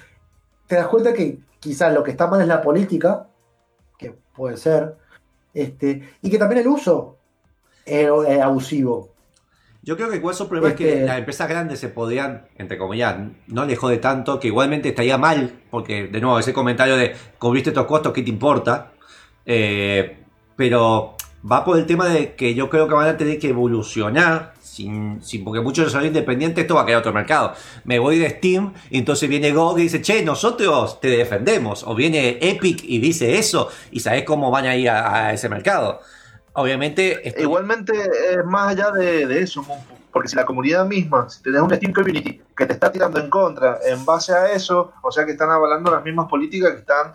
[0.66, 3.26] Te das cuenta que quizás lo que está mal es la política,
[3.98, 4.96] que puede ser,
[5.52, 7.18] este, y que también el uso
[7.84, 9.10] es, es abusivo.
[9.82, 12.78] Yo creo que igual su problema es que Este- las empresas grandes se podían, entre
[12.78, 13.16] comillas,
[13.48, 17.68] no le jode tanto, que igualmente estaría mal, porque de nuevo ese comentario de cubriste
[17.68, 18.92] estos costos, ¿qué te importa?
[19.46, 20.18] Eh,
[20.56, 21.16] pero
[21.50, 25.22] va por el tema de que yo creo que van a tener que evolucionar, sin,
[25.22, 27.54] sin porque muchos son independientes, esto va a quedar otro mercado.
[27.84, 31.84] Me voy de Steam y entonces viene GOG y dice, che, nosotros te defendemos.
[31.84, 35.48] O viene Epic y dice eso, y sabes cómo van a ir a, a ese
[35.48, 36.00] mercado.
[36.54, 37.92] Obviamente, Igualmente
[38.30, 39.66] es más allá de, de eso,
[40.12, 43.28] porque si la comunidad misma, si tenés un Steam Community que te está tirando en
[43.28, 47.14] contra en base a eso, o sea que están avalando las mismas políticas que están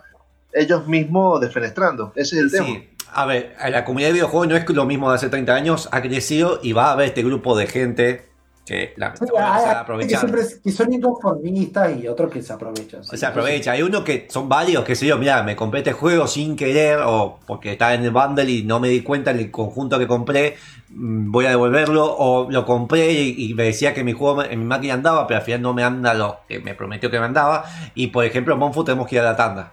[0.52, 2.12] ellos mismos defenestrando.
[2.16, 2.66] Ese es el tema.
[2.66, 5.88] Sí, a ver, la comunidad de videojuegos no es lo mismo de hace 30 años,
[5.92, 8.30] ha crecido y va a haber este grupo de gente
[8.66, 10.20] que la Sí, se va hay- a hay aprovechar.
[10.20, 13.02] que, siempre- que son inconformistas y otros que se aprovechan.
[13.02, 13.10] ¿sí?
[13.14, 13.72] O sea, aprovecha.
[13.72, 17.00] Hay uno que son varios que sé yo, mira, me compré este juego sin querer
[17.04, 20.06] o porque estaba en el bundle y no me di cuenta en el conjunto que
[20.06, 20.56] compré,
[20.90, 24.60] mm, voy a devolverlo o lo compré y, y me decía que mi juego en
[24.60, 27.24] mi máquina andaba, pero al final no me anda lo que me prometió que me
[27.26, 27.64] andaba.
[27.96, 29.72] Y por ejemplo, en Monfu tenemos que ir a la tanda.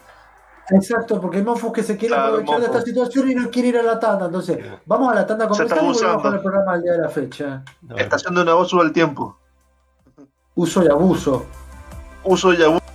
[0.69, 3.69] Exacto, porque hay mofos que se quieren Claro, aprovechar de esta situación y no quieren
[3.69, 4.25] ir a la tanda.
[4.25, 7.09] Entonces, vamos a la tanda comercial y volvemos con el programa al día de la
[7.09, 7.63] fecha.
[7.95, 9.37] Está haciendo un abuso del tiempo.
[10.55, 11.45] Uso y abuso.
[12.23, 12.86] Uso y abuso.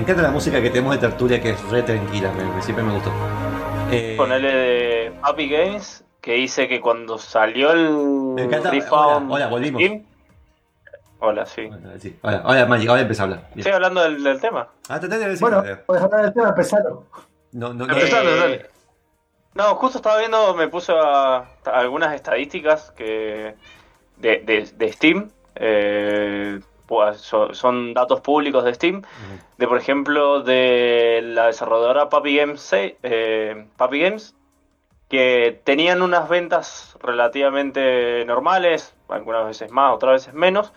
[0.00, 2.82] Me encanta la música que tenemos de tertulia que es re tranquila, me- me- siempre
[2.82, 3.12] me gustó.
[3.92, 7.90] Eh, Ponele de Happy Games, que dice que cuando salió el
[8.34, 8.70] Me encanta.
[8.90, 9.82] Hola, hola, volvimos.
[9.82, 10.06] Steam-
[11.18, 11.68] Hola, sí.
[11.98, 12.18] sí.
[12.22, 13.40] Ahora, ahora, Magic, ahora empieza a hablar.
[13.48, 13.58] Bien.
[13.58, 14.68] Estoy hablando del, del tema.
[14.88, 17.00] Ah, traté de decir- Bueno, puedes hablar del tema, empezaron.
[17.52, 17.92] no, no, no.
[17.92, 18.66] Empezalo, Eh, dale.
[19.52, 21.44] No, justo estaba viendo, me puse a, a
[21.74, 23.54] algunas estadísticas que
[24.16, 25.28] de, de- de Steam.
[25.56, 26.58] eh,
[27.16, 29.02] so- son datos públicos de Steam.
[29.58, 34.34] De, por ejemplo, de la desarrolladora Papi Games, se- eh, Papi Games,
[35.08, 40.72] que tenían unas ventas relativamente normales, algunas veces más, otras veces menos,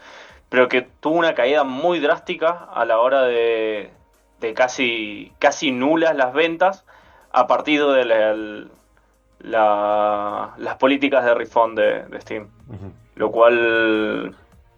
[0.50, 3.92] pero que tuvo una caída muy drástica a la hora de,
[4.40, 6.84] de casi, casi nulas las ventas
[7.32, 8.72] a partir de la- el-
[9.40, 12.48] la- las políticas de refund de, de Steam,
[13.16, 14.36] lo cual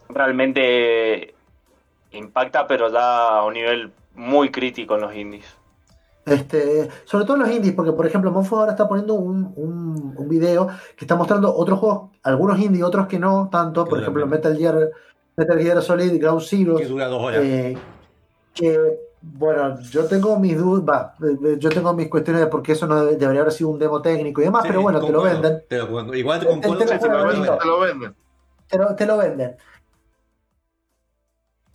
[0.10, 1.34] realmente
[2.11, 5.45] impacta, pero ya a un nivel muy crítico en los indies.
[6.26, 10.14] Este, sobre todo en los indies, porque por ejemplo, Monfo ahora está poniendo un, un,
[10.18, 10.68] un video
[10.98, 14.26] que está mostrando otros juegos, algunos indies, otros que no tanto, por ejemplo.
[14.26, 14.90] Metal Gear,
[15.38, 17.41] Metal Gear Solid, Ground Zero, Que dura dos horas.
[17.44, 17.77] eh,
[18.56, 22.88] que bueno, yo tengo mis dudas, eh, yo tengo mis cuestiones de por qué eso
[22.88, 25.22] no debe- debería haber sido un demo técnico y demás, Sí, pero bueno, te lo
[25.22, 26.68] venden, Te lo- igual te Te- te
[27.07, 27.57] lo venden,
[28.98, 29.56] te lo venden.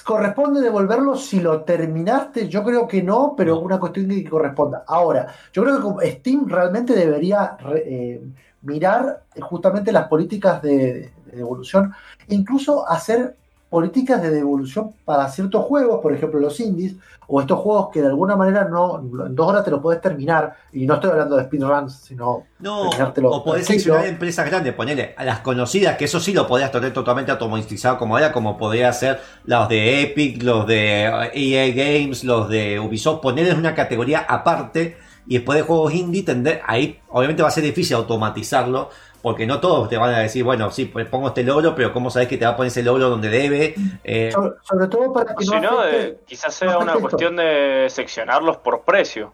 [0.02, 2.48] ¿Corresponde devolverlo si lo terminaste?
[2.48, 4.84] Yo creo que no, pero una cuestión que corresponda.
[4.86, 8.22] Ahora, yo creo que Steam realmente debería eh,
[8.62, 11.92] mirar justamente las políticas de, de devolución,
[12.28, 13.36] incluso hacer
[13.70, 16.96] políticas de devolución para ciertos juegos, por ejemplo los indies,
[17.28, 20.56] o estos juegos que de alguna manera no en dos horas te lo puedes terminar,
[20.72, 25.24] y no estoy hablando de speedruns, sino No, o podés seleccionar empresas grandes, ponele a
[25.24, 29.20] las conocidas, que eso sí lo podías tener totalmente automatizado como era, como podría ser
[29.44, 35.36] los de Epic, los de EA Games, los de Ubisoft, ponerles una categoría aparte y
[35.38, 38.90] después de juegos indie, tender, ahí obviamente va a ser difícil automatizarlo,
[39.22, 42.10] porque no todos te van a decir, bueno, sí, pues pongo este logro, pero ¿cómo
[42.10, 43.74] sabes que te va a poner ese logro donde debe?
[44.02, 46.92] Eh, sobre, sobre todo para que Si no no, afecte- eh, quizás no sea una
[46.92, 47.00] esto.
[47.02, 49.32] cuestión de seccionarlos por precio.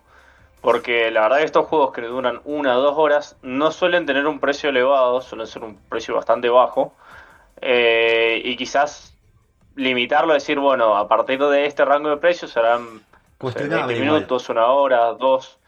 [0.60, 4.26] Porque la verdad que estos juegos que duran una o dos horas no suelen tener
[4.26, 6.92] un precio elevado, suelen ser un precio bastante bajo.
[7.60, 9.14] Eh, y quizás
[9.76, 13.02] limitarlo, decir, bueno, a partir de este rango de precios serán no sé,
[13.38, 14.14] Cuestionable 20 igual.
[14.20, 15.58] minutos, una hora, dos.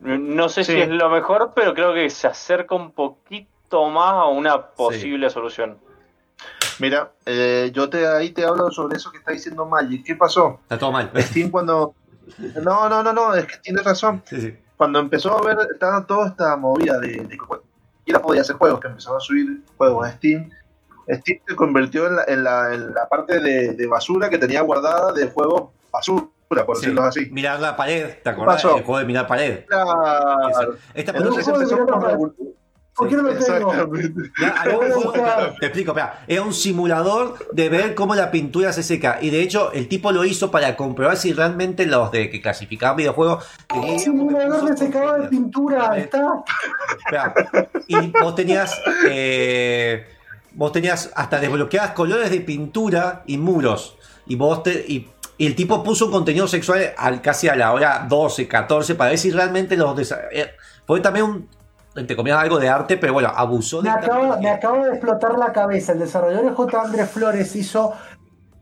[0.00, 4.26] No sé si es lo mejor, pero creo que se acerca un poquito más a
[4.26, 5.78] una posible solución.
[6.78, 10.04] Mira, eh, yo te ahí te hablo sobre eso que está diciendo Magic.
[10.04, 10.60] ¿Qué pasó?
[10.62, 11.10] está todo mal.
[11.16, 11.94] Steam cuando...
[12.62, 14.22] No, no, no, no, es que tienes razón.
[14.26, 14.56] Sí, sí.
[14.76, 18.86] Cuando empezó a ver estaba toda esta movida de, de cualquiera podía hacer juegos, que
[18.86, 20.50] empezaron a subir juegos a Steam,
[21.08, 24.60] Steam se convirtió en la, en la, en la parte de, de basura que tenía
[24.60, 27.26] guardada de juegos basura, por Sí, decirlo así.
[27.30, 28.56] Mirar la pared, ¿te acordás?
[28.62, 28.76] pasó?
[28.78, 29.64] El juego de mirar pared.
[29.66, 30.74] Claro.
[30.94, 32.18] Esta Entonces juego de empezó la.
[32.94, 33.72] ¿Por qué no lo tengo?
[34.40, 35.12] Ya, juego-
[35.60, 39.18] te explico, espera, era un simulador de ver cómo la pintura se seca.
[39.20, 42.96] Y de hecho, el tipo lo hizo para comprobar si realmente los de que clasificaban
[42.96, 46.42] videojuegos tenían Simulador de secado de pintura, está.
[46.98, 47.34] Espera,
[47.86, 48.80] Y vos tenías.
[49.08, 50.04] eh,
[50.54, 53.96] vos tenías hasta desbloqueadas colores de pintura y muros.
[54.26, 54.72] Y vos te.
[54.88, 55.08] Y,
[55.38, 59.10] y el tipo puso un contenido sexual al, casi a la hora 12, 14 para
[59.10, 60.12] ver si realmente los.
[60.32, 60.50] eh,
[60.84, 61.48] fue también un.
[61.94, 64.90] Entre comillas, algo de arte, pero bueno, abusó Me de esta acaba, me acaba de
[64.90, 65.92] explotar la cabeza.
[65.92, 66.80] El desarrollador J.
[66.80, 67.92] Andrés Flores hizo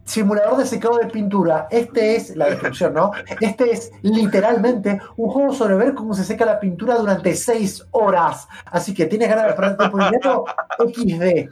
[0.04, 1.66] simulador de secado de pintura.
[1.70, 3.10] Este es la descripción, ¿no?
[3.40, 8.48] Este es literalmente un juego sobre ver cómo se seca la pintura durante 6 horas.
[8.66, 10.44] Así que tienes ganas de perderte por dinero,
[10.78, 11.50] XD.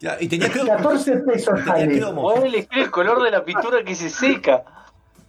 [0.00, 0.60] Ya, Y tenía que.
[0.60, 2.08] 14 pesos, tenía
[2.44, 4.62] elegir el color de la pintura que se seca.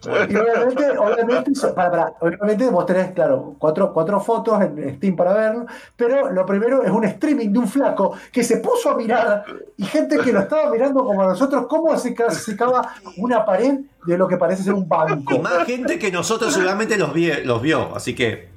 [0.03, 5.15] Y obviamente, obviamente, so- para, para, obviamente vos tenés, claro, cuatro, cuatro fotos en Steam
[5.15, 8.95] para verlo, pero lo primero es un streaming de un flaco que se puso a
[8.97, 9.43] mirar
[9.77, 14.17] y gente que lo estaba mirando como nosotros, cómo se ca- secaba una pared de
[14.17, 15.37] lo que parece ser un Y banco.
[15.37, 18.49] más gente que nosotros seguramente los, vi- los vio, así que.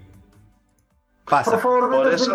[1.25, 1.57] Por Pasa.
[1.57, 2.35] favor, Por métanse eso-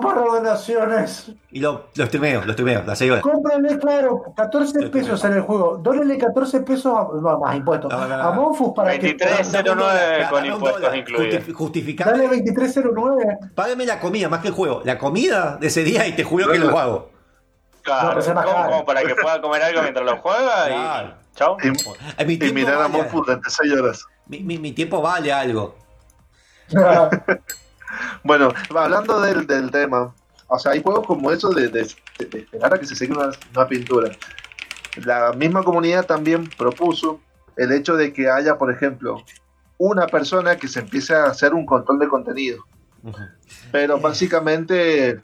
[0.00, 1.32] para donaciones.
[1.50, 3.22] Y lo, los streameo, los streameo, las 6 horas.
[3.22, 5.76] Cómprenle, claro, 14 pesos en el juego.
[5.76, 7.92] Dónenle 14 pesos a, no, más impuestos.
[7.92, 8.22] No, no, no.
[8.22, 9.08] A Monfus para que.
[9.14, 9.52] 23.
[9.52, 11.34] Dame un 09 dólar, con dame un impuestos incluidos.
[11.44, 12.10] Justi- Justificame.
[12.12, 13.38] Dale 2309.
[13.54, 14.80] Págame la comida, más que el juego.
[14.84, 17.10] La comida de ese día y te juro que lo hago.
[17.82, 21.08] Claro, como, para que pueda comer algo mientras lo juega Claro.
[21.08, 21.36] y.
[21.36, 21.56] Chao.
[21.62, 21.68] Y,
[22.32, 24.04] y tiempo, mirar a vale, Monfu durante 6 horas.
[24.26, 25.74] mi, mi- mi tiempo vale algo.
[28.22, 30.12] Bueno, hablando del, del tema,
[30.46, 31.88] o sea, hay juegos como eso de, de-
[32.18, 34.10] de esperar a que se seque una, una pintura.
[35.04, 37.20] La misma comunidad también propuso
[37.56, 39.22] el hecho de que haya, por ejemplo,
[39.78, 42.64] una persona que se empiece a hacer un control de contenido.
[43.72, 45.20] Pero básicamente,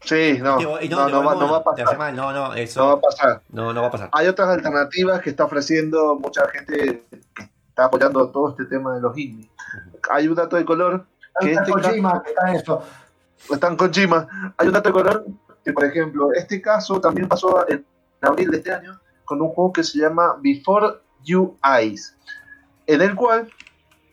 [0.00, 1.98] sí, no, no, no va, no va a te hace pasar.
[1.98, 3.42] mal, no, no, No va a eso pasar.
[3.50, 4.08] no, no va a pasar.
[4.12, 7.02] Hay otras alternativas que está ofreciendo mucha gente
[7.34, 9.50] que está apoyando todo este tema de los indies.
[10.10, 11.04] Hay un dato de color
[11.38, 12.82] que Está este Kojima, que está eso.
[13.50, 14.54] están con Chima.
[14.56, 15.26] Hay un dato de color
[15.62, 17.84] que, por ejemplo, este caso también pasó en
[18.22, 22.16] abril de este año con un juego que se llama Before You Eyes,
[22.86, 23.52] en el cual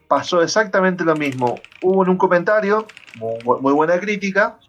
[0.10, 1.56] pasó exactamente lo mismo.
[1.82, 2.86] Hubo en un comentario,
[3.16, 4.60] muy buena crítica,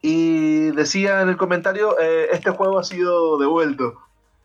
[0.00, 3.98] y decía en el comentario, eh, este juego ha sido devuelto.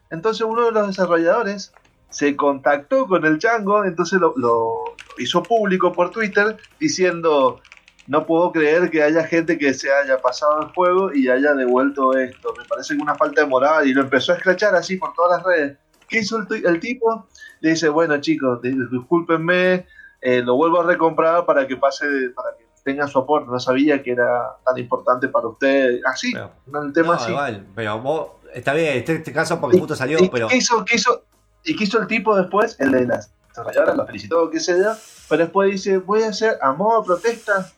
[0.09, 1.73] Entonces uno de los desarrolladores
[2.13, 4.75] se contactó con el chango, entonces lo, lo
[5.17, 7.59] hizo público por Twitter diciendo,
[8.07, 12.13] no puedo creer que haya gente que se haya pasado el juego y haya devuelto
[12.17, 12.53] esto.
[12.57, 13.87] Me parece que una falta de moral.
[13.87, 15.77] Y lo empezó a escrachar así por todas las redes.
[16.07, 17.27] ¿Qué hizo el, el tipo?
[17.61, 19.87] Le dice, bueno chicos, dis- discúlpenme,
[20.21, 23.49] eh, lo vuelvo a recomprar para que pase, para que tenga su aporte.
[23.49, 25.99] No sabía que era tan importante para usted.
[26.05, 27.31] Así, Pero- el tema No, así.
[27.31, 30.83] igual, pero vos, está bien, este, este caso porque justo salió, ¿Y pero qué hizo,
[30.85, 31.23] qué hizo-
[31.63, 32.79] ¿Y qué hizo el tipo después?
[32.79, 34.93] El de las desarrolladoras, lo felicitó, qué sé yo.
[35.29, 37.71] Pero después dice, voy a hacer a modo protesta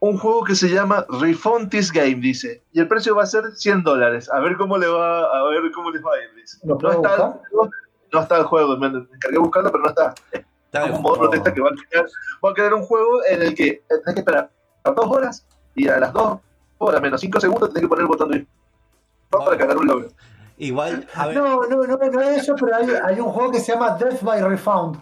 [0.00, 2.62] un juego que se llama Refund This Game, dice.
[2.72, 4.30] Y el precio va a ser 100 dólares.
[4.30, 6.58] A ver cómo le va, a ver cómo les va a ir, dice.
[6.64, 7.20] ¿Lo No está, el
[7.50, 7.70] juego,
[8.12, 10.14] no está el juego, me, encargué de buscarlo, pero no está.
[10.32, 12.06] está un modo protesta que va a crear,
[12.44, 14.50] va a crear un juego en el que tenés que esperar
[14.94, 16.40] dos horas y a las dos
[16.78, 18.46] horas menos 5 segundos tenés que poner el botón de
[19.30, 20.08] para cargar un logro.
[20.58, 23.60] Igual, a ver, No, no, no, no es eso, pero hay, hay un juego que
[23.60, 24.98] se llama Death by Refound.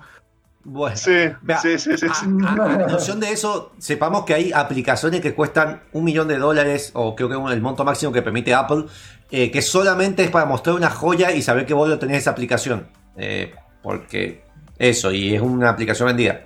[0.65, 0.97] bueno.
[0.97, 2.07] Sí, Vea, sí, sí, sí.
[2.07, 2.27] a- sí.
[2.27, 6.91] a- en noción de eso, sepamos que hay aplicaciones que cuestan un millón de dólares,
[6.95, 8.85] o creo que es el monto máximo que permite Apple,
[9.31, 12.31] eh, que solamente es para mostrar una joya y saber que vos lo tenés esa
[12.33, 12.87] aplicación.
[13.16, 14.45] Eh, porque
[14.78, 16.41] eso, y es una aplicación vendida.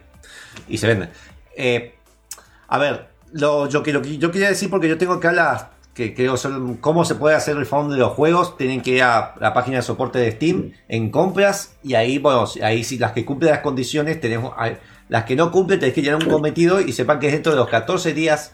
[0.68, 1.08] Y se vende.
[1.56, 1.96] Eh,
[2.68, 6.14] a ver, lo, yo, que, lo yo quería decir, porque yo tengo acá las que
[6.14, 8.56] creo son cómo se puede hacer el refund de los juegos.
[8.56, 12.44] Tienen que ir a la página de soporte de Steam en compras y ahí, bueno,
[12.62, 16.02] ahí si las que cumplen las condiciones, tenemos hay- las que no cumplen, tenés que
[16.02, 18.52] llenar un cometido y sepan que es dentro de los 14 días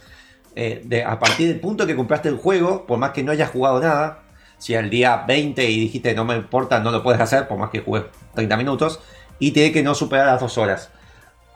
[0.54, 3.50] eh, de, a partir del punto que compraste el juego, por más que no hayas
[3.50, 4.22] jugado nada.
[4.56, 7.68] Si al día 20 y dijiste no me importa, no lo puedes hacer, por más
[7.68, 9.00] que juegues 30 minutos.
[9.38, 10.88] Y tiene que no superar las dos horas.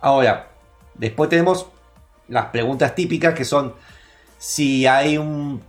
[0.03, 0.51] Ahora,
[0.97, 1.67] después tenemos
[2.29, 3.73] las preguntas típicas que son
[4.37, 5.63] si hay un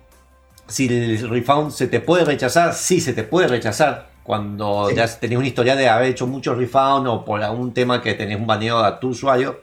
[0.71, 4.95] si el refund se te puede rechazar, sí se te puede rechazar cuando Sí.
[4.95, 8.37] ya tenés una historia de haber hecho muchos refund o por algún tema que tenés
[8.37, 9.61] un baneo a tu usuario.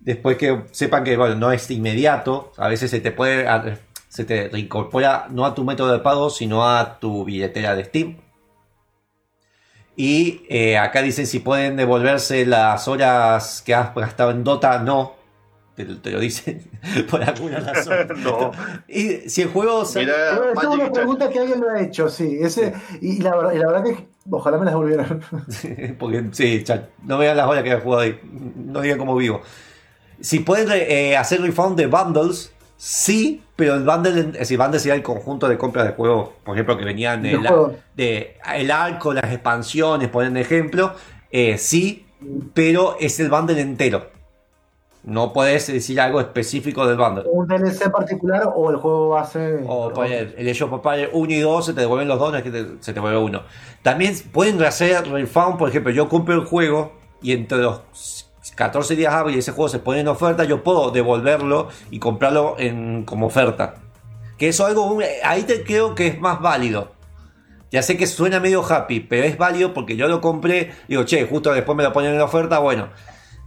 [0.00, 3.46] Después que sepan que bueno, no es inmediato, a veces se te puede
[4.08, 8.16] se te reincorpora no a tu método de pago, sino a tu billetera de Steam.
[9.96, 15.14] Y eh, acá dicen si pueden devolverse las horas que has gastado en Dota, no.
[15.74, 16.62] Te, te lo dicen
[17.10, 18.06] por alguna razón.
[18.22, 18.52] No.
[18.88, 22.38] Y si el juego sale- Mira, Tengo una pregunta que alguien lo ha hecho, sí.
[22.40, 25.22] Ese, y, la, verdad- y la verdad que ojalá me las devolvieran.
[25.98, 28.20] Porque sí, chat, no vean las horas que he jugado ahí.
[28.56, 29.40] No digan cómo vivo.
[30.20, 34.94] Si pueden eh, hacer refund de bundles, sí, pero el bundle, es decir, bundle sería
[34.94, 37.42] el conjunto de compras de juegos, por ejemplo, que venían De el,
[37.96, 40.94] de, el arco, las expansiones, ponen ejemplo,
[41.30, 42.06] eh, sí,
[42.54, 44.10] pero es el bundle entero.
[45.04, 47.24] No puedes decir algo específico del bundle.
[47.26, 49.60] Un DLC particular o el juego base.
[49.66, 52.38] O poner el Age of Empires 1 y 2, se te devuelven los dos, no
[52.38, 53.42] es que te- se te devuelve uno.
[53.82, 57.80] También pueden hacer refund, por ejemplo, yo compro el juego y entre los
[58.54, 63.04] 14 días hábiles ese juego se pone en oferta, yo puedo devolverlo y comprarlo en,
[63.04, 63.74] como oferta.
[64.38, 66.92] Que eso algo, ahí te creo que es más válido.
[67.72, 71.26] Ya sé que suena medio happy, pero es válido porque yo lo compré, digo, che,
[71.26, 72.88] justo después me lo ponen en oferta, bueno,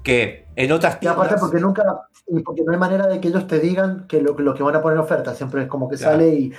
[0.05, 1.41] que en otras Y aparte tiendas...
[1.41, 1.83] porque nunca,
[2.27, 4.75] y porque no hay manera de que ellos te digan que lo, lo que van
[4.75, 6.13] a poner en oferta, siempre es como que Claro.
[6.13, 6.49] sale y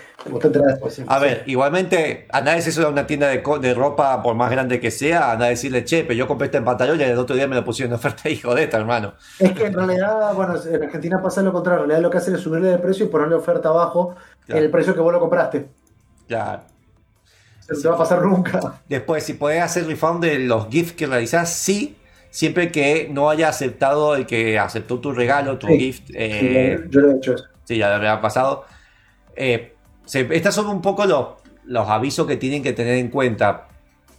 [0.41, 0.95] te enteras después.
[0.95, 1.15] siempre.
[1.15, 4.81] A ver, igualmente, a nadie eso a una tienda de, de ropa, por más grande
[4.81, 7.49] que sea, a nadie decirle, che, pero yo compré este pantalón y el otro día
[7.49, 9.15] me lo pusieron en oferta, hijo de esta, hermano.
[9.39, 12.35] Es que en realidad, bueno, en Argentina pasa lo contrario, en realidad lo que hacen
[12.35, 14.15] es subirle el precio y ponerle oferta abajo
[14.45, 14.59] Claro.
[14.59, 15.69] en el precio que vos lo compraste.
[16.29, 16.63] Claro.
[17.67, 18.81] Te va a pasar nunca.
[18.89, 21.97] Después, si podés hacer refund de los gifts que realizás, sí,
[22.37, 25.79] siempre que no haya aceptado el que aceptó tu regalo, tu Sí.
[25.79, 26.07] gift.
[26.09, 27.45] Sí, eh, yo lo he hecho eso.
[27.65, 28.65] Sí, ya me ha pasado.
[29.35, 29.73] Eh,
[30.05, 31.29] se- estas son un poco los,
[31.65, 33.69] los avisos que tienen que tener en cuenta.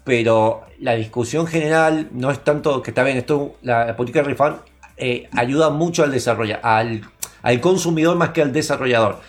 [0.04, 4.30] Pero la discusión general no es tanto que está bien, esto, la, la política de
[4.30, 4.56] refund
[4.98, 7.02] eh, ayuda mucho al desarrollador, al,
[7.44, 9.20] al consumidor más que al desarrollador.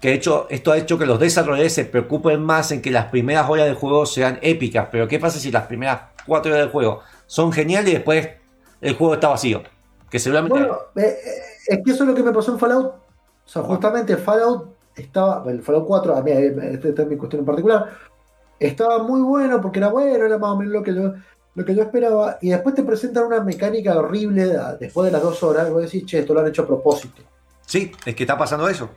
[0.00, 3.06] Que de hecho, esto ha hecho que los desarrolladores se preocupen más en que las
[3.06, 4.88] primeras horas del juego sean épicas.
[4.90, 8.28] Pero ¿qué pasa si las primeras cuatro horas del juego son geniales y después
[8.80, 9.62] el juego está vacío?
[10.10, 10.58] Que seguramente.
[10.58, 12.86] Bueno, eh, eh, es que eso es lo que me pasó en Fallout.
[12.86, 17.46] O sea, justamente Fallout estaba, el Fallout 4, a mí, esta es mi cuestión en
[17.46, 17.90] particular,
[18.58, 21.14] estaba muy bueno porque era bueno, era más o menos lo que yo,
[21.54, 25.42] lo que yo esperaba, y después te presentan una mecánica horrible después de las dos
[25.42, 27.22] horas, y vos decís, che, esto lo han hecho a propósito.
[27.66, 28.90] sí, es que está pasando eso.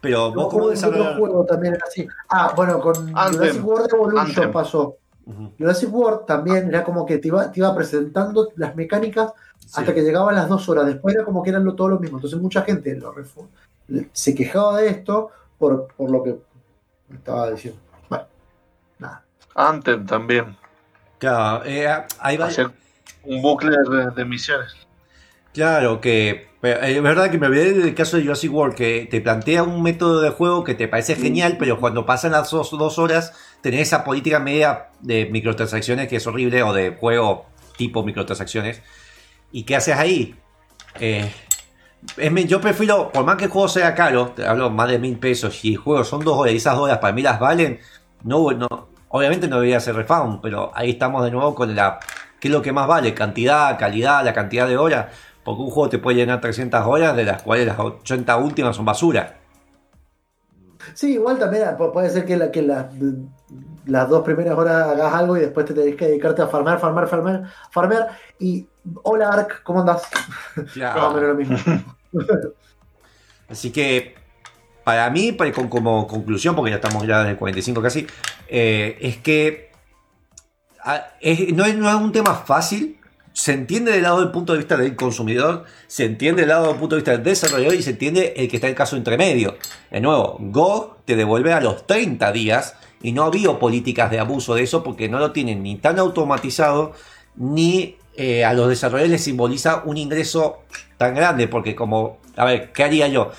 [0.00, 1.18] Pero vos como me acuerdo de qué otro desarrollador.
[1.18, 2.06] juego también era así.
[2.28, 3.32] Ah, bueno, con Anthem.
[3.32, 4.52] Jurassic World Evolution Anthem.
[4.52, 4.96] pasó.
[5.28, 5.52] Ujú.
[5.58, 9.32] Jurassic World también era como que te iba, te iba presentando las mecánicas
[9.74, 10.86] hasta que llegaban las dos horas.
[10.86, 12.16] Después era como que eran lo, todo lo mismo.
[12.16, 13.46] Entonces mucha gente lo refu-
[14.12, 16.36] se quejaba de esto por, por lo que
[17.12, 17.78] estaba diciendo.
[18.08, 18.24] Bueno,
[18.98, 19.22] nada.
[19.54, 20.56] Anthem también.
[21.18, 21.86] Claro, eh,
[22.20, 22.46] ahí va.
[22.46, 22.70] Hacer
[23.24, 24.74] un bucle de, de misiones.
[25.52, 29.06] Claro, que pero, eh, es verdad que me olvidé del caso de Jurassic World, que
[29.10, 32.70] te plantea un método de juego que te parece genial, pero cuando pasan las dos,
[32.70, 38.02] dos horas, tenés esa política media de microtransacciones que es horrible, o de juego tipo
[38.02, 38.82] microtransacciones.
[39.52, 40.34] ¿Y qué haces ahí?
[41.00, 41.30] Eh,
[42.46, 45.64] yo prefiero, por más que el juego sea caro, te hablo más de mil pesos,
[45.64, 47.80] y el juego son dos horas y esas horas para mí las valen,
[48.24, 51.98] no, no, obviamente no debería ser refund, pero ahí estamos de nuevo con la,
[52.40, 53.14] ¿qué es lo que más vale?
[53.14, 55.06] Cantidad, calidad, la cantidad de horas,
[55.44, 58.84] porque un juego te puede llenar 300 horas, de las cuales las 80 últimas son
[58.84, 59.38] basura.
[60.98, 62.90] Sí, igual también ah, pu- puede ser que, la, que la-
[63.86, 67.06] las dos primeras horas hagas algo y después te tenés que dedicarte a farmear, farmear,
[67.06, 68.08] farmear, farmear.
[68.40, 68.66] Y
[69.04, 70.02] hola Ark, ¿cómo andás?
[70.96, 71.56] Más o menos lo mismo.
[73.48, 74.16] Así que,
[74.82, 78.04] para mí, para- con- como conclusión, porque ya estamos ya en el 45 casi,
[78.48, 79.70] eh, es que
[80.84, 82.97] ah, es- no, es, no es un tema fácil.
[83.38, 86.76] Se entiende del lado del punto de vista del consumidor, se entiende del lado del
[86.76, 89.56] punto de vista del desarrollador y se entiende el que está en el caso intermedio.
[89.92, 94.18] De nuevo, Go te devuelve a los 30 días y no ha habido políticas de
[94.18, 96.94] abuso de eso porque no lo tienen ni tan automatizado
[97.36, 100.64] ni eh, a los desarrolladores les simboliza un ingreso
[100.96, 103.30] tan grande porque como, a ver, ¿qué haría yo?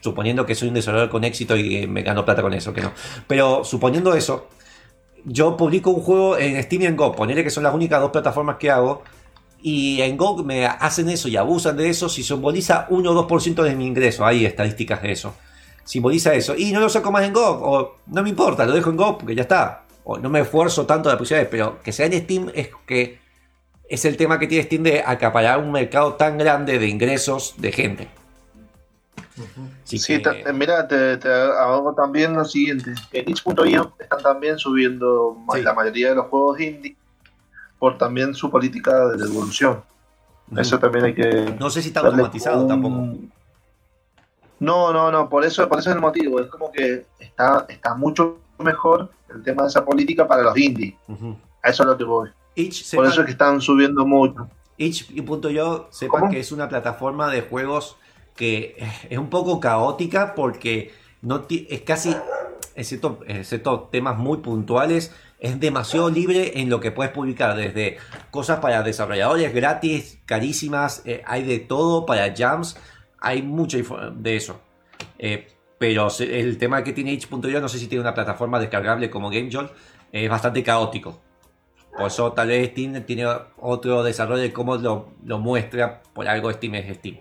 [0.00, 2.82] Suponiendo que soy un desarrollador con éxito y que me gano plata con eso, que
[2.82, 2.92] no.
[3.26, 4.46] Pero suponiendo eso,
[5.24, 8.12] yo publico un juego en Steam y en Go, ponerle que son las únicas dos
[8.12, 9.02] plataformas que hago,
[9.62, 13.62] y en Go me hacen eso y abusan de eso, si simboliza 1 o 2%
[13.62, 15.34] de mi ingreso, hay estadísticas de eso.
[15.84, 16.54] Simboliza eso.
[16.56, 19.18] Y no lo saco más en Go, o no me importa, lo dejo en Go
[19.18, 19.84] porque ya está.
[20.04, 23.18] O no me esfuerzo tanto de posibilidades, pero que sea en Steam es que
[23.88, 27.72] es el tema que tiene Steam de acaparar un mercado tan grande de ingresos de
[27.72, 28.08] gente.
[29.84, 32.92] Así Sí, que- eh, mira, te, te hago también lo siguiente.
[33.12, 35.62] En itch.io están también subiendo Sí.
[35.62, 36.96] la mayoría de los juegos indie
[37.80, 39.82] por también su política de devolución.
[40.56, 41.56] Eso también hay que.
[41.58, 43.16] No sé si está automatizado un- tampoco.
[44.60, 46.38] No, no, no, por eso, por eso es el motivo.
[46.40, 50.94] Es como que está, está mucho mejor el tema de esa política para los indies.
[51.62, 52.28] A eso es lo que voy.
[52.94, 54.48] Por eso es que están subiendo mucho.
[54.76, 56.32] Itch.io, sepan ¿Cómo?
[56.32, 57.96] que es una plataforma de juegos
[58.36, 58.76] que
[59.08, 60.92] es un poco caótica porque
[61.22, 62.14] no es casi,
[62.74, 67.96] excepto, excepto temas muy puntuales, es demasiado libre en lo que puedes publicar, desde
[68.30, 72.76] cosas para desarrolladores gratis, carísimas, eh, hay de todo para jams,
[73.18, 74.60] hay mucha info de eso.
[75.18, 75.48] Eh,
[75.78, 79.72] pero el tema que tiene itch.io, no sé si tiene una plataforma descargable como GameJolt,
[80.12, 81.18] es bastante caótico.
[81.96, 83.26] Por eso tal vez Steam tiene
[83.58, 86.02] otro desarrollo de cómo lo, lo muestra.
[86.12, 87.18] Por algo Steam es Steam.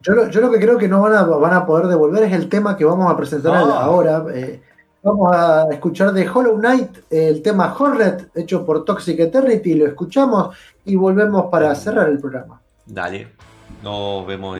[0.00, 2.32] Yo lo, yo lo que creo que no van a, van a poder devolver es
[2.32, 3.84] el tema que vamos a presentar Ah.
[3.84, 4.24] ahora.
[4.34, 4.60] Eh,
[5.04, 9.74] vamos a escuchar de Hollow Knight el tema Hornet, hecho por Toxic Eternity.
[9.74, 12.60] Lo escuchamos y volvemos para cerrar el programa.
[12.86, 13.28] Dale.
[13.82, 14.58] Nos vemos.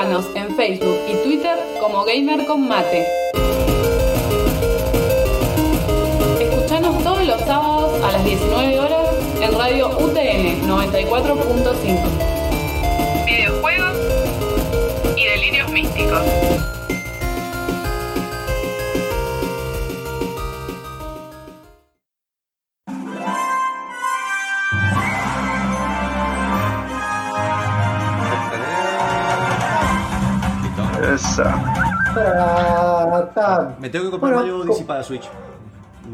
[0.00, 3.06] Búscanos en Facebook y Twitter como Gamer con Mate.
[6.40, 9.08] Escuchanos todos los sábados a las 19 horas
[9.42, 13.26] en Radio UTN 94.5.
[13.26, 13.98] Videojuegos
[15.16, 16.22] y delirios místicos.
[33.90, 35.28] Me tengo que comprar Bueno, Mario Odyssey para Switch.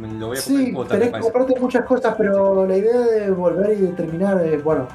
[0.00, 2.98] Me lo voy a comprar Sí, cuotas, tenés que comprarte muchas cosas, pero la idea
[3.00, 4.88] de volver y de terminar es, bueno,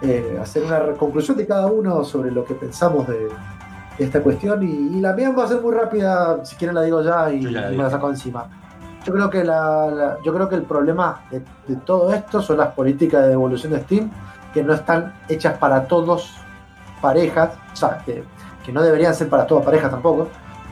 [0.00, 3.28] eh, hacer una conclusión de cada uno sobre lo que pensamos de,
[3.98, 4.62] esta cuestión.
[4.62, 7.42] Y, y la mía va a ser muy rápida, si quieren la digo ya y,
[7.42, 8.46] ya la y me la saco encima.
[9.04, 12.56] Yo creo que la, la- yo creo que el problema de, de todo esto son
[12.56, 14.10] las políticas de devolución de Steam,
[14.54, 16.36] que no están hechas para todos
[17.02, 18.24] parejas, o sea, que,
[18.64, 20.28] que no deberían ser para todas parejas tampoco.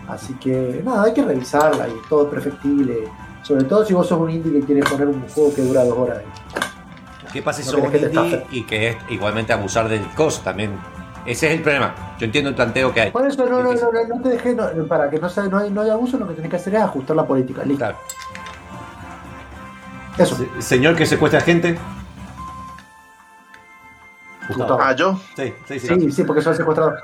[0.09, 3.09] Así que nada, hay que revisarla y todo es perfectible.
[3.43, 5.99] Sobre todo si vos sos un indie que quiere poner un juego que dura dos
[5.99, 6.19] horas.
[7.33, 10.73] ¿Qué pasa si No sos un indie y que es igualmente abusar del costo también?
[11.27, 11.93] Ese es el problema.
[12.19, 13.11] Yo entiendo el planteo que hay.
[13.11, 15.59] Por eso no, no, no, no, no te dejes, no, para que no, sea, no,
[15.59, 17.62] hay- no haya abuso, lo que tenés que hacer es ajustar la política.
[17.65, 17.78] Listo.
[17.78, 17.99] Claro.
[20.19, 20.37] Eso.
[20.37, 21.77] Se- Señor que secuestra gente.
[24.49, 24.78] Gustavo.
[24.81, 25.19] Ah, yo.
[25.37, 25.87] Sí, sí, sí.
[25.89, 26.95] Sí, sí, porque son secuestrados.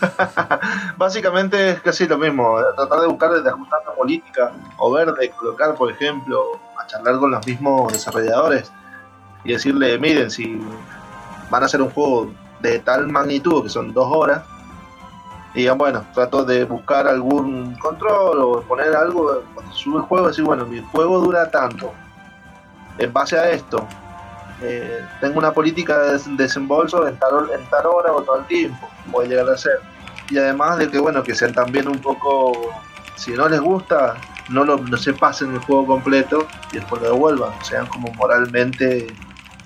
[0.96, 5.30] Básicamente es casi lo mismo, tratar de buscar de ajustar la política o ver de
[5.30, 8.70] colocar, por ejemplo, a charlar con los mismos desarrolladores
[9.44, 10.60] y decirle, miren, si
[11.50, 12.30] van a hacer un juego
[12.60, 14.42] de tal magnitud que son dos horas,
[15.54, 20.44] digan, bueno, trato de buscar algún control o poner algo cuando sube el juego, decir,
[20.44, 21.92] bueno, mi juego dura tanto,
[22.98, 23.86] en base a esto.
[24.62, 28.88] Eh, tengo una política de des- desembolso en tal, en tal hora o tal tiempo,
[29.10, 29.80] puede llegar a ser
[30.30, 32.52] y además de que bueno que sean también un poco
[33.16, 34.16] si no les gusta
[34.50, 39.06] no lo no se pasen el juego completo y después lo devuelvan sean como moralmente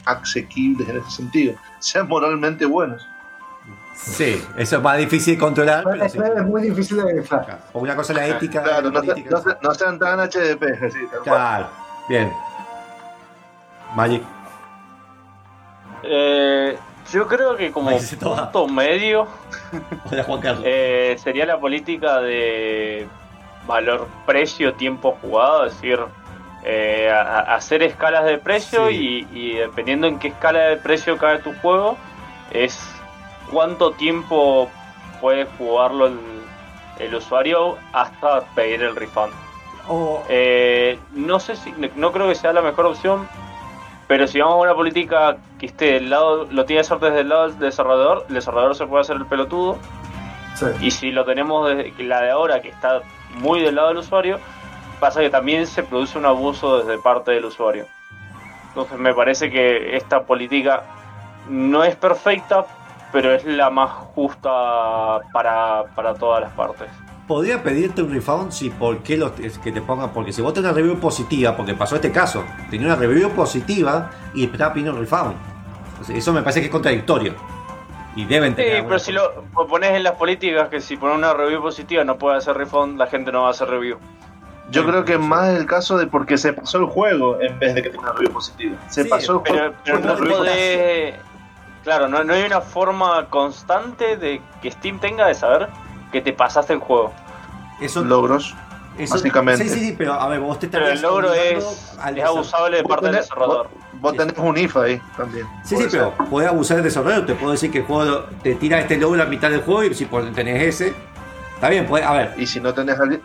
[0.05, 3.06] asequibles en ese sentido sean moralmente buenos
[3.94, 5.85] Sí, eso es más difícil de controlar.
[5.85, 6.19] pero Es, sí.
[6.19, 7.24] es muy difícil de.
[7.73, 8.62] O una cosa es la ética.
[8.62, 9.31] claro la no, se- política.
[9.31, 10.98] no se- no sean tan HDP sí.
[11.23, 11.69] Claro,
[12.09, 12.32] bien.
[13.94, 14.23] Magic.
[16.02, 16.76] Eh,
[17.12, 19.26] yo creo que como punto medio
[20.10, 20.64] Hola Juan Carlos.
[20.66, 23.06] eh, sería la política de
[23.66, 25.98] valor precio tiempo jugado, es decir,
[26.64, 29.26] eh, a- a- hacer escalas de precio Sí.
[29.32, 31.96] y, y dependiendo en qué escala de precio cae tu juego
[32.52, 32.78] es
[33.50, 34.68] cuánto tiempo
[35.20, 36.18] puede jugarlo el,
[36.98, 39.32] el usuario hasta pedir el refund.
[39.88, 43.28] O- Eh, no sé si, no creo que sea la mejor opción,
[44.12, 47.20] pero si vamos a una política que esté del lado, lo tiene que hacer desde
[47.20, 49.78] el lado del desarrollador, el desarrollador se puede hacer el pelotudo,
[50.55, 50.66] Sí.
[50.82, 53.01] y si lo tenemos desde la de ahora, que está
[53.39, 54.39] muy del lado del usuario,
[55.01, 57.86] pasa que también se produce un abuso desde parte del usuario.
[58.68, 60.82] Entonces me parece que esta política
[61.48, 62.66] no es perfecta,
[63.12, 66.89] pero es la más justa para, para todas las partes.
[67.32, 70.52] Podría pedirte un refund si por qué lo, es que te pongan porque si vos
[70.52, 74.92] tenés una review positiva porque pasó este caso tenía una review positiva y estaba pidiendo
[74.92, 75.34] un refund
[76.14, 77.34] eso me parece que es contradictorio
[78.16, 79.30] y deben Sí, tener pero alguna si cosa.
[79.54, 82.98] lo pones en las políticas que si pones una review positiva no puede hacer refund,
[82.98, 83.96] la gente no va a hacer review.
[84.70, 85.18] yo Sí, creo que sí.
[85.18, 88.02] más es el caso de porque se pasó el juego en vez de que tenga
[88.02, 91.14] una review positiva se Sí, pasó el juego Pero, pero no podés-
[91.84, 95.68] Claro, no, no hay una forma constante de que Steam tenga de saber
[96.12, 97.12] que te pasaste el juego.
[97.81, 98.55] Eso, logros
[98.99, 99.65] eso- básicamente.
[99.65, 102.77] sí, sí, sí, pero a ver vos te Pero el logro es, al es abusable
[102.78, 103.69] de parte del desarrollador.
[103.93, 105.47] Vos, vos tenés un IF ahí también.
[105.65, 106.27] Sí, sí, pero ser.
[106.28, 107.24] podés abusar del desarrollo.
[107.24, 109.94] Te puedo decir que el juego te tira este logro a mitad del juego y
[109.94, 110.94] si por- tenés ese,
[111.55, 113.23] está bien, puede, a ver, Y si no tenés alguien,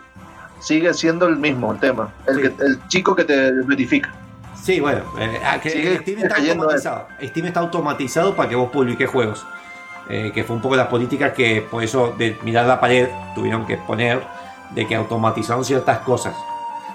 [0.59, 2.11] sigue siendo el mismo el tema.
[2.27, 2.41] El, Sí.
[2.41, 4.13] que, el chico que te verifica.
[4.61, 7.07] Sí, bueno, eh, que Sigue Steam está automatizado.
[7.23, 9.45] Steam está automatizado para que vos publiques juegos.
[10.09, 13.65] Eh, que fue un poco las políticas que por eso de mirar la pared tuvieron
[13.65, 14.21] que poner
[14.73, 16.33] de que automatizaron ciertas cosas.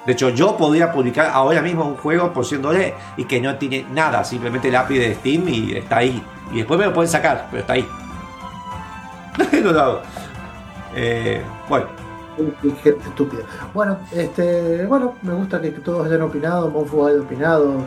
[0.07, 3.57] De hecho, yo podría publicar ahora mismo un juego por 100 dólares y que no
[3.57, 6.23] tiene nada, simplemente el API de Steam y está ahí.
[6.53, 7.87] Y después me lo pueden sacar, pero está ahí.
[9.63, 10.01] no lo hago.
[10.95, 11.87] Eh, bueno,
[12.83, 12.99] gente.
[13.73, 17.85] Bueno, este, bueno, me gusta que todos hayan opinado, Monfu haya opinado,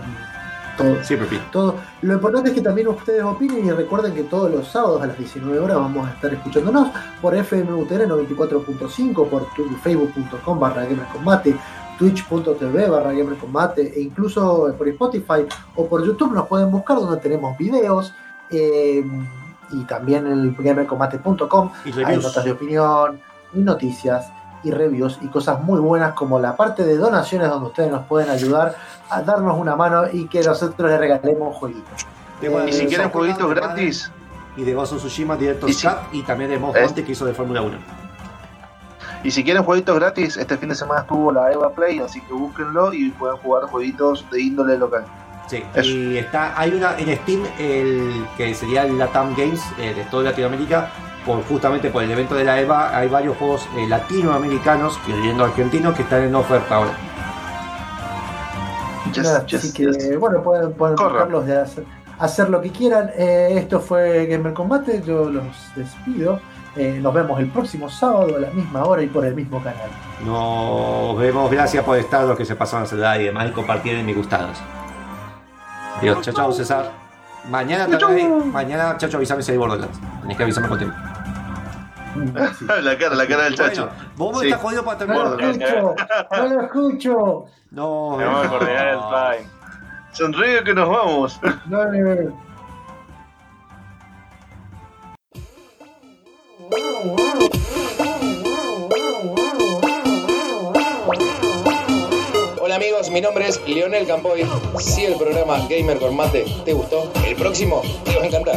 [0.78, 1.04] todo.
[1.04, 1.76] siempre todo.
[2.02, 5.18] Lo importante es que también ustedes opinen y recuerden que todos los sábados a las
[5.18, 6.90] 19 horas vamos a estar escuchándonos
[7.22, 9.48] por FMUTR 94.5, por
[9.82, 11.56] facebook.com barra gamercombate,
[11.98, 15.46] twitch.tv barra gamercombate e incluso por Spotify
[15.76, 18.14] o por YouTube nos pueden buscar donde tenemos videos
[18.50, 19.04] eh,
[19.72, 21.72] y también el gamercombate.com
[22.06, 23.20] hay notas de opinión
[23.54, 24.30] y noticias
[24.66, 28.30] y reviews y cosas muy buenas como la parte de donaciones donde ustedes nos pueden
[28.30, 28.76] ayudar
[29.10, 32.06] a darnos una mano y que nosotros les regalemos jueguitos.
[32.42, 34.12] Tengo Y si quieren jueguitos gratis,
[34.58, 37.26] Y de of Tsushima Director's Y si- Cut y también de Es- Wanted que hizo
[37.26, 37.78] de Fórmula 1.
[39.24, 42.34] y si quieren jueguitos gratis, este fin de semana estuvo la Eva Play, así que
[42.34, 45.04] búsquenlo y pueden jugar jueguitos de índole local.
[45.48, 45.90] Sí, Eso.
[45.90, 50.24] y está, hay una en Steam, el que sería el Latam Games eh, de toda
[50.26, 50.90] Latinoamérica,
[51.26, 55.96] por, justamente por el evento de la EVA, hay varios juegos eh, latinoamericanos, incluyendo argentinos,
[55.96, 56.92] que están en oferta ahora.
[59.14, 60.20] Yes, Nada, yes, así que, yes.
[60.20, 61.86] bueno, pueden, pueden buscarlos de hacer,
[62.20, 63.12] hacer lo que quieran.
[63.16, 65.44] Eh, esto fue Gamer Combate, yo los
[65.76, 66.40] despido.
[66.76, 69.90] Eh, nos vemos el próximo sábado a la misma hora y por el mismo canal.
[70.26, 73.96] Nos vemos, gracias por estar los que se pasaron a saludar y demás y compartir
[73.96, 74.58] en mis gustados.
[76.02, 76.92] Dios, chao, chao, César.
[77.50, 78.46] Mañana, vez- chau.
[78.52, 79.98] mañana, chao, chao, avísame si hay Borderlands.
[80.22, 80.98] Tenés que avisarme con tiempo.
[82.82, 83.90] la cara, la cara del chacho.
[84.16, 84.48] Bueno, vos Sí.
[84.48, 85.68] estás jodido para No lo terminar.
[85.70, 85.96] escucho,
[86.32, 87.46] no lo escucho.
[87.72, 89.50] No, Me voy a coordinar el slime.
[90.14, 91.40] Sonríe que nos vamos.
[91.68, 92.46] No, no, no.
[102.62, 104.44] Hola amigos, mi nombre es Leonel Campoy.
[104.80, 108.56] Si el programa Gamer con Mate te gustó, el próximo te va a encantar.